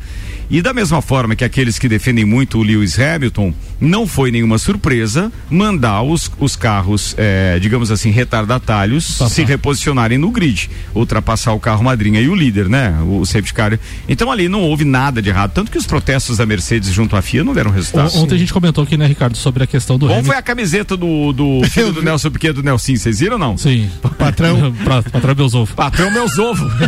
E 0.50 0.62
da 0.62 0.72
mesma 0.72 1.02
forma 1.02 1.36
que 1.36 1.44
aqueles 1.44 1.78
que 1.78 1.86
defendem 1.90 2.24
muito 2.24 2.56
o 2.58 2.62
Lewis 2.62 2.98
Hamilton, 2.98 3.52
não 3.78 4.06
foi 4.06 4.30
nenhuma 4.30 4.56
surpresa 4.56 5.30
mandar 5.50 6.00
os, 6.02 6.30
os 6.40 6.56
carros, 6.56 7.14
é, 7.18 7.58
digamos 7.60 7.90
assim, 7.90 8.10
retardatários 8.10 9.04
se 9.28 9.44
reposicionarem 9.44 10.16
no 10.16 10.30
grid, 10.30 10.70
ultrapassar 10.94 11.52
o 11.52 11.60
carro 11.60 11.84
madrinha 11.84 12.18
e 12.22 12.28
o 12.30 12.34
líder, 12.34 12.66
né? 12.66 12.96
O, 13.06 13.26
safety 13.26 13.52
car. 13.52 13.78
Então 14.08 14.32
ali 14.32 14.48
não 14.48 14.62
houve 14.62 14.86
nada 14.86 15.20
de 15.20 15.28
errado, 15.28 15.52
tanto 15.52 15.70
que 15.70 15.76
os 15.76 15.86
protestos 15.86 16.38
da 16.38 16.46
Mercedes 16.46 16.90
junto 16.94 17.14
à 17.14 17.20
FIA 17.20 17.44
não 17.44 17.52
deram 17.52 17.70
resultado. 17.70 18.14
O- 18.14 18.22
Ontem 18.22 18.36
a 18.36 18.38
gente 18.38 18.52
comentou 18.52 18.84
aqui, 18.84 18.96
né, 18.96 19.07
Ricardo, 19.08 19.36
sobre 19.36 19.64
a 19.64 19.66
questão 19.66 19.98
do 19.98 20.06
Bom 20.06 20.12
Hamilton. 20.12 20.28
foi 20.28 20.36
a 20.36 20.42
camiseta 20.42 20.96
do, 20.96 21.32
do 21.32 21.62
filho 21.70 21.92
do 21.92 22.02
Nelson 22.02 22.30
Piquet 22.30 22.52
do 22.52 22.62
Nelson, 22.62 22.96
vocês 22.96 23.20
viram 23.20 23.34
ou 23.34 23.38
não? 23.38 23.56
Sim. 23.56 23.88
Patrão. 24.18 24.72
patrão 25.10 25.34
meus 25.34 25.54
ovos. 25.54 25.74
Patrão 25.74 26.10
meus 26.10 26.38
ovos. 26.38 26.68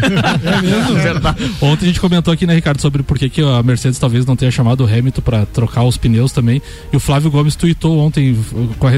É 0.42 0.62
mesmo? 0.62 0.94
Verdade. 0.94 1.50
Ontem 1.60 1.84
a 1.84 1.88
gente 1.88 2.00
comentou 2.00 2.32
aqui, 2.32 2.46
né, 2.46 2.54
Ricardo, 2.54 2.80
sobre 2.80 3.02
por 3.02 3.18
que, 3.18 3.28
que 3.28 3.42
a 3.42 3.62
Mercedes 3.62 3.98
talvez 3.98 4.24
não 4.26 4.36
tenha 4.36 4.50
chamado 4.50 4.84
o 4.84 4.86
Hamilton 4.86 5.20
para 5.20 5.46
trocar 5.46 5.82
os 5.84 5.96
pneus 5.96 6.32
também. 6.32 6.62
E 6.92 6.96
o 6.96 7.00
Flávio 7.00 7.30
Gomes 7.30 7.56
tweetou 7.56 7.98
ontem 7.98 8.32
uh, 8.32 8.74
com, 8.78 8.86
a 8.86 8.90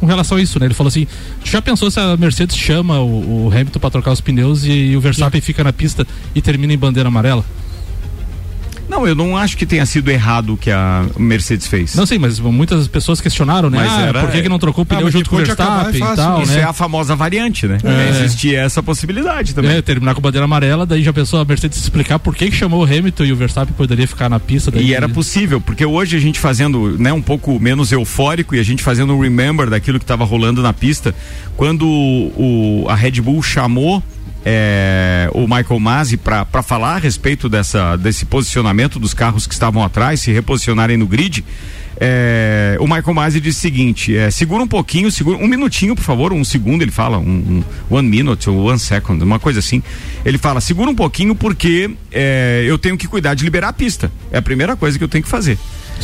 com 0.00 0.06
relação 0.06 0.38
a 0.38 0.42
isso, 0.42 0.58
né? 0.58 0.66
Ele 0.66 0.74
falou 0.74 0.88
assim: 0.88 1.06
já 1.44 1.60
pensou 1.60 1.90
se 1.90 2.00
a 2.00 2.16
Mercedes 2.16 2.56
chama 2.56 3.00
o, 3.00 3.46
o 3.46 3.48
Hamilton 3.48 3.78
para 3.78 3.90
trocar 3.90 4.12
os 4.12 4.20
pneus 4.20 4.64
e, 4.64 4.70
e 4.70 4.96
o 4.96 5.00
Verstappen 5.00 5.40
fica 5.40 5.62
na 5.62 5.72
pista 5.72 6.06
e 6.34 6.40
termina 6.40 6.72
em 6.72 6.78
bandeira 6.78 7.08
amarela? 7.08 7.44
Não, 8.90 9.06
eu 9.06 9.14
não 9.14 9.36
acho 9.36 9.56
que 9.56 9.64
tenha 9.64 9.86
sido 9.86 10.10
errado 10.10 10.54
o 10.54 10.56
que 10.56 10.70
a 10.70 11.04
Mercedes 11.16 11.66
fez. 11.68 11.94
Não 11.94 12.04
sei, 12.04 12.18
mas 12.18 12.40
muitas 12.40 12.88
pessoas 12.88 13.20
questionaram, 13.20 13.70
né? 13.70 13.78
Mas 13.78 13.92
ah, 13.92 14.00
era- 14.02 14.20
por 14.20 14.30
que, 14.30 14.42
que 14.42 14.48
não 14.48 14.58
trocou 14.58 14.82
o 14.82 14.86
Ah, 14.86 14.86
pneu 14.86 15.04
mas 15.04 15.12
junto 15.12 15.30
com 15.30 15.36
o 15.36 15.40
é 15.40 15.44
Verstappen 15.44 15.96
e 15.96 16.16
tal, 16.16 16.42
Isso 16.42 16.52
né? 16.52 16.60
é 16.60 16.64
a 16.64 16.72
famosa 16.72 17.14
variante, 17.14 17.66
né? 17.68 17.78
É. 17.84 18.10
Existia 18.10 18.60
essa 18.60 18.82
possibilidade 18.82 19.54
também. 19.54 19.70
É, 19.76 19.80
terminar 19.82 20.14
com 20.14 20.20
bandeira 20.20 20.44
amarela, 20.44 20.84
daí 20.84 21.02
já 21.02 21.12
pensou 21.12 21.40
a 21.40 21.44
Mercedes 21.44 21.78
explicar 21.78 22.18
por 22.18 22.34
que, 22.34 22.50
que 22.50 22.56
chamou 22.56 22.80
o 22.80 22.84
Hamilton 22.84 23.24
e 23.24 23.32
o 23.32 23.36
Verstappen 23.36 23.72
poderia 23.76 24.06
ficar 24.08 24.28
na 24.28 24.40
pista. 24.40 24.70
Daí 24.70 24.86
E 24.88 24.94
era 24.94 25.08
possível, 25.08 25.60
porque 25.60 25.84
hoje 25.86 26.16
a 26.16 26.20
gente 26.20 26.40
fazendo, 26.40 26.98
né, 26.98 27.12
um 27.12 27.22
pouco 27.22 27.58
menos 27.60 27.92
eufórico 27.92 28.54
e 28.56 28.58
a 28.58 28.62
gente 28.64 28.82
fazendo 28.82 29.14
um 29.14 29.20
remember 29.20 29.70
daquilo 29.70 29.98
que 29.98 30.04
estava 30.04 30.24
rolando 30.24 30.62
na 30.62 30.72
pista, 30.72 31.14
quando 31.56 31.86
o, 31.86 32.86
a 32.88 32.94
Red 32.94 33.20
Bull 33.20 33.42
chamou 33.42 34.02
é, 34.44 35.28
o 35.32 35.42
Michael 35.42 35.80
Masi 35.80 36.16
para 36.16 36.62
falar 36.62 36.96
a 36.96 36.98
respeito 36.98 37.48
dessa, 37.48 37.96
desse 37.96 38.24
posicionamento 38.24 38.98
dos 38.98 39.12
carros 39.12 39.46
que 39.46 39.52
estavam 39.52 39.82
atrás, 39.82 40.20
se 40.20 40.32
reposicionarem 40.32 40.96
no 40.96 41.06
grid. 41.06 41.44
é, 42.00 42.76
o 42.80 42.84
Michael 42.84 43.14
Masi 43.14 43.40
disse 43.40 43.58
o 43.58 43.60
seguinte: 43.60 44.16
é, 44.16 44.30
segura 44.30 44.62
um 44.62 44.68
pouquinho, 44.68 45.10
segura 45.10 45.36
um 45.36 45.46
minutinho, 45.46 45.94
por 45.94 46.02
favor, 46.02 46.32
um 46.32 46.44
segundo. 46.44 46.82
Ele 46.82 46.90
fala, 46.90 47.18
um, 47.18 47.62
um 47.90 47.94
one 47.94 48.08
minute 48.08 48.48
ou 48.48 48.64
one 48.64 48.78
second, 48.78 49.22
uma 49.22 49.38
coisa 49.38 49.58
assim. 49.58 49.82
Ele 50.24 50.38
fala: 50.38 50.60
segura 50.60 50.90
um 50.90 50.94
pouquinho 50.94 51.34
porque 51.34 51.90
é, 52.10 52.64
eu 52.66 52.78
tenho 52.78 52.96
que 52.96 53.06
cuidar 53.06 53.34
de 53.34 53.44
liberar 53.44 53.68
a 53.68 53.72
pista. 53.72 54.10
É 54.32 54.38
a 54.38 54.42
primeira 54.42 54.76
coisa 54.76 54.96
que 54.96 55.04
eu 55.04 55.08
tenho 55.08 55.22
que 55.24 55.30
fazer. 55.30 55.58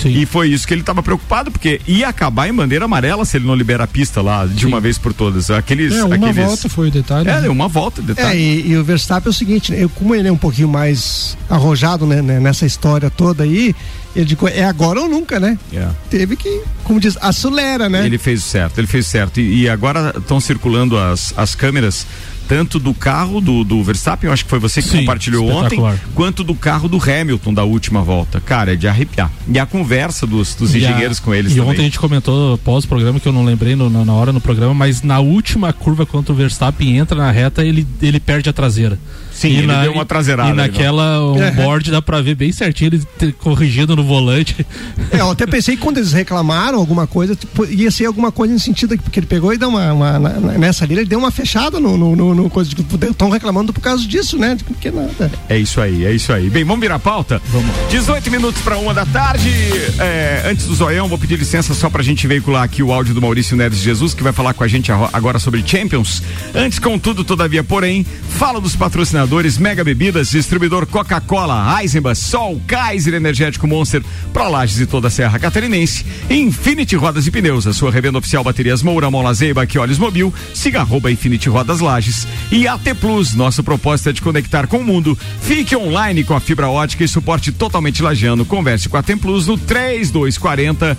E 0.05 0.27
foi 0.27 0.49
isso 0.49 0.67
que 0.67 0.75
ele 0.75 0.83
estava 0.83 1.03
preocupado, 1.03 1.51
porque 1.51 1.81
ia 1.87 2.09
acabar 2.09 2.49
em 2.49 2.53
bandeira 2.53 2.85
amarela 2.85 3.25
se 3.25 3.37
ele 3.37 3.47
não 3.47 3.55
libera 3.55 3.85
a 3.85 3.87
pista 3.87 4.21
lá 4.21 4.47
de 4.47 4.67
uma 4.67 4.81
vez 4.81 4.99
por 4.99 5.13
todas. 5.13 5.51
Aqueles. 5.51 5.95
É, 5.95 6.05
uma 6.05 6.15
aqueles... 6.17 6.37
volta 6.37 6.69
foi 6.69 6.89
o 6.89 6.91
detalhe. 6.91 7.29
É, 7.29 7.41
né? 7.43 7.49
uma 7.49 7.69
volta, 7.69 8.01
É, 8.01 8.05
detalhe. 8.05 8.39
e, 8.39 8.71
e 8.73 8.77
o 8.77 8.85
Verstappen 8.85 9.29
é 9.29 9.31
o 9.31 9.33
seguinte, 9.33 9.73
né, 9.73 9.83
eu, 9.83 9.89
como 9.89 10.15
ele 10.15 10.29
é 10.29 10.33
um 10.33 10.37
pouquinho 10.37 10.69
mais 10.69 11.37
arrojado 11.49 12.07
né, 12.07 12.21
né, 12.21 12.41
nessa 12.41 12.67
história 12.67 13.09
toda 13.11 13.45
aí, 13.45 13.75
ele 14.15 14.25
digo, 14.25 14.49
é 14.49 14.65
agora 14.65 15.01
ou 15.01 15.09
nunca, 15.09 15.39
né? 15.39 15.59
É. 15.73 15.89
Teve 16.09 16.37
que, 16.37 16.63
como 16.85 16.99
diz, 16.99 17.19
acelera, 17.21 17.89
né? 17.89 18.07
Ele 18.07 18.17
fez 18.19 18.41
o 18.41 18.47
certo, 18.49 18.79
ele 18.79 18.87
fez 18.87 19.07
o 19.07 19.11
certo. 19.11 19.41
E, 19.41 19.63
e 19.63 19.69
agora 19.69 20.15
estão 20.17 20.41
circulando 20.41 20.97
as, 20.99 21.35
as 21.37 21.55
câmeras. 21.55 22.07
Tanto 22.49 22.79
do 22.79 22.95
carro 22.95 23.41
do, 23.41 23.65
do 23.65 23.83
Verstappen, 23.83 24.29
eu 24.29 24.33
acho 24.33 24.45
que 24.45 24.51
foi 24.51 24.59
você 24.59 24.81
que 24.81 24.89
Sim, 24.89 24.99
compartilhou 25.01 25.49
ontem, 25.51 25.81
quanto 26.15 26.45
do 26.45 26.55
carro 26.55 26.89
do 26.89 26.97
Hamilton 27.03 27.53
da 27.53 27.65
última 27.65 28.03
volta. 28.03 28.41
Cara, 28.41 28.73
é 28.73 28.77
de 28.77 28.87
arrepiar. 28.87 29.31
E 29.49 29.59
a 29.59 29.67
conversa 29.67 30.27
dos, 30.27 30.55
dos 30.55 30.73
E 30.75 30.77
a- 30.77 30.91
engenheiros 30.91 31.19
com 31.19 31.35
eles 31.35 31.53
E 31.53 31.57
também. 31.57 31.71
ontem 31.71 31.81
a 31.81 31.85
gente 31.85 31.99
comentou 31.99 32.57
pós-programa, 32.59 33.19
que 33.19 33.27
eu 33.27 33.33
não 33.33 33.45
lembrei 33.45 33.75
no- 33.75 33.91
na, 33.91 34.05
na 34.05 34.13
hora 34.13 34.33
no 34.33 34.41
programa, 34.41 34.73
mas 34.75 35.03
na 35.03 35.19
última 35.19 35.73
curva, 35.73 36.07
quando 36.07 36.31
o 36.31 36.35
Verstappen 36.35 36.97
entra 36.99 37.17
na 37.19 37.31
reta, 37.31 37.65
ele, 37.65 37.87
ele 38.01 38.21
perde 38.21 38.49
a 38.49 38.53
traseira. 38.53 38.99
Sim, 39.37 39.49
E 39.49 39.57
ele 39.59 39.75
deu 39.83 39.93
uma 39.93 40.07
traseirada 40.07 40.49
E 40.49 40.53
ali, 40.53 40.57
naquela 40.73 41.19
não? 41.21 41.35
um 41.37 41.51
board 41.53 41.91
dá 41.91 42.01
pra 42.01 42.23
ver 42.23 42.35
bem 42.35 42.51
certinho 42.53 42.91
ele 43.21 43.33
corrigindo 43.35 43.95
no 43.95 44.03
volante. 44.03 44.67
É, 45.13 45.21
eu 45.21 45.31
até 45.31 45.47
pensei 45.47 45.77
que 45.77 45.83
quando 45.83 45.99
eles 45.99 46.13
reclamaram 46.13 46.79
alguma 46.79 47.07
coisa, 47.07 47.37
tipo, 47.37 47.65
ia 47.67 47.91
ser 47.91 48.07
alguma 48.07 48.33
coisa 48.33 48.55
no 48.55 48.61
sentido 48.61 48.97
que 48.97 49.19
ele 49.21 49.27
pegou 49.27 49.53
e 49.53 49.59
deu 49.59 49.69
uma, 49.69 49.93
uma 49.93 50.19
na- 50.19 50.29
na- 50.41 50.53
nessa 50.59 50.85
ali, 50.85 50.95
ele 50.95 51.05
deu 51.05 51.19
uma 51.19 51.31
fechada 51.31 51.79
no, 51.79 51.97
no, 51.97 52.17
no, 52.17 52.35
no 52.35 52.49
coisa 52.51 52.71
estão 53.11 53.29
reclamando 53.31 53.73
por 53.73 53.81
causa 53.81 54.07
disso, 54.07 54.39
né? 54.39 54.57
Porque 54.67 54.91
nada. 54.91 55.31
É 55.49 55.59
isso 55.59 55.81
aí, 55.81 56.05
é 56.07 56.13
isso 56.13 56.33
aí. 56.33 56.49
Bem, 56.49 56.65
vamos 56.65 56.81
virar 56.81 56.95
a 56.95 56.99
pauta? 56.99 57.41
Vamos. 57.53 57.71
18 57.91 58.31
minutos 58.31 58.63
para 58.63 58.79
uma 58.79 58.95
da 58.95 59.05
tarde. 59.05 59.51
É, 59.99 60.45
antes 60.51 60.67
do 60.67 60.75
zoião, 60.75 61.09
vou 61.09 61.19
pedir 61.19 61.39
licença 61.39 61.75
só 61.75 61.91
pra 61.91 62.03
gente 62.03 62.27
veicular 62.27 62.63
aqui 62.63 62.83
o 62.83 62.93
áudio 62.93 63.13
do 63.15 63.21
Maurício 63.21 63.57
Neves 63.57 63.81
Jesus, 63.81 64.15
que 64.15 64.23
vai 64.23 64.33
falar 64.33 64.55
com 64.55 64.65
a 64.65 64.69
gente 64.69 64.91
agora 65.13 65.39
sobre 65.39 65.63
Champions. 65.67 66.23
Antes, 66.55 66.79
contudo, 66.79 67.23
todavia, 67.25 67.63
porém, 67.63 68.05
fala 68.31 68.61
dos 68.61 68.75
patrocinadores 68.75 69.26
Mega 69.59 69.83
Bebidas, 69.83 70.31
distribuidor 70.31 70.87
Coca-Cola, 70.87 71.81
Eisenbach, 71.81 72.19
Sol, 72.19 72.61
Kaiser 72.67 73.15
Energético 73.15 73.67
Monster, 73.67 74.03
Prolages 74.33 74.81
e 74.81 74.87
toda 74.87 75.09
a 75.09 75.11
Serra 75.11 75.39
Catarinense. 75.39 76.05
Infinity 76.31 76.97
Rodas 76.97 77.27
e 77.27 77.31
Pneus, 77.31 77.67
a 77.67 77.73
sua 77.73 77.91
revenda 77.91 78.19
oficial 78.19 78.45
Baterias 78.45 78.83
Moura, 78.83 79.11
Mola 79.11 79.35
Zeiba, 79.35 79.67
que 79.67 79.79
Olhos 79.79 79.99
Mobil, 79.99 80.33
siga 80.55 80.81
arroba 80.81 81.11
Infinity 81.11 81.49
Rodas 81.49 81.81
Lages. 81.81 82.27
E 82.51 82.69
AT 82.69 82.95
Plus, 83.01 83.35
nosso 83.35 83.65
propósito 83.65 84.11
é 84.11 84.13
de 84.13 84.23
conectar 84.23 84.67
com 84.67 84.79
o 84.79 84.85
mundo. 84.85 85.19
Fique 85.43 85.77
online 85.77 86.23
com 86.23 86.35
a 86.35 86.41
fibra 86.41 86.69
ótica 86.69 87.05
e 87.05 87.09
suporte 87.09 87.53
totalmente 87.53 88.03
lajeano. 88.03 88.45
Converse 88.45 88.89
com 88.89 88.97
a 88.97 89.03
Tem 89.03 89.17
Plus 89.17 89.47
no 89.47 89.59
3240 89.59 90.97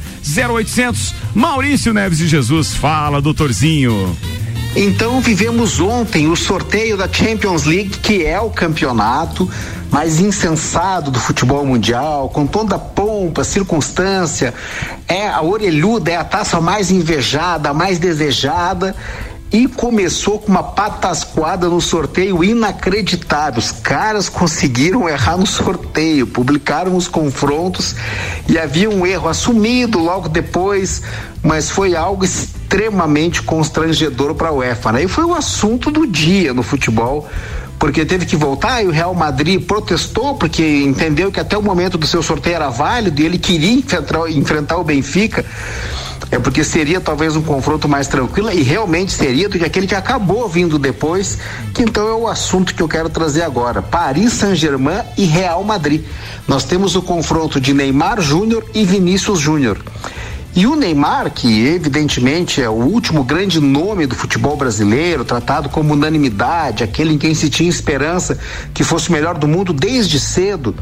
0800. 0.49 1.15
Maurício 1.33 1.93
Neves 1.93 2.17
de 2.17 2.27
Jesus, 2.27 2.73
fala, 2.73 3.21
doutorzinho. 3.21 4.15
Então 4.79 5.19
vivemos 5.19 5.79
ontem 5.79 6.27
o 6.27 6.35
sorteio 6.35 6.95
da 6.95 7.11
Champions 7.11 7.63
League, 7.63 7.97
que 7.97 8.23
é 8.23 8.39
o 8.39 8.51
campeonato 8.51 9.49
mais 9.89 10.19
insensado 10.19 11.09
do 11.09 11.19
futebol 11.19 11.65
mundial, 11.65 12.29
com 12.29 12.45
toda 12.45 12.75
a 12.75 12.79
pompa, 12.79 13.43
circunstância, 13.43 14.53
é 15.07 15.27
a 15.27 15.41
orelhuda, 15.41 16.11
é 16.11 16.15
a 16.15 16.23
taça 16.23 16.61
mais 16.61 16.91
invejada, 16.91 17.69
a 17.69 17.73
mais 17.73 17.97
desejada. 17.97 18.95
E 19.51 19.67
começou 19.67 20.37
com 20.37 20.51
uma 20.51 20.61
patascoada 20.61 21.67
no 21.69 21.81
sorteio 21.81 22.43
inacreditável. 22.43 23.57
Os 23.57 23.71
caras 23.71 24.29
conseguiram 24.29 25.09
errar 25.09 25.37
no 25.37 25.47
sorteio, 25.47 26.27
publicaram 26.27 26.95
os 26.95 27.07
confrontos 27.07 27.95
e 28.47 28.59
havia 28.59 28.91
um 28.91 29.07
erro 29.07 29.27
assumido 29.27 29.97
logo 29.97 30.29
depois, 30.29 31.01
mas 31.41 31.71
foi 31.71 31.95
algo 31.95 32.25
extremamente 32.67 33.41
constrangedor 33.41 34.35
para 34.35 34.49
a 34.49 34.51
UEFA. 34.51 34.91
Né? 34.91 35.03
E 35.05 35.07
foi 35.07 35.23
o 35.23 35.33
assunto 35.33 35.89
do 35.89 36.05
dia 36.05 36.53
no 36.53 36.61
futebol 36.61 37.27
porque 37.79 38.03
teve 38.03 38.25
que 38.25 38.35
voltar 38.35 38.83
e 38.83 38.87
o 38.87 38.91
Real 38.91 39.13
Madrid 39.13 39.63
protestou 39.63 40.35
porque 40.35 40.83
entendeu 40.83 41.31
que 41.31 41.39
até 41.39 41.57
o 41.57 41.61
momento 41.61 41.97
do 41.97 42.07
seu 42.07 42.21
sorteio 42.21 42.55
era 42.55 42.69
válido 42.69 43.21
e 43.21 43.25
ele 43.25 43.37
queria 43.37 43.71
enfrentar, 43.71 44.29
enfrentar 44.29 44.77
o 44.77 44.83
Benfica. 44.83 45.45
É 46.29 46.39
porque 46.39 46.63
seria 46.63 46.99
talvez 46.99 47.37
um 47.37 47.41
confronto 47.41 47.87
mais 47.87 48.07
tranquilo 48.07 48.51
e 48.51 48.61
realmente 48.61 49.13
seria 49.13 49.47
do 49.47 49.57
que 49.57 49.63
aquele 49.63 49.87
que 49.87 49.95
acabou 49.95 50.49
vindo 50.49 50.77
depois, 50.77 51.37
que 51.73 51.83
então 51.83 52.05
é 52.09 52.13
o 52.13 52.27
assunto 52.27 52.75
que 52.75 52.81
eu 52.81 52.87
quero 52.87 53.09
trazer 53.09 53.43
agora. 53.43 53.81
Paris 53.81 54.33
Saint-Germain 54.33 55.03
e 55.15 55.23
Real 55.23 55.63
Madrid. 55.63 56.03
Nós 56.45 56.65
temos 56.65 56.95
o 56.95 57.01
confronto 57.01 57.61
de 57.61 57.73
Neymar 57.73 58.19
Júnior 58.19 58.65
e 58.73 58.83
Vinícius 58.83 59.39
Júnior. 59.39 59.77
E 60.57 60.65
o 60.65 60.75
Neymar, 60.75 61.29
que 61.29 61.67
evidentemente 61.67 62.63
é 62.63 62.67
o 62.67 62.73
último 62.73 63.23
grande 63.23 63.59
nome 63.59 64.07
do 64.07 64.15
futebol 64.15 64.57
brasileiro, 64.57 65.23
tratado 65.23 65.69
como 65.69 65.93
unanimidade, 65.93 66.83
aquele 66.83 67.13
em 67.13 67.17
quem 67.19 67.35
se 67.35 67.47
tinha 67.47 67.69
esperança 67.69 68.39
que 68.73 68.83
fosse 68.83 69.09
o 69.09 69.11
melhor 69.11 69.37
do 69.37 69.47
mundo 69.47 69.71
desde 69.71 70.19
cedo, 70.19 70.75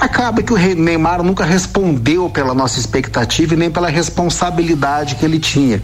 acaba 0.00 0.42
que 0.42 0.50
o 0.50 0.56
Neymar 0.56 1.22
nunca 1.22 1.44
respondeu 1.44 2.30
pela 2.30 2.54
nossa 2.54 2.80
expectativa 2.80 3.52
e 3.52 3.56
nem 3.58 3.70
pela 3.70 3.90
responsabilidade 3.90 5.16
que 5.16 5.26
ele 5.26 5.38
tinha. 5.38 5.82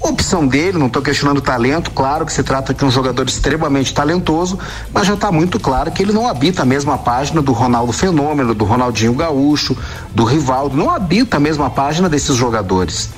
Opção 0.00 0.46
dele, 0.46 0.78
não 0.78 0.86
estou 0.86 1.02
questionando 1.02 1.38
o 1.38 1.40
talento, 1.40 1.90
claro 1.90 2.24
que 2.24 2.32
se 2.32 2.42
trata 2.42 2.72
de 2.72 2.84
um 2.84 2.90
jogador 2.90 3.26
extremamente 3.26 3.92
talentoso, 3.92 4.58
mas 4.92 5.06
já 5.06 5.14
está 5.14 5.32
muito 5.32 5.58
claro 5.58 5.90
que 5.90 6.02
ele 6.02 6.12
não 6.12 6.28
habita 6.28 6.62
a 6.62 6.66
mesma 6.66 6.98
página 6.98 7.42
do 7.42 7.52
Ronaldo 7.52 7.92
Fenômeno, 7.92 8.54
do 8.54 8.64
Ronaldinho 8.64 9.14
Gaúcho, 9.14 9.76
do 10.14 10.24
Rivaldo, 10.24 10.76
não 10.76 10.90
habita 10.90 11.38
a 11.38 11.40
mesma 11.40 11.70
página 11.70 12.08
desses 12.08 12.36
jogadores. 12.36 13.10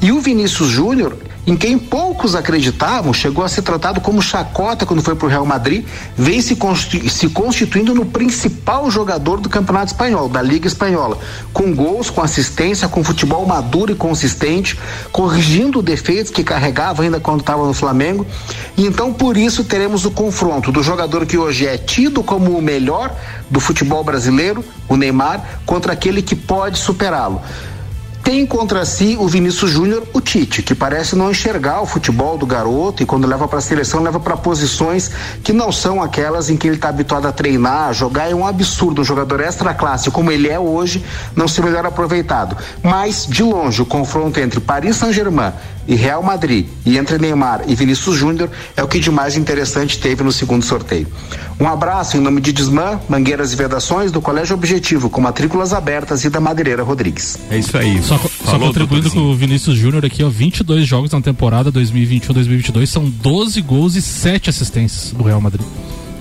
E 0.00 0.12
o 0.12 0.20
Vinícius 0.20 0.68
Júnior, 0.68 1.16
em 1.48 1.56
quem 1.56 1.78
poucos 1.78 2.34
acreditavam, 2.34 3.10
chegou 3.14 3.42
a 3.42 3.48
ser 3.48 3.62
tratado 3.62 4.02
como 4.02 4.20
chacota 4.20 4.84
quando 4.84 5.00
foi 5.02 5.14
para 5.14 5.26
o 5.26 5.30
Real 5.30 5.46
Madrid, 5.46 5.82
vem 6.14 6.42
se, 6.42 6.54
constitu- 6.54 7.08
se 7.08 7.26
constituindo 7.30 7.94
no 7.94 8.04
principal 8.04 8.90
jogador 8.90 9.40
do 9.40 9.48
Campeonato 9.48 9.92
Espanhol, 9.92 10.28
da 10.28 10.42
Liga 10.42 10.66
Espanhola, 10.66 11.16
com 11.50 11.74
gols, 11.74 12.10
com 12.10 12.20
assistência, 12.20 12.86
com 12.86 13.02
futebol 13.02 13.46
maduro 13.46 13.90
e 13.90 13.94
consistente, 13.94 14.78
corrigindo 15.10 15.80
defeitos 15.80 16.30
que 16.30 16.44
carregava 16.44 17.02
ainda 17.02 17.18
quando 17.18 17.40
estava 17.40 17.66
no 17.66 17.72
Flamengo. 17.72 18.26
E 18.76 18.84
então 18.84 19.10
por 19.10 19.38
isso 19.38 19.64
teremos 19.64 20.04
o 20.04 20.10
confronto 20.10 20.70
do 20.70 20.82
jogador 20.82 21.24
que 21.24 21.38
hoje 21.38 21.66
é 21.66 21.78
tido 21.78 22.22
como 22.22 22.58
o 22.58 22.60
melhor 22.60 23.10
do 23.48 23.58
futebol 23.58 24.04
brasileiro, 24.04 24.62
o 24.86 24.96
Neymar, 24.96 25.60
contra 25.64 25.94
aquele 25.94 26.20
que 26.20 26.36
pode 26.36 26.76
superá-lo 26.78 27.40
tem 28.28 28.44
contra 28.44 28.84
si 28.84 29.16
o 29.18 29.26
Vinícius 29.26 29.70
Júnior, 29.70 30.06
o 30.12 30.20
Tite, 30.20 30.62
que 30.62 30.74
parece 30.74 31.16
não 31.16 31.30
enxergar 31.30 31.80
o 31.80 31.86
futebol 31.86 32.36
do 32.36 32.44
garoto 32.44 33.02
e 33.02 33.06
quando 33.06 33.26
leva 33.26 33.48
para 33.48 33.58
a 33.58 33.62
seleção 33.62 34.02
leva 34.02 34.20
para 34.20 34.36
posições 34.36 35.10
que 35.42 35.50
não 35.50 35.72
são 35.72 36.02
aquelas 36.02 36.50
em 36.50 36.56
que 36.58 36.66
ele 36.66 36.76
está 36.76 36.90
habituado 36.90 37.26
a 37.26 37.32
treinar, 37.32 37.88
a 37.88 37.92
jogar 37.94 38.30
é 38.30 38.34
um 38.34 38.46
absurdo, 38.46 39.00
um 39.00 39.04
jogador 39.04 39.40
extra 39.40 39.72
classe 39.72 40.10
como 40.10 40.30
ele 40.30 40.46
é 40.46 40.58
hoje, 40.58 41.02
não 41.34 41.48
ser 41.48 41.62
melhor 41.62 41.86
aproveitado. 41.86 42.54
Mas 42.82 43.26
de 43.26 43.42
longe 43.42 43.80
o 43.80 43.86
confronto 43.86 44.38
entre 44.38 44.60
Paris 44.60 44.96
Saint-Germain 44.96 45.54
e 45.86 45.94
Real 45.94 46.22
Madrid 46.22 46.66
e 46.84 46.98
entre 46.98 47.16
Neymar 47.16 47.62
e 47.66 47.74
Vinícius 47.74 48.14
Júnior 48.14 48.50
é 48.76 48.82
o 48.82 48.86
que 48.86 49.00
de 49.00 49.10
mais 49.10 49.38
interessante 49.38 49.98
teve 49.98 50.22
no 50.22 50.30
segundo 50.30 50.62
sorteio. 50.62 51.08
Um 51.58 51.66
abraço 51.66 52.18
em 52.18 52.20
nome 52.20 52.42
de 52.42 52.52
Desmã, 52.52 53.00
Mangueiras 53.08 53.54
e 53.54 53.56
Vedações 53.56 54.12
do 54.12 54.20
Colégio 54.20 54.54
Objetivo, 54.54 55.08
com 55.08 55.20
matrículas 55.20 55.72
abertas 55.72 56.24
e 56.24 56.30
da 56.30 56.38
Madeireira 56.38 56.82
Rodrigues. 56.82 57.38
É 57.50 57.56
isso 57.58 57.76
aí. 57.76 58.00
Só, 58.02 58.17
só 58.44 58.58
contribuindo 58.58 59.10
com 59.10 59.20
o 59.20 59.36
Vinícius 59.36 59.76
Júnior 59.76 60.04
aqui, 60.04 60.22
ó, 60.22 60.28
22 60.28 60.86
jogos 60.86 61.10
na 61.10 61.20
temporada 61.20 61.70
2021-2022, 61.72 62.86
são 62.86 63.08
12 63.08 63.60
gols 63.62 63.94
e 63.94 64.02
7 64.02 64.50
assistências 64.50 65.12
do 65.12 65.22
Real 65.22 65.40
Madrid. 65.40 65.66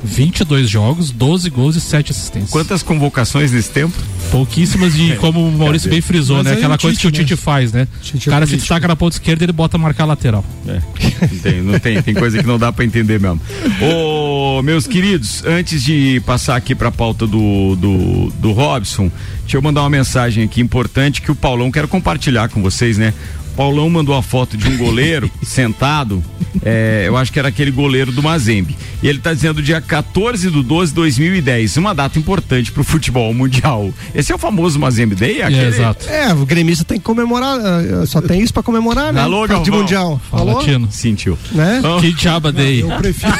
22 0.03 0.69
jogos, 0.69 1.11
12 1.11 1.49
gols 1.49 1.75
e 1.75 1.81
7 1.81 2.11
assistências. 2.11 2.51
Quantas 2.51 2.83
convocações 2.83 3.51
nesse 3.51 3.69
tempo? 3.71 3.93
Pouquíssimas 4.31 4.93
de, 4.93 5.13
É, 5.13 5.15
como 5.15 5.47
o 5.47 5.51
Maurício 5.51 5.89
bem 5.89 6.01
frisou, 6.01 6.37
Mas 6.37 6.45
né? 6.45 6.53
Aquela 6.53 6.75
o 6.75 6.79
coisa 6.79 6.99
que 6.99 7.07
o 7.07 7.11
Tite, 7.11 7.23
Tite 7.23 7.33
né? 7.33 7.37
faz, 7.37 7.71
né? 7.71 7.87
Tite 8.01 8.29
o 8.29 8.29
é 8.29 8.31
cara 8.31 8.45
se 8.45 8.51
político. 8.51 8.57
destaca 8.73 8.87
na 8.87 8.95
ponta 8.95 9.15
esquerda 9.15 9.43
ele 9.43 9.51
bota 9.51 9.77
marcar 9.77 10.05
lateral. 10.05 10.43
É, 10.67 10.81
não 11.31 11.39
tem, 11.39 11.61
não 11.61 11.79
tem, 11.79 12.01
tem 12.01 12.13
coisa 12.13 12.37
que 12.39 12.47
não 12.47 12.57
dá 12.59 12.71
pra 12.71 12.85
entender 12.85 13.19
mesmo. 13.19 13.39
Ô, 13.81 14.61
meus 14.61 14.85
queridos, 14.87 15.43
antes 15.45 15.83
de 15.83 16.21
passar 16.25 16.55
aqui 16.55 16.75
pra 16.75 16.91
pauta 16.91 17.25
do, 17.25 17.75
do, 17.75 18.33
do 18.39 18.51
Robson, 18.51 19.11
deixa 19.41 19.57
eu 19.57 19.61
mandar 19.61 19.81
uma 19.81 19.89
mensagem 19.89 20.43
aqui 20.43 20.61
importante 20.61 21.21
que 21.21 21.31
o 21.31 21.35
Paulão 21.35 21.71
quero 21.71 21.87
compartilhar 21.87 22.49
com 22.49 22.61
vocês, 22.61 22.97
né? 22.97 23.13
Paulão 23.57 23.89
mandou 23.89 24.15
a 24.15 24.21
foto 24.21 24.55
de 24.55 24.67
um 24.69 24.77
goleiro 24.77 25.29
sentado, 25.43 26.23
é, 26.63 27.03
eu 27.07 27.17
acho 27.17 27.33
que 27.33 27.39
era 27.39 27.47
aquele 27.49 27.71
goleiro 27.71 28.11
do 28.11 28.21
Mazembe. 28.23 28.77
E 29.01 29.07
ele 29.07 29.19
tá 29.19 29.31
dizendo 29.33 29.61
dia 29.61 29.79
14 29.81 30.49
de 30.49 30.63
12 30.63 30.91
de 30.91 30.95
2010, 30.95 31.77
uma 31.77 31.93
data 31.93 32.17
importante 32.17 32.71
pro 32.71 32.83
futebol 32.83 33.31
mundial. 33.33 33.91
Esse 34.13 34.31
é 34.31 34.35
o 34.35 34.37
famoso 34.39 34.79
Mazembe 34.79 35.13
Day? 35.15 35.41
Aquele... 35.41 35.75
É, 36.07 36.33
o 36.33 36.45
gremista 36.45 36.83
tem 36.83 36.97
que 36.97 37.03
comemorar, 37.05 37.59
eh, 37.59 38.05
só 38.07 38.21
tem 38.21 38.41
isso 38.41 38.53
pra 38.53 38.63
comemorar, 38.63 39.11
né? 39.13 39.21
Alô, 39.21 39.47
Parte 39.47 39.63
de 39.63 39.69
Galvão. 39.71 39.79
mundial. 39.79 40.21
Fala, 40.31 40.45
Falou? 40.51 40.63
Tino. 40.65 40.87
Sentiu. 40.91 41.37
Né? 41.51 41.81
Que 42.01 42.13
diaba 42.13 42.51
day. 42.51 42.81
Eu 42.81 42.89
prefiro. 42.89 43.31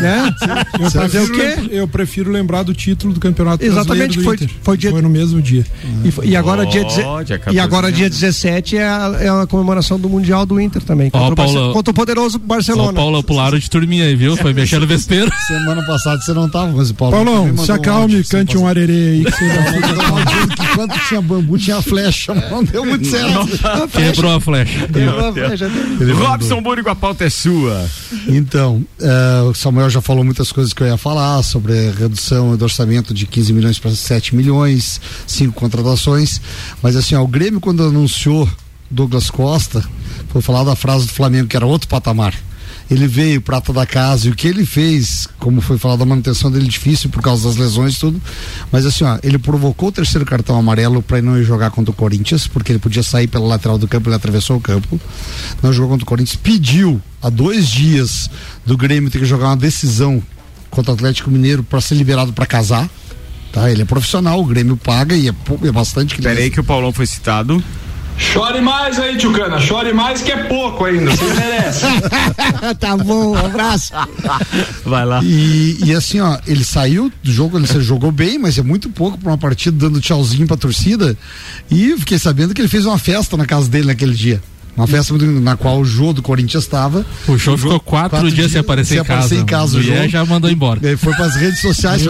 né? 0.00 0.34
Eu 0.80 0.90
Fazer 0.90 1.20
o 1.20 1.28
prefiro, 1.28 1.68
quê? 1.68 1.74
eu 1.76 1.88
prefiro 1.88 2.30
lembrar 2.30 2.62
do 2.62 2.74
título 2.74 3.12
do 3.14 3.20
campeonato 3.20 3.64
Exatamente, 3.64 4.18
brasileiro 4.18 4.46
do 4.46 4.48
foi- 4.48 4.58
foi 4.62 4.76
dia- 4.76 4.90
no 5.02 5.08
mesmo 5.10 5.40
dia. 5.42 5.64
E, 6.04 6.10
fo- 6.10 6.22
e 6.24 6.36
agora, 6.36 6.64
dia, 6.66 6.84
deze- 6.84 7.02
Ó, 7.02 7.22
dia 7.22 7.36
e 7.36 7.38
14 7.38 7.58
agora 7.60 7.86
dia 7.92 8.04
novembro. 8.06 8.18
17 8.20 8.76
é 8.76 8.84
a, 8.86 9.16
é 9.20 9.28
a 9.28 9.46
comemoração 9.46 9.65
do 10.00 10.08
Mundial 10.08 10.44
do 10.46 10.60
Inter 10.60 10.82
também. 10.82 11.10
Ó, 11.12 11.18
Contra, 11.18 11.32
o, 11.32 11.36
Barce- 11.36 11.54
Paulo- 11.54 11.72
contra 11.72 11.90
o 11.90 11.94
poderoso 11.94 12.38
Barcelona. 12.38 12.86
São 12.86 12.94
Paulo 12.94 13.22
pularam 13.22 13.58
de 13.58 13.68
turminha 13.70 14.04
aí, 14.04 14.14
viu? 14.16 14.36
Foi 14.36 14.52
mexendo 14.52 14.82
no 14.82 14.86
vespeiro. 14.86 15.30
Semana 15.46 15.82
passada 15.84 16.20
você 16.20 16.32
não 16.32 16.48
tava, 16.48 16.72
mas 16.72 16.90
o 16.90 16.94
Paulo. 16.94 17.14
Paulão, 17.16 17.56
se 17.58 17.70
um 17.70 17.74
acalme, 17.74 18.14
áudio 18.16 18.28
cante 18.28 18.56
um 18.58 18.66
arerê 18.66 18.92
aí 18.92 19.24
que 19.24 19.30
você 19.32 19.48
já 19.48 19.62
dizendo 19.70 20.56
que 20.56 20.62
Enquanto 20.76 21.08
tinha 21.08 21.22
bambu, 21.22 21.58
tinha 21.58 21.80
flecha. 21.82 22.34
Não 22.34 22.62
deu 22.62 22.84
muito 22.84 23.06
certo. 23.06 23.48
Quebrou 23.90 24.34
a 24.34 24.40
flecha. 24.40 24.86
Quebrou 24.88 25.28
a 25.28 25.32
flecha. 25.32 25.70
Robson 26.18 26.60
Búrigo, 26.62 26.88
a 26.90 26.94
pauta 26.94 27.24
é 27.24 27.30
sua. 27.30 27.88
Então, 28.28 28.84
eh, 29.00 29.42
o 29.48 29.54
Samuel 29.54 29.88
já 29.88 30.00
falou 30.02 30.22
muitas 30.22 30.52
coisas 30.52 30.72
que 30.74 30.82
eu 30.82 30.86
ia 30.86 30.96
falar 30.98 31.42
sobre 31.42 31.72
a 31.88 31.92
redução 31.92 32.56
do 32.56 32.62
orçamento 32.62 33.14
de 33.14 33.26
15 33.26 33.52
milhões 33.54 33.78
para 33.78 33.90
7 33.90 34.34
milhões, 34.36 35.00
cinco 35.26 35.54
contratações. 35.54 36.40
Mas 36.82 36.94
assim, 36.96 37.14
ó, 37.14 37.22
o 37.22 37.26
Grêmio, 37.28 37.58
quando 37.60 37.82
anunciou 37.82 38.46
Douglas 38.90 39.30
Costa, 39.30 39.84
foi 40.28 40.42
falar 40.42 40.64
da 40.64 40.76
frase 40.76 41.06
do 41.06 41.12
Flamengo 41.12 41.48
que 41.48 41.56
era 41.56 41.66
outro 41.66 41.88
patamar. 41.88 42.34
Ele 42.88 43.08
veio 43.08 43.40
prata 43.40 43.72
da 43.72 43.84
casa 43.84 44.28
e 44.28 44.30
o 44.30 44.34
que 44.34 44.46
ele 44.46 44.64
fez, 44.64 45.26
como 45.40 45.60
foi 45.60 45.76
falado, 45.76 46.02
a 46.02 46.06
manutenção 46.06 46.50
dele 46.50 46.68
difícil 46.68 47.10
por 47.10 47.20
causa 47.20 47.48
das 47.48 47.56
lesões 47.56 47.96
e 47.96 48.00
tudo. 48.00 48.22
Mas 48.70 48.86
assim, 48.86 49.02
ó, 49.02 49.18
ele 49.24 49.38
provocou 49.38 49.88
o 49.88 49.92
terceiro 49.92 50.24
cartão 50.24 50.56
amarelo 50.56 51.02
para 51.02 51.20
não 51.20 51.36
ir 51.36 51.42
jogar 51.42 51.70
contra 51.72 51.90
o 51.90 51.94
Corinthians, 51.94 52.46
porque 52.46 52.70
ele 52.70 52.78
podia 52.78 53.02
sair 53.02 53.26
pela 53.26 53.44
lateral 53.44 53.76
do 53.76 53.88
campo, 53.88 54.08
ele 54.08 54.14
atravessou 54.14 54.56
o 54.56 54.60
campo. 54.60 55.00
Não 55.60 55.72
jogou 55.72 55.90
contra 55.90 56.04
o 56.04 56.06
Corinthians, 56.06 56.36
pediu 56.40 57.02
há 57.20 57.28
dois 57.28 57.68
dias 57.68 58.30
do 58.64 58.76
Grêmio 58.76 59.10
ter 59.10 59.18
que 59.18 59.24
jogar 59.24 59.48
uma 59.48 59.56
decisão 59.56 60.22
contra 60.70 60.92
o 60.92 60.94
Atlético 60.94 61.28
Mineiro 61.28 61.64
para 61.64 61.80
ser 61.80 61.96
liberado 61.96 62.32
para 62.32 62.46
casar. 62.46 62.88
Tá? 63.50 63.68
Ele 63.68 63.82
é 63.82 63.84
profissional, 63.84 64.40
o 64.40 64.44
Grêmio 64.44 64.76
paga 64.76 65.16
e 65.16 65.28
é, 65.28 65.34
é 65.64 65.72
bastante 65.72 66.14
que 66.14 66.22
Peraí 66.22 66.50
que 66.50 66.60
o 66.60 66.64
Paulão 66.64 66.92
foi 66.92 67.06
citado. 67.06 67.62
Chore 68.18 68.60
mais 68.60 68.98
aí, 68.98 69.16
Tchucana. 69.16 69.60
Chore 69.60 69.92
mais 69.92 70.22
que 70.22 70.32
é 70.32 70.44
pouco 70.44 70.84
ainda. 70.84 71.10
Você 71.10 71.24
merece. 71.34 71.84
tá 72.80 72.96
bom, 72.96 73.32
um 73.32 73.46
abraço. 73.46 73.92
Vai 74.84 75.04
lá. 75.04 75.20
E, 75.22 75.78
e 75.84 75.94
assim, 75.94 76.20
ó, 76.20 76.38
ele 76.46 76.64
saiu 76.64 77.12
do 77.22 77.32
jogo, 77.32 77.58
ele 77.58 77.66
jogou 77.82 78.10
bem, 78.10 78.38
mas 78.38 78.58
é 78.58 78.62
muito 78.62 78.88
pouco 78.88 79.18
pra 79.18 79.30
uma 79.30 79.38
partida 79.38 79.76
dando 79.76 80.00
tchauzinho 80.00 80.46
pra 80.46 80.56
torcida. 80.56 81.16
E 81.70 81.96
fiquei 81.98 82.18
sabendo 82.18 82.54
que 82.54 82.60
ele 82.60 82.68
fez 82.68 82.86
uma 82.86 82.98
festa 82.98 83.36
na 83.36 83.46
casa 83.46 83.68
dele 83.68 83.86
naquele 83.86 84.14
dia. 84.14 84.40
Uma 84.76 84.86
festa 84.86 85.14
na 85.16 85.56
qual 85.56 85.80
o 85.80 85.84
Jô 85.84 86.12
do 86.12 86.20
Corinthians 86.20 86.64
estava. 86.64 87.04
O 87.26 87.38
Jô 87.38 87.56
ficou 87.56 87.80
quatro, 87.80 88.30
dias 88.30 88.52
sem 88.52 88.60
aparecer 88.60 88.94
em 88.94 89.04
casa. 89.04 89.12
Aparecer 89.12 89.38
em 89.40 89.46
casa 89.46 89.76
o 89.78 89.80
o 89.80 89.82
Jô. 89.82 90.08
Já 90.08 90.24
mandou 90.24 90.50
embora. 90.50 90.80
Ele 90.82 90.96
foi 90.96 91.14
para 91.14 91.24
as 91.24 91.34
redes 91.34 91.60
sociais 91.60 92.02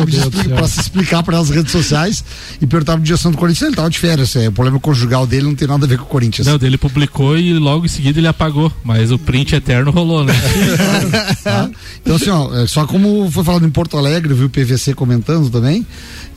pra 0.54 0.66
se 0.66 0.80
explicar 0.80 1.22
para 1.22 1.38
as 1.38 1.48
redes 1.48 1.70
sociais 1.70 2.24
e 2.60 2.66
perguntar 2.66 2.94
pra 2.94 3.02
direção 3.02 3.30
do 3.30 3.38
Corinthians. 3.38 3.68
Ele 3.68 3.76
tava 3.76 3.88
de 3.88 3.98
férias. 3.98 4.34
É, 4.34 4.48
o 4.48 4.52
problema 4.52 4.80
conjugal 4.80 5.26
dele 5.26 5.46
não 5.46 5.54
tem 5.54 5.68
nada 5.68 5.86
a 5.86 5.88
ver 5.88 5.98
com 5.98 6.04
o 6.04 6.08
Corinthians. 6.08 6.46
Não, 6.46 6.58
dele 6.58 6.76
publicou 6.76 7.38
e 7.38 7.52
logo 7.54 7.84
em 7.84 7.88
seguida 7.88 8.18
ele 8.18 8.26
apagou. 8.26 8.72
Mas 8.82 9.12
o 9.12 9.18
print 9.18 9.54
eterno 9.54 9.90
rolou, 9.90 10.24
né? 10.24 10.34
Tá? 11.42 11.70
Então, 12.02 12.16
assim, 12.16 12.30
ó, 12.30 12.52
é, 12.56 12.66
só 12.66 12.86
como 12.86 13.30
foi 13.30 13.44
falado 13.44 13.66
em 13.66 13.70
Porto 13.70 13.96
Alegre, 13.96 14.32
eu 14.32 14.36
vi 14.36 14.44
o 14.44 14.50
PVC 14.50 14.94
comentando 14.94 15.48
também, 15.48 15.86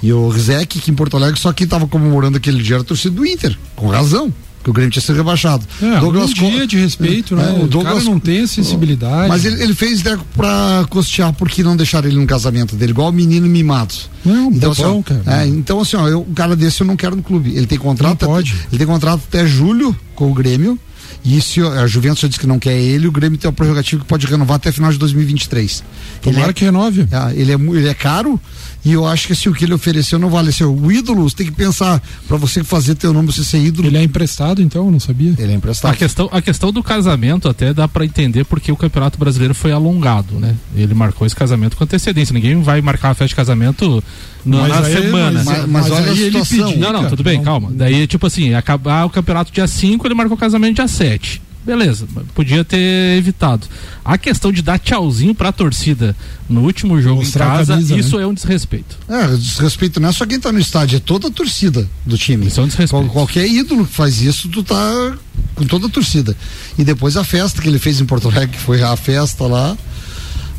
e 0.03 0.13
o 0.13 0.29
Rizek, 0.29 0.79
que 0.79 0.91
em 0.91 0.93
Porto 0.93 1.17
Alegre 1.17 1.39
só 1.39 1.51
quem 1.51 1.65
tava 1.65 1.87
comemorando 1.87 2.37
aquele 2.37 2.61
dia 2.61 2.75
era 2.75 2.83
a 2.83 2.85
torcida 2.85 3.15
do 3.15 3.25
Inter, 3.25 3.57
com 3.75 3.87
razão. 3.87 4.31
Que 4.63 4.69
o 4.69 4.73
Grêmio 4.73 4.91
tinha 4.91 5.01
sido 5.01 5.15
rebaixado. 5.15 5.65
É, 5.81 5.99
um 6.01 6.25
dia 6.25 6.67
de 6.67 6.77
respeito, 6.77 7.35
né? 7.35 7.55
o 7.57 7.63
O 7.63 7.67
Douglas 7.67 8.03
cara 8.03 8.05
não 8.05 8.19
tem 8.19 8.41
a 8.41 8.47
sensibilidade. 8.47 9.29
Mas 9.29 9.45
ele, 9.45 9.63
ele 9.63 9.73
fez 9.73 10.03
né, 10.03 10.17
pra 10.35 10.85
custear 10.89 11.31
porque 11.33 11.63
não 11.63 11.77
deixaram 11.77 12.07
ele 12.09 12.17
no 12.19 12.27
casamento 12.27 12.75
dele, 12.75 12.91
igual 12.91 13.09
o 13.09 13.13
menino 13.13 13.47
mimado. 13.47 13.93
Não, 14.25 14.51
então, 14.51 14.71
assim, 14.71 14.81
ó, 14.81 14.85
bobão, 14.87 15.03
cara. 15.03 15.43
é, 15.43 15.47
então, 15.47 15.79
assim, 15.79 15.95
ó, 15.95 16.07
eu, 16.07 16.25
um 16.29 16.33
cara 16.33 16.55
desse 16.55 16.81
eu 16.81 16.87
não 16.87 16.97
quero 16.97 17.15
no 17.15 17.23
clube. 17.23 17.55
Ele 17.55 17.65
tem 17.65 17.77
contrato. 17.77 18.29
Até, 18.29 18.49
ele 18.69 18.77
tem 18.77 18.87
contrato 18.87 19.21
até 19.27 19.45
julho 19.47 19.95
com 20.13 20.29
o 20.29 20.33
Grêmio. 20.33 20.77
E 21.23 21.41
se 21.41 21.61
a 21.61 21.85
Juventus 21.85 22.19
já 22.21 22.27
disse 22.27 22.39
que 22.39 22.47
não 22.47 22.59
quer 22.59 22.77
ele, 22.77 23.07
o 23.07 23.11
Grêmio 23.11 23.37
tem 23.37 23.49
uma 23.49 23.53
prerrogativa 23.53 24.01
que 24.01 24.07
pode 24.07 24.25
renovar 24.25 24.55
até 24.55 24.71
final 24.71 24.91
de 24.91 24.97
2023. 24.97 25.83
Tomara 26.21 26.43
ele 26.43 26.49
é, 26.49 26.53
que 26.53 26.63
renove. 26.63 27.07
é, 27.11 27.39
ele, 27.39 27.51
é, 27.51 27.55
ele 27.55 27.87
é 27.87 27.93
caro 27.93 28.39
e 28.83 28.93
eu 28.93 29.05
acho 29.05 29.27
que 29.27 29.33
assim, 29.33 29.49
o 29.49 29.53
que 29.53 29.65
ele 29.65 29.73
ofereceu 29.73 30.17
não 30.17 30.29
vale. 30.29 30.49
Assim, 30.49 30.63
o 30.63 30.91
ídolo, 30.91 31.23
você 31.23 31.35
tem 31.35 31.45
que 31.47 31.51
pensar, 31.51 32.01
pra 32.27 32.37
você 32.37 32.63
fazer 32.63 32.95
teu 32.95 33.11
nome, 33.11 33.31
você 33.31 33.43
ser 33.43 33.59
ídolo. 33.59 33.87
Ele 33.87 33.97
é 33.97 34.03
emprestado, 34.03 34.61
então, 34.61 34.85
eu 34.85 34.91
não 34.91 34.99
sabia. 34.99 35.33
Ele 35.37 35.51
é 35.51 35.55
emprestado. 35.55 35.91
A 35.91 35.95
questão, 35.95 36.29
a 36.31 36.41
questão 36.41 36.71
do 36.71 36.81
casamento 36.81 37.49
até 37.49 37.73
dá 37.73 37.87
pra 37.87 38.05
entender 38.05 38.45
porque 38.45 38.71
o 38.71 38.77
Campeonato 38.77 39.19
Brasileiro 39.19 39.53
foi 39.53 39.71
alongado, 39.71 40.35
né? 40.39 40.55
Ele 40.75 40.93
marcou 40.93 41.27
esse 41.27 41.35
casamento 41.35 41.75
com 41.75 41.83
antecedência. 41.83 42.33
Ninguém 42.33 42.61
vai 42.61 42.81
marcar 42.81 43.09
uma 43.09 43.15
festa 43.15 43.29
de 43.29 43.35
casamento 43.35 44.01
na, 44.45 44.57
Mas 44.61 44.69
na 44.69 44.87
aí- 44.87 44.93
semana. 44.93 45.43
mas- 45.43 45.57
mas 45.59 45.67
Mas 45.67 45.91
olha 45.91 46.11
a 46.11 46.15
situação. 46.15 46.67
pediu, 46.67 46.79
Não, 46.79 46.93
não, 46.93 47.09
tudo 47.09 47.23
bem, 47.23 47.37
Não. 47.37 47.43
calma. 47.43 47.69
Daí, 47.73 48.07
tipo 48.07 48.25
assim, 48.27 48.53
acabar 48.53 49.05
o 49.05 49.09
campeonato 49.09 49.51
dia 49.51 49.67
5, 49.67 50.07
ele 50.07 50.13
marcou 50.15 50.35
o 50.35 50.39
casamento 50.39 50.75
dia 50.75 50.87
7. 50.87 51.41
Beleza, 51.65 52.07
podia 52.33 52.63
ter 52.63 53.17
evitado. 53.17 53.67
A 54.03 54.17
questão 54.17 54.51
de 54.51 54.61
dar 54.61 54.79
tchauzinho 54.79 55.35
pra 55.35 55.51
torcida 55.51 56.15
no 56.49 56.61
último 56.61 56.99
jogo 56.99 57.17
Mostrar 57.21 57.45
em 57.45 57.57
casa, 57.57 57.73
camisa, 57.73 57.93
né? 57.93 57.99
isso 57.99 58.17
é 58.17 58.25
um 58.25 58.33
desrespeito. 58.33 58.97
É, 59.07 59.27
desrespeito 59.35 59.99
não 59.99 60.09
é 60.09 60.11
só 60.11 60.25
quem 60.25 60.39
tá 60.39 60.51
no 60.51 60.57
estádio, 60.59 60.95
é 60.97 60.99
toda 60.99 61.27
a 61.27 61.31
torcida 61.31 61.87
do 62.05 62.17
time. 62.17 62.47
Isso 62.47 62.59
é 62.59 62.63
um 62.63 62.67
desrespeito. 62.67 63.05
Qual- 63.05 63.13
qualquer 63.27 63.45
ídolo 63.47 63.85
que 63.85 63.93
faz 63.93 64.19
isso, 64.21 64.47
tu 64.47 64.63
tá 64.63 65.13
com 65.53 65.65
toda 65.65 65.85
a 65.87 65.89
torcida. 65.89 66.35
E 66.77 66.83
depois 66.83 67.15
a 67.17 67.23
festa 67.25 67.61
que 67.61 67.67
ele 67.67 67.77
fez 67.77 67.99
em 68.01 68.05
Porto 68.05 68.29
Alegre, 68.29 68.55
que 68.57 68.63
foi 68.63 68.81
a 68.81 68.95
festa 68.95 69.45
lá. 69.45 69.77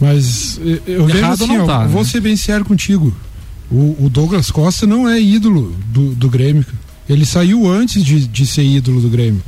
Mas 0.00 0.60
eu, 0.62 0.82
eu 0.86 1.06
vejo 1.06 1.18
Errado 1.18 1.44
assim, 1.44 1.56
não 1.56 1.64
ó, 1.64 1.66
tá, 1.66 1.86
vou 1.86 2.02
né? 2.02 2.08
ser 2.08 2.20
bem 2.20 2.36
sério 2.36 2.64
contigo. 2.64 3.12
O, 3.70 4.04
o 4.04 4.10
Douglas 4.10 4.50
Costa 4.50 4.86
não 4.86 5.08
é 5.08 5.20
ídolo 5.20 5.76
do, 5.86 6.14
do 6.14 6.28
Grêmio. 6.28 6.66
Ele 7.08 7.24
saiu 7.24 7.68
antes 7.68 8.04
de, 8.04 8.26
de 8.26 8.46
ser 8.46 8.64
ídolo 8.64 9.00
do 9.00 9.08
Grêmio. 9.08 9.42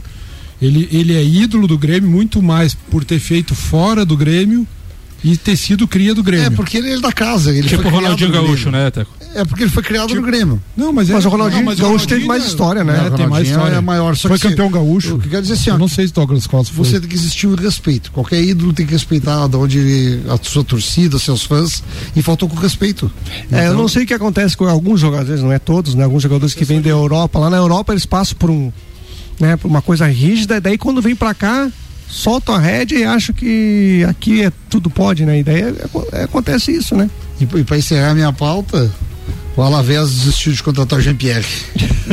Ele, 0.60 0.88
ele 0.92 1.14
é 1.14 1.24
ídolo 1.24 1.66
do 1.66 1.76
Grêmio 1.76 2.08
muito 2.08 2.40
mais 2.40 2.74
por 2.74 3.04
ter 3.04 3.18
feito 3.18 3.54
fora 3.54 4.04
do 4.04 4.16
Grêmio 4.16 4.66
e 5.24 5.36
ter 5.36 5.56
sido 5.56 5.86
cria 5.86 6.14
do 6.14 6.22
Grêmio. 6.22 6.46
É, 6.46 6.50
porque 6.50 6.76
ele 6.78 6.92
é 6.92 6.98
da 7.00 7.12
casa. 7.12 7.50
Ele 7.52 7.68
tipo 7.68 7.82
foi 7.82 7.90
o 7.90 7.94
Ronaldinho 7.94 8.30
Gaúcho, 8.32 8.70
né, 8.70 8.90
Teco? 8.90 9.10
É 9.34 9.44
porque 9.44 9.62
ele 9.62 9.70
foi 9.70 9.82
criado 9.82 10.14
no 10.14 10.22
Grêmio. 10.22 10.62
Não, 10.76 10.92
mas, 10.92 11.08
Mas 11.08 11.24
é- 11.24 11.28
o 11.28 11.30
Ronaldinho 11.30 11.60
não, 11.60 11.66
mas 11.70 11.78
o 11.78 11.82
Gaúcho 11.82 12.06
teve 12.06 12.22
Ronaldinho 12.22 12.28
mais 12.28 12.42
é- 12.44 12.46
história, 12.46 12.84
né? 12.84 12.92
É, 12.92 12.96
tem 12.96 13.10
mais 13.10 13.20
Ronaldinho 13.20 13.52
história. 13.54 13.76
é 13.76 13.80
maior, 13.80 14.16
só 14.16 14.28
foi 14.28 14.38
que 14.38 14.48
campeão 14.48 14.70
gaúcho. 14.70 15.14
O 15.14 15.18
que 15.18 15.28
quer 15.28 15.40
dizer 15.40 15.54
assim, 15.54 15.70
ó, 15.70 15.74
Eu 15.74 15.78
não 15.78 15.88
sei 15.88 16.06
se 16.06 16.12
Douglas 16.12 16.46
Costa 16.46 16.74
foi. 16.74 16.84
Você 16.84 17.00
tem 17.00 17.08
que 17.08 17.14
existir 17.14 17.46
o 17.46 17.54
respeito. 17.54 18.10
Qualquer 18.12 18.42
ídolo 18.42 18.72
tem 18.72 18.84
que 18.84 18.92
respeitar 18.92 19.46
de 19.48 19.56
onde 19.56 20.20
a 20.28 20.36
sua 20.42 20.62
torcida, 20.64 21.18
seus 21.18 21.44
fãs, 21.44 21.82
e 22.14 22.20
faltou 22.22 22.48
com 22.48 22.56
respeito. 22.56 23.10
É, 23.50 23.60
eu 23.60 23.64
Então- 23.68 23.76
não 23.78 23.88
sei 23.88 24.02
o 24.04 24.06
que 24.06 24.14
acontece 24.14 24.56
com 24.56 24.66
alguns 24.66 25.00
jogadores, 25.00 25.40
não 25.42 25.52
é 25.52 25.58
todos, 25.58 25.94
né? 25.94 26.04
Alguns 26.04 26.22
jogadores 26.22 26.54
que 26.54 26.64
vêm 26.64 26.80
da 26.82 26.90
Europa. 26.90 27.38
Lá 27.38 27.48
na 27.48 27.56
Europa 27.56 27.92
eles 27.92 28.04
passam 28.04 28.36
por 28.36 28.50
um, 28.50 28.70
né, 29.40 29.56
por 29.56 29.68
uma 29.68 29.80
coisa 29.80 30.06
rígida, 30.06 30.56
e 30.56 30.60
daí 30.60 30.76
quando 30.76 31.00
vem 31.00 31.14
pra 31.16 31.32
cá, 31.32 31.70
soltam 32.12 32.54
a 32.54 32.58
rédea 32.58 32.98
e 32.98 33.04
acham 33.04 33.34
que 33.34 34.04
aqui 34.08 34.42
é 34.44 34.52
tudo 34.68 34.90
pode, 34.90 35.24
né? 35.24 35.38
E 35.38 35.42
daí 35.42 35.62
é- 35.62 35.74
é- 36.12 36.22
acontece 36.24 36.70
isso, 36.70 36.94
né? 36.94 37.08
E, 37.40 37.44
e 37.44 37.64
para 37.64 37.78
encerrar 37.78 38.14
minha 38.14 38.32
pauta, 38.32 38.90
o 39.56 39.62
Alavés 39.62 40.10
desistiu 40.10 40.52
de 40.52 40.62
contratar 40.62 40.98
o 40.98 41.02
Jean-Pierre. 41.02 41.46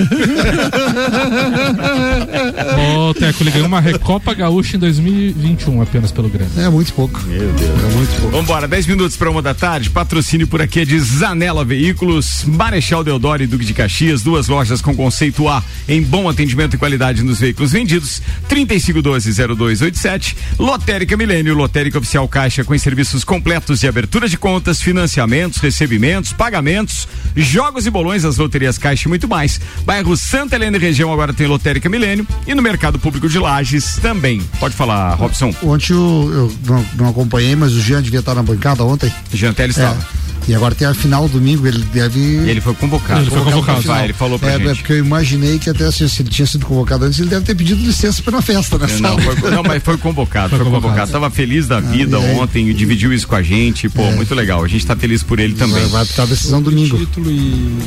Ô, 2.97 3.13
Teco, 3.13 3.43
ele 3.43 3.51
ganhou 3.51 3.67
uma 3.67 3.79
Recopa 3.79 4.33
Gaúcha 4.33 4.75
em 4.75 4.79
2021 4.79 5.81
apenas 5.81 6.11
pelo 6.11 6.29
Grêmio. 6.29 6.51
É 6.57 6.69
muito 6.69 6.93
pouco. 6.93 7.19
Meu 7.21 7.51
Deus. 7.53 7.83
É 7.83 7.95
muito 7.95 8.21
pouco. 8.21 8.37
Vambora, 8.37 8.67
10 8.67 8.87
minutos 8.87 9.17
para 9.17 9.29
uma 9.29 9.41
da 9.41 9.53
tarde. 9.53 9.89
Patrocínio 9.89 10.47
por 10.47 10.61
aqui 10.61 10.81
é 10.81 10.85
de 10.85 10.99
Zanela 10.99 11.65
Veículos, 11.65 12.43
Marechal 12.45 13.03
Deodoro 13.03 13.43
e 13.43 13.47
Duque 13.47 13.65
de 13.65 13.73
Caxias, 13.73 14.21
duas 14.21 14.47
lojas 14.47 14.81
com 14.81 14.95
conceito 14.95 15.47
A 15.47 15.63
em 15.87 16.01
bom 16.01 16.29
atendimento 16.29 16.75
e 16.75 16.77
qualidade 16.77 17.23
nos 17.23 17.39
veículos 17.39 17.71
vendidos. 17.71 18.21
3512-0287. 18.49 20.35
Lotérica 20.57 21.15
Milênio, 21.15 21.53
Lotérica 21.53 21.99
Oficial 21.99 22.27
Caixa 22.27 22.63
com 22.63 22.77
serviços 22.77 23.23
completos 23.23 23.79
de 23.79 23.87
abertura 23.87 24.27
de 24.27 24.37
contas, 24.37 24.81
financiamentos, 24.81 25.59
recebimentos, 25.59 26.33
pagamentos, 26.33 27.07
jogos 27.35 27.85
e 27.85 27.89
bolões, 27.89 28.25
as 28.25 28.37
loterias 28.37 28.77
Caixa 28.77 29.07
e 29.07 29.09
muito 29.09 29.27
mais. 29.27 29.59
Bairro 29.85 30.15
Santa 30.15 30.55
Helena 30.55 30.77
e 30.77 30.79
região 30.79 31.11
agora 31.11 31.33
tem 31.33 31.47
Lotérica 31.47 31.89
Milênio 31.89 32.27
e 32.47 32.53
no 32.53 32.61
mercado 32.61 32.99
público 32.99 33.27
de 33.27 33.39
Lages 33.39 33.97
também. 34.01 34.41
Pode 34.59 34.75
falar, 34.75 35.13
Robson. 35.15 35.53
Ontem 35.63 35.93
eu, 35.93 36.31
eu 36.33 36.51
não, 36.65 36.85
não 36.95 37.09
acompanhei, 37.09 37.55
mas 37.55 37.73
o 37.73 37.81
Jean 37.81 38.01
devia 38.01 38.19
estar 38.19 38.35
na 38.35 38.43
bancada 38.43 38.83
ontem. 38.83 39.11
Jean 39.33 39.53
Teles 39.53 39.77
estava. 39.77 39.99
É. 40.25 40.28
E 40.49 40.55
agora 40.55 40.73
tem 40.73 40.87
a 40.87 40.95
final 40.95 41.29
domingo, 41.29 41.67
ele 41.67 41.83
deve. 41.93 42.19
Ele 42.19 42.59
foi 42.59 42.73
convocado. 42.73 43.21
Ele 43.21 43.29
foi 43.29 43.43
convocado. 43.43 43.83
pra. 43.83 43.93
Vai, 43.93 44.03
ele 44.05 44.13
falou 44.13 44.39
pra 44.39 44.49
é, 44.49 44.57
gente. 44.57 44.67
É 44.67 44.73
porque 44.73 44.93
eu 44.93 44.97
imaginei 44.97 45.59
que 45.59 45.69
até 45.69 45.85
assim, 45.85 46.07
se 46.07 46.23
ele 46.23 46.29
tinha 46.31 46.47
sido 46.47 46.65
convocado 46.65 47.05
antes, 47.05 47.19
ele 47.19 47.29
deve 47.29 47.45
ter 47.45 47.53
pedido 47.53 47.85
licença 47.85 48.23
para 48.23 48.39
a 48.39 48.41
festa, 48.41 48.79
né? 48.79 48.87
Não, 48.99 49.19
foi, 49.19 49.51
não, 49.51 49.61
mas 49.61 49.83
foi 49.83 49.95
convocado, 49.97 50.57
foi, 50.57 50.65
convocado. 50.65 51.11
Tava 51.11 51.29
feliz 51.29 51.67
da 51.67 51.79
vida 51.79 52.17
e 52.17 52.25
aí? 52.25 52.35
ontem, 52.35 52.73
dividiu 52.73 53.13
isso 53.13 53.27
com 53.27 53.35
a 53.35 53.43
gente, 53.43 53.87
pô, 53.89 54.01
muito 54.13 54.33
legal. 54.33 54.63
A 54.63 54.67
gente 54.67 54.83
tá 54.87 54.95
feliz 54.95 55.21
por 55.21 55.39
ele 55.39 55.53
também. 55.53 55.81
Vai, 55.81 55.89
vai 55.89 56.01
apitar 56.01 56.25
a 56.25 56.29
decisão 56.29 56.63
domingo. 56.63 56.97
Título 56.97 57.29
e 57.29 57.77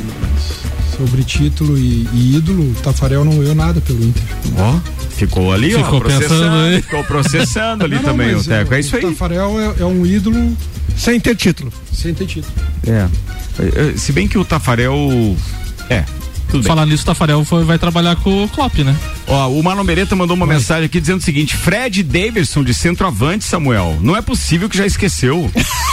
sobre 0.97 1.23
título 1.23 1.77
e, 1.77 2.07
e 2.13 2.35
ídolo, 2.37 2.71
o 2.71 2.75
Tafarel 2.81 3.23
não 3.25 3.37
ganhou 3.37 3.55
nada 3.55 3.79
pelo 3.81 4.03
Inter. 4.03 4.23
Ó, 4.57 4.79
ficou 5.15 5.51
ali, 5.51 5.73
ó, 5.75 5.83
Ficou 5.83 5.99
processando, 6.01 6.29
pensando 6.29 6.55
aí. 6.55 6.81
ficou 6.81 7.03
processando 7.03 7.83
ali 7.85 7.95
Não, 7.95 8.01
não, 8.03 8.09
também 8.11 8.31
o 8.33 8.37
mas 8.37 8.47
Teco. 8.47 8.73
É 8.73 8.79
isso 8.79 8.95
O 8.95 8.99
aí. 8.99 9.05
Tafarel 9.05 9.59
é, 9.59 9.81
é 9.81 9.85
um 9.85 10.05
ídolo 10.05 10.55
Sem 10.97 11.19
ter 11.19 11.35
título. 11.35 11.71
sem 11.93 12.13
ter 12.13 12.25
título. 12.25 12.53
É. 12.85 13.07
É, 13.59 13.97
Se 13.97 14.11
bem 14.11 14.27
que 14.27 14.37
o 14.37 14.45
Tafarel. 14.45 14.95
É. 15.89 16.03
Tudo. 16.49 16.67
Falar 16.67 16.85
nisso, 16.85 17.01
o 17.01 17.05
Tafarel 17.07 17.43
foi, 17.43 17.63
vai 17.63 17.79
trabalhar 17.79 18.15
com 18.17 18.43
o 18.43 18.47
Klopp, 18.47 18.77
né? 18.79 18.95
Ó, 19.25 19.49
o 19.49 19.63
Marlon 19.63 19.83
Beretta 19.83 20.15
mandou 20.15 20.35
uma 20.37 20.45
mensagem 20.45 20.85
aqui 20.85 20.99
dizendo 21.01 21.17
o 21.19 21.23
seguinte: 21.23 21.55
Fred 21.57 22.03
Davidson 22.03 22.63
de 22.63 22.75
centroavante, 22.75 23.43
Samuel. 23.43 23.97
Não 24.01 24.15
é 24.15 24.21
possível 24.21 24.69
que 24.69 24.77
já 24.77 24.85
esqueceu. 24.85 25.49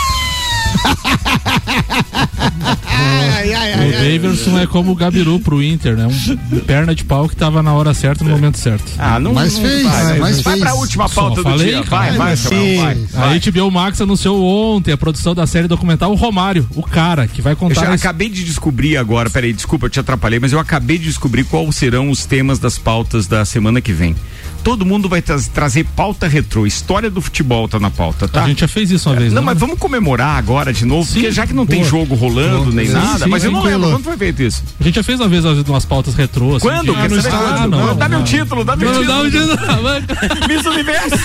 o 3.88 3.92
Daverson 3.92 4.58
é 4.58 4.66
como 4.66 4.92
o 4.92 4.94
Gabiru 4.94 5.40
pro 5.40 5.62
Inter, 5.62 5.96
né? 5.96 6.06
Um 6.06 6.60
perna 6.60 6.94
de 6.94 7.04
pau 7.04 7.28
que 7.28 7.36
tava 7.36 7.62
na 7.62 7.72
hora 7.72 7.94
certa, 7.94 8.24
no 8.24 8.30
momento 8.30 8.58
certo. 8.58 8.84
Ah, 8.98 9.18
não. 9.18 9.32
Mas 9.32 9.54
não 9.58 9.62
fez, 9.62 9.82
vai, 9.82 10.18
mas 10.18 10.40
vai 10.42 10.54
fez. 10.54 10.64
pra 10.64 10.74
última 10.74 11.08
Só 11.08 11.22
pauta 11.22 11.36
do 11.36 11.42
falei, 11.42 11.66
dia. 11.68 11.82
cara. 11.84 12.12
Vai, 12.12 12.16
vai, 12.16 12.36
vai. 12.36 12.94
vai. 13.12 13.36
A 13.36 13.50
HBO 13.50 13.70
Max 13.70 14.00
anunciou 14.00 14.42
ontem 14.44 14.92
a 14.92 14.96
produção 14.96 15.34
da 15.34 15.46
série 15.46 15.68
documental 15.68 16.12
O 16.12 16.14
Romário, 16.14 16.68
o 16.74 16.82
cara, 16.82 17.26
que 17.26 17.40
vai 17.42 17.52
Eu 17.52 17.56
contar. 17.56 17.80
já 17.82 17.90
a 17.90 17.94
acabei 17.94 18.28
de 18.28 18.44
descobrir 18.44 18.96
agora, 18.96 19.30
peraí, 19.30 19.52
desculpa, 19.52 19.86
eu 19.86 19.90
te 19.90 20.00
atrapalhei, 20.00 20.38
mas 20.38 20.52
eu 20.52 20.58
acabei 20.58 20.98
de 20.98 21.04
descobrir 21.04 21.44
quais 21.44 21.76
serão 21.76 22.10
os 22.10 22.24
temas 22.26 22.58
das 22.58 22.78
pautas 22.78 23.26
da 23.26 23.44
semana 23.44 23.80
que 23.80 23.92
vem. 23.92 24.14
Todo 24.62 24.84
mundo 24.86 25.08
vai 25.08 25.20
tra 25.22 25.38
trazer 25.52 25.84
pauta 25.96 26.26
retrô. 26.28 26.66
História 26.66 27.10
do 27.10 27.20
futebol 27.20 27.68
tá 27.68 27.78
na 27.80 27.90
pauta, 27.90 28.28
tá? 28.28 28.44
A 28.44 28.48
gente 28.48 28.60
já 28.60 28.68
fez 28.68 28.90
isso 28.90 29.08
uma 29.08 29.16
vez, 29.16 29.32
Não, 29.32 29.42
né? 29.42 29.46
mas 29.46 29.58
vamos 29.58 29.78
comemorar 29.78 30.36
agora 30.38 30.72
de 30.72 30.84
novo, 30.84 31.10
porque 31.10 31.30
já 31.32 31.46
que 31.46 31.52
não 31.52 31.66
tem 31.66 31.80
boa. 31.80 31.90
jogo 31.90 32.14
rolando 32.14 32.64
Boa. 32.64 32.74
nem 32.74 32.86
Sim, 32.86 32.92
nada, 32.92 33.24
sim, 33.24 33.30
mas 33.30 33.44
eu 33.44 33.50
não 33.50 33.62
lembro 33.62 33.90
quando 33.90 34.04
foi 34.04 34.16
feito 34.16 34.42
isso. 34.42 34.62
A 34.78 34.84
gente 34.84 34.94
já 34.96 35.02
fez 35.02 35.18
uma 35.20 35.28
vez 35.28 35.44
as- 35.44 35.58
umas 35.68 35.84
pautas 35.84 36.14
retrô. 36.14 36.56
Assim, 36.56 36.66
Quando? 36.66 36.94
Quer 36.94 37.10
no 37.10 37.20
saber 37.22 37.36
estádio. 37.36 37.70
quando? 37.70 37.70
não, 37.86 37.96
Dá 37.96 38.08
meu 38.08 38.18
não. 38.18 38.24
título, 38.24 38.64
dá 38.64 38.76
meu 38.76 38.92
Não, 38.92 39.00
título. 39.00 39.16
dá 39.16 39.22
o 39.22 39.30
título. 39.30 40.46
Miss 40.48 40.66
Universo. 40.66 41.16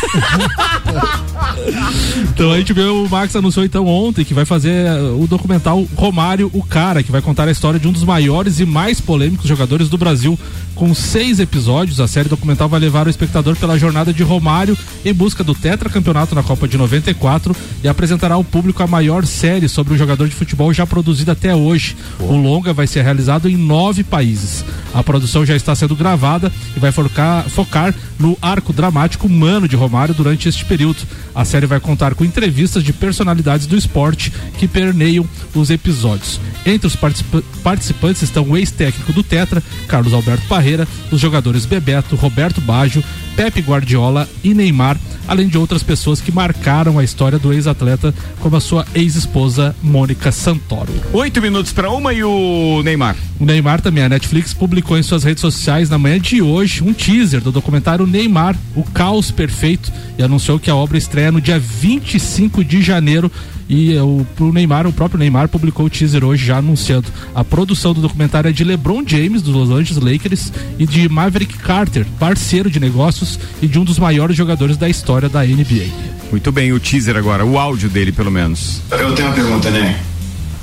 Então 2.33 2.51
a 2.51 2.57
gente 2.57 2.73
viu, 2.73 3.03
o 3.05 3.09
Max 3.09 3.35
anunciou 3.35 3.65
então 3.65 3.85
ontem 3.87 4.23
que 4.23 4.33
vai 4.33 4.45
fazer 4.45 4.85
eh, 4.87 4.99
o 5.17 5.25
documental 5.27 5.85
Romário, 5.95 6.49
o 6.53 6.63
Cara, 6.63 7.01
que 7.03 7.11
vai 7.11 7.21
contar 7.21 7.47
a 7.47 7.51
história 7.51 7.79
de 7.79 7.87
um 7.87 7.91
dos 7.91 8.03
maiores 8.03 8.59
e 8.59 8.65
mais 8.65 8.99
polêmicos 8.99 9.47
jogadores 9.47 9.89
do 9.89 9.97
Brasil. 9.97 10.37
Com 10.73 10.93
seis 10.93 11.39
episódios, 11.39 11.99
a 12.01 12.07
série 12.07 12.27
documental 12.27 12.67
vai 12.67 12.79
levar 12.79 13.07
o 13.07 13.09
espectador 13.09 13.24
pela 13.29 13.77
jornada 13.77 14.13
de 14.13 14.23
Romário 14.23 14.77
em 15.03 15.13
busca 15.13 15.43
do 15.43 15.53
tetracampeonato 15.55 16.33
na 16.35 16.43
Copa 16.43 16.67
de 16.67 16.77
94 16.77 17.55
e 17.83 17.87
apresentará 17.87 18.35
ao 18.35 18.43
público 18.43 18.81
a 18.83 18.87
maior 18.87 19.25
série 19.25 19.67
sobre 19.67 19.93
um 19.93 19.97
jogador 19.97 20.27
de 20.27 20.35
futebol 20.35 20.73
já 20.73 20.85
produzida 20.85 21.31
até 21.33 21.53
hoje. 21.55 21.95
O 22.19 22.33
longa 22.35 22.73
vai 22.73 22.87
ser 22.87 23.03
realizado 23.03 23.49
em 23.49 23.55
nove 23.57 24.03
países. 24.03 24.63
A 24.93 25.03
produção 25.03 25.45
já 25.45 25.55
está 25.55 25.75
sendo 25.75 25.95
gravada 25.95 26.51
e 26.75 26.79
vai 26.79 26.91
focar, 26.91 27.49
focar 27.49 27.93
no 28.17 28.37
arco 28.41 28.71
dramático 28.71 29.27
humano 29.27 29.67
de 29.67 29.75
Romário 29.75 30.13
durante 30.15 30.47
este 30.47 30.63
período. 30.65 30.99
A 31.33 31.43
série 31.43 31.65
vai 31.65 31.79
contar 31.79 32.15
com 32.15 32.23
entrevistas 32.23 32.83
de 32.83 32.93
personalidades 32.93 33.65
do 33.67 33.75
esporte 33.75 34.31
que 34.57 34.67
perneiam 34.67 35.27
os 35.53 35.69
episódios. 35.69 36.39
Entre 36.65 36.87
os 36.87 36.95
participa- 36.95 37.43
participantes 37.63 38.21
estão 38.21 38.43
o 38.43 38.57
ex-técnico 38.57 39.11
do 39.11 39.21
Tetra, 39.21 39.61
Carlos 39.87 40.13
Alberto 40.13 40.47
Parreira, 40.47 40.87
os 41.11 41.19
jogadores 41.19 41.65
Bebeto, 41.65 42.15
Roberto 42.15 42.61
Baggio, 42.61 43.03
Pepe 43.35 43.61
Guardiola 43.61 44.29
e 44.43 44.53
Neymar, 44.53 44.97
além 45.27 45.47
de 45.47 45.57
outras 45.57 45.83
pessoas 45.83 46.21
que 46.21 46.31
marcaram 46.31 46.97
a 46.97 47.03
história 47.03 47.37
do 47.37 47.51
ex-atleta, 47.51 48.13
como 48.39 48.55
a 48.55 48.61
sua 48.61 48.85
ex-esposa 48.95 49.75
Mônica 49.81 50.31
Santoro. 50.31 50.93
Oito 51.13 51.41
minutos 51.41 51.73
para 51.73 51.91
uma 51.91 52.13
e 52.13 52.23
o 52.23 52.81
Neymar. 52.83 53.15
O 53.39 53.45
Neymar 53.45 53.81
também, 53.81 54.03
a 54.03 54.09
Netflix 54.09 54.53
publicou 54.53 54.97
em 54.97 55.03
suas 55.03 55.23
redes 55.23 55.41
sociais 55.41 55.89
na 55.89 55.97
manhã 55.97 56.19
de 56.19 56.41
hoje 56.41 56.83
um 56.83 56.93
teaser 56.93 57.41
do 57.41 57.51
documentário 57.51 58.07
Neymar, 58.07 58.55
o 58.75 58.83
caos 58.83 59.31
perfeito, 59.31 59.91
e 60.17 60.23
anunciou 60.23 60.59
que 60.59 60.69
a 60.69 60.75
obra 60.75 60.97
estreia 60.97 61.31
no 61.31 61.41
dia 61.41 61.59
25 61.59 62.63
de 62.63 62.81
janeiro. 62.81 63.31
E 63.67 63.95
eh, 63.95 64.01
o 64.01 64.25
pro 64.35 64.53
Neymar, 64.53 64.85
o 64.87 64.93
próprio 64.93 65.19
Neymar 65.19 65.47
publicou 65.49 65.85
o 65.85 65.89
teaser 65.89 66.23
hoje 66.23 66.45
já 66.45 66.57
anunciando. 66.57 67.07
A 67.33 67.43
produção 67.43 67.93
do 67.93 68.01
documentário 68.01 68.49
é 68.49 68.51
de 68.51 68.63
LeBron 68.63 69.03
James, 69.05 69.41
dos 69.41 69.53
Los 69.53 69.69
Angeles 69.69 69.97
Lakers, 69.97 70.51
e 70.77 70.85
de 70.85 71.09
Maverick 71.09 71.57
Carter, 71.57 72.05
parceiro 72.19 72.69
de 72.69 72.79
negócios 72.79 73.39
e 73.61 73.67
de 73.67 73.79
um 73.79 73.83
dos 73.83 73.97
maiores 73.97 74.35
jogadores 74.35 74.77
da 74.77 74.87
história 74.87 75.27
da 75.27 75.43
NBA. 75.43 75.87
Muito 76.31 76.51
bem, 76.51 76.73
o 76.73 76.79
teaser 76.79 77.15
agora, 77.17 77.45
o 77.45 77.57
áudio 77.57 77.89
dele 77.89 78.11
pelo 78.11 78.31
menos. 78.31 78.81
Eu 78.91 79.13
tenho 79.13 79.29
uma 79.29 79.35
pergunta, 79.35 79.69
né? 79.71 79.99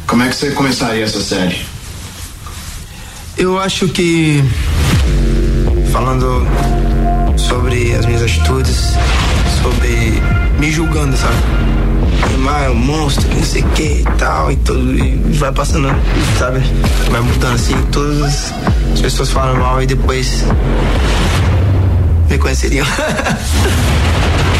Como 0.06 0.22
é 0.22 0.28
que 0.28 0.36
você 0.36 0.50
começaria 0.50 1.04
essa 1.04 1.20
série? 1.20 1.56
Eu 3.36 3.58
acho 3.58 3.88
que 3.88 4.42
falando 5.90 6.46
sobre 7.36 7.94
as 7.94 8.04
minhas 8.04 8.22
atitudes, 8.22 8.94
sobre 9.62 10.20
me 10.58 10.70
julgando, 10.70 11.16
sabe? 11.16 11.36
Neymar 12.28 12.64
é 12.64 12.70
um 12.70 12.74
monstro, 12.74 13.28
não 13.34 13.42
sei 13.42 13.62
o 13.62 13.68
que 13.70 13.82
e 13.82 14.04
tal, 14.18 14.50
e 14.52 14.56
tudo, 14.56 14.98
e 14.98 15.16
vai 15.34 15.52
passando, 15.52 15.88
sabe? 16.38 16.60
Vai 17.10 17.20
mudando 17.20 17.54
assim, 17.54 17.74
todas 17.90 18.52
as 18.92 19.00
pessoas 19.00 19.30
falam 19.30 19.56
mal 19.56 19.82
e 19.82 19.86
depois 19.86 20.44
me 22.28 22.38
conheceriam. 22.38 22.86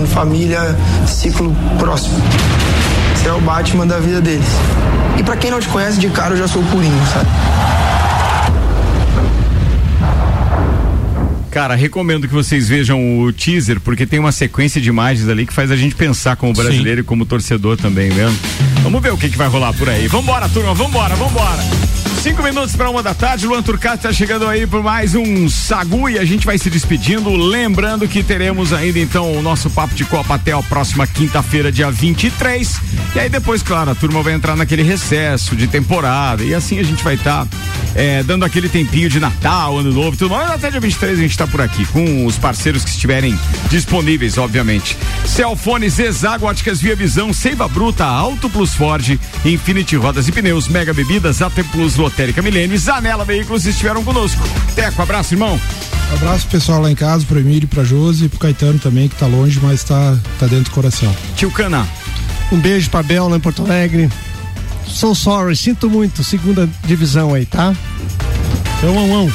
falando 0.00 0.06
família, 0.08 0.76
ciclo 1.06 1.54
próximo. 1.78 2.16
Você 3.14 3.28
é 3.28 3.32
o 3.32 3.40
Batman 3.40 3.86
da 3.86 3.98
vida 3.98 4.20
deles. 4.20 4.46
E 5.18 5.22
pra 5.22 5.36
quem 5.36 5.50
não 5.50 5.60
te 5.60 5.68
conhece, 5.68 5.98
de 5.98 6.08
cara 6.08 6.34
eu 6.34 6.38
já 6.38 6.48
sou 6.48 6.62
o 6.62 6.66
Purinho, 6.66 7.06
sabe? 7.12 7.28
Cara, 11.50 11.74
recomendo 11.74 12.28
que 12.28 12.32
vocês 12.32 12.68
vejam 12.68 13.22
o 13.22 13.32
teaser, 13.32 13.80
porque 13.80 14.06
tem 14.06 14.20
uma 14.20 14.30
sequência 14.30 14.80
de 14.80 14.88
imagens 14.88 15.28
ali 15.28 15.44
que 15.44 15.52
faz 15.52 15.70
a 15.70 15.76
gente 15.76 15.96
pensar 15.96 16.36
como 16.36 16.52
brasileiro 16.52 17.00
e 17.00 17.04
como 17.04 17.26
torcedor 17.26 17.76
também, 17.76 18.10
mesmo. 18.10 18.38
Vamos 18.82 19.02
ver 19.02 19.12
o 19.12 19.18
que, 19.18 19.28
que 19.28 19.36
vai 19.36 19.48
rolar 19.48 19.72
por 19.72 19.88
aí. 19.88 20.06
Vambora, 20.06 20.48
turma, 20.48 20.74
vambora, 20.74 21.16
vambora. 21.16 21.89
Cinco 22.22 22.42
minutos 22.42 22.76
para 22.76 22.90
uma 22.90 23.02
da 23.02 23.14
tarde, 23.14 23.46
Luan 23.46 23.62
Turcato 23.62 23.96
está 23.96 24.12
chegando 24.12 24.46
aí 24.46 24.66
por 24.66 24.82
mais 24.82 25.14
um 25.14 25.48
Sagu 25.48 26.06
e 26.06 26.18
a 26.18 26.24
gente 26.24 26.44
vai 26.44 26.58
se 26.58 26.68
despedindo. 26.68 27.34
Lembrando 27.34 28.06
que 28.06 28.22
teremos 28.22 28.74
ainda 28.74 28.98
então 28.98 29.32
o 29.32 29.40
nosso 29.40 29.70
Papo 29.70 29.94
de 29.94 30.04
Copa 30.04 30.34
até 30.34 30.52
a 30.52 30.62
próxima 30.62 31.06
quinta-feira, 31.06 31.72
dia 31.72 31.90
23. 31.90 32.76
E 33.14 33.20
aí 33.20 33.30
depois, 33.30 33.62
claro, 33.62 33.90
a 33.90 33.94
turma 33.94 34.22
vai 34.22 34.34
entrar 34.34 34.54
naquele 34.54 34.82
recesso 34.82 35.56
de 35.56 35.66
temporada 35.66 36.44
e 36.44 36.54
assim 36.54 36.78
a 36.78 36.82
gente 36.82 37.02
vai 37.02 37.14
estar 37.14 37.48
dando 38.26 38.44
aquele 38.44 38.68
tempinho 38.68 39.08
de 39.08 39.18
Natal, 39.18 39.78
Ano 39.78 39.90
Novo 39.90 40.16
tudo 40.16 40.34
mais. 40.34 40.50
Até 40.50 40.70
dia 40.70 40.78
23 40.78 41.18
a 41.18 41.22
gente 41.22 41.30
está 41.30 41.46
por 41.46 41.62
aqui 41.62 41.86
com 41.86 42.26
os 42.26 42.36
parceiros 42.36 42.84
que 42.84 42.90
estiverem 42.90 43.36
disponíveis, 43.70 44.36
obviamente. 44.36 44.96
Celfone, 45.24 45.88
Zezago, 45.88 46.44
Óticas 46.44 46.82
Via 46.82 46.94
Visão, 46.94 47.32
Seiva 47.32 47.66
Bruta, 47.66 48.04
Auto 48.04 48.50
Plus 48.50 48.74
Ford, 48.74 49.18
Infinity 49.44 49.96
Rodas 49.96 50.28
e 50.28 50.32
Pneus, 50.32 50.68
Mega 50.68 50.92
Bebidas, 50.92 51.40
AT 51.40 51.64
Plus, 51.72 51.96
Lotérica 52.10 52.42
Milênio 52.42 52.74
e 52.74 52.78
Zanela 52.78 53.24
Veículos 53.24 53.66
estiveram 53.66 54.02
conosco. 54.02 54.42
Teco, 54.74 55.00
abraço, 55.00 55.32
irmão. 55.32 55.58
Abraço 56.12 56.42
pro 56.42 56.58
pessoal 56.58 56.82
lá 56.82 56.90
em 56.90 56.94
casa, 56.94 57.24
pro 57.24 57.38
Emílio, 57.38 57.68
pra 57.68 57.84
Josi 57.84 58.24
e 58.24 58.28
pro 58.28 58.40
Caetano 58.40 58.80
também, 58.80 59.08
que 59.08 59.14
tá 59.14 59.26
longe, 59.26 59.60
mas 59.62 59.84
tá, 59.84 60.18
tá 60.38 60.46
dentro 60.46 60.64
do 60.64 60.70
coração. 60.72 61.14
Tio 61.36 61.50
Cana. 61.52 61.88
Um 62.50 62.58
beijo 62.58 62.90
pra 62.90 63.02
Bel 63.02 63.28
lá 63.28 63.36
em 63.36 63.40
Porto 63.40 63.62
Alegre. 63.62 64.10
So 64.86 65.14
sorry, 65.14 65.56
sinto 65.56 65.88
muito, 65.88 66.24
segunda 66.24 66.68
divisão 66.84 67.32
aí, 67.32 67.46
tá? 67.46 67.72
Eu 68.82 68.98
ão, 68.98 69.14
ão. 69.14 69.32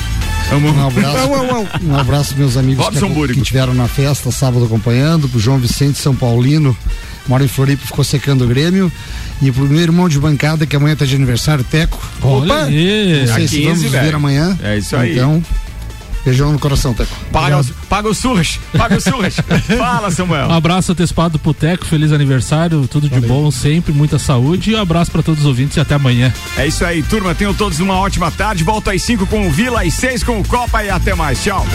Um 0.52 0.88
abraço, 0.88 1.18
ão, 1.18 1.56
ão. 1.58 1.68
um 1.84 1.96
abraço 1.96 2.36
meus 2.38 2.56
amigos 2.56 2.88
que, 2.88 3.34
que 3.34 3.42
tiveram 3.42 3.74
na 3.74 3.88
festa 3.88 4.32
sábado 4.32 4.66
acompanhando, 4.66 5.28
pro 5.28 5.40
João 5.40 5.58
Vicente 5.58 5.98
São 5.98 6.16
Paulino, 6.16 6.76
mora 7.28 7.44
em 7.44 7.48
Floripa, 7.48 7.86
ficou 7.86 8.04
secando 8.04 8.46
o 8.46 8.48
Grêmio, 8.48 8.92
e 9.42 9.52
pro 9.52 9.66
meu 9.66 9.82
irmão 9.82 10.08
de 10.08 10.20
bancada 10.20 10.66
que 10.66 10.76
amanhã 10.76 10.96
tá 10.96 11.06
de 11.06 11.16
aniversário, 11.16 11.64
Teco. 11.64 12.00
Olha 12.22 12.66
aí. 12.66 13.26
Não 13.28 13.36
sei 13.36 13.48
se 13.48 13.58
15, 13.58 13.68
vamos 13.68 13.82
ver 13.84 13.90
velho. 13.90 14.16
amanhã. 14.16 14.58
É 14.64 14.78
isso 14.78 14.96
aí. 14.96 15.14
Então, 15.14 15.44
beijão 16.26 16.52
no 16.52 16.60
coração, 16.60 16.94
Teco. 16.94 17.16
Paga, 17.32 17.60
os, 17.60 17.70
paga 17.88 18.10
os 18.10 18.18
surras, 18.18 18.60
paga 18.76 18.98
os 18.98 19.04
surras. 19.04 19.36
Fala, 19.78 20.10
Samuel. 20.10 20.48
Um 20.48 20.54
abraço 20.54 20.92
antecipado 20.92 21.38
pro 21.38 21.54
Teco, 21.54 21.86
feliz 21.86 22.12
aniversário, 22.12 22.88
tudo 22.88 23.08
de 23.08 23.22
bom 23.22 23.50
sempre, 23.52 23.94
muita 23.94 24.18
saúde 24.18 24.72
e 24.72 24.76
um 24.76 24.82
abraço 24.82 25.12
para 25.12 25.22
todos 25.22 25.42
os 25.42 25.46
ouvintes 25.46 25.78
e 25.78 25.80
até 25.80 25.94
amanhã. 25.96 26.34
É 26.58 26.66
isso 26.66 26.84
aí, 26.84 27.04
turma. 27.04 27.36
Tenham 27.36 27.54
todos 27.54 27.80
uma 27.80 27.96
ótima 27.96 28.32
tarde. 28.32 28.64
Volto 28.64 28.90
às 28.90 29.02
5 29.04 29.28
com 29.28 29.48
o 29.48 29.52
Vila, 29.52 29.84
às 29.84 29.94
6 29.94 30.24
com 30.24 30.40
o 30.40 30.48
Copa 30.48 30.84
e 30.84 30.90
até 30.90 31.14
mais. 31.14 31.42
Tchau. 31.44 31.66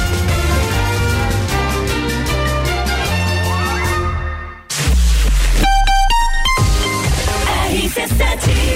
RC7 7.70 8.69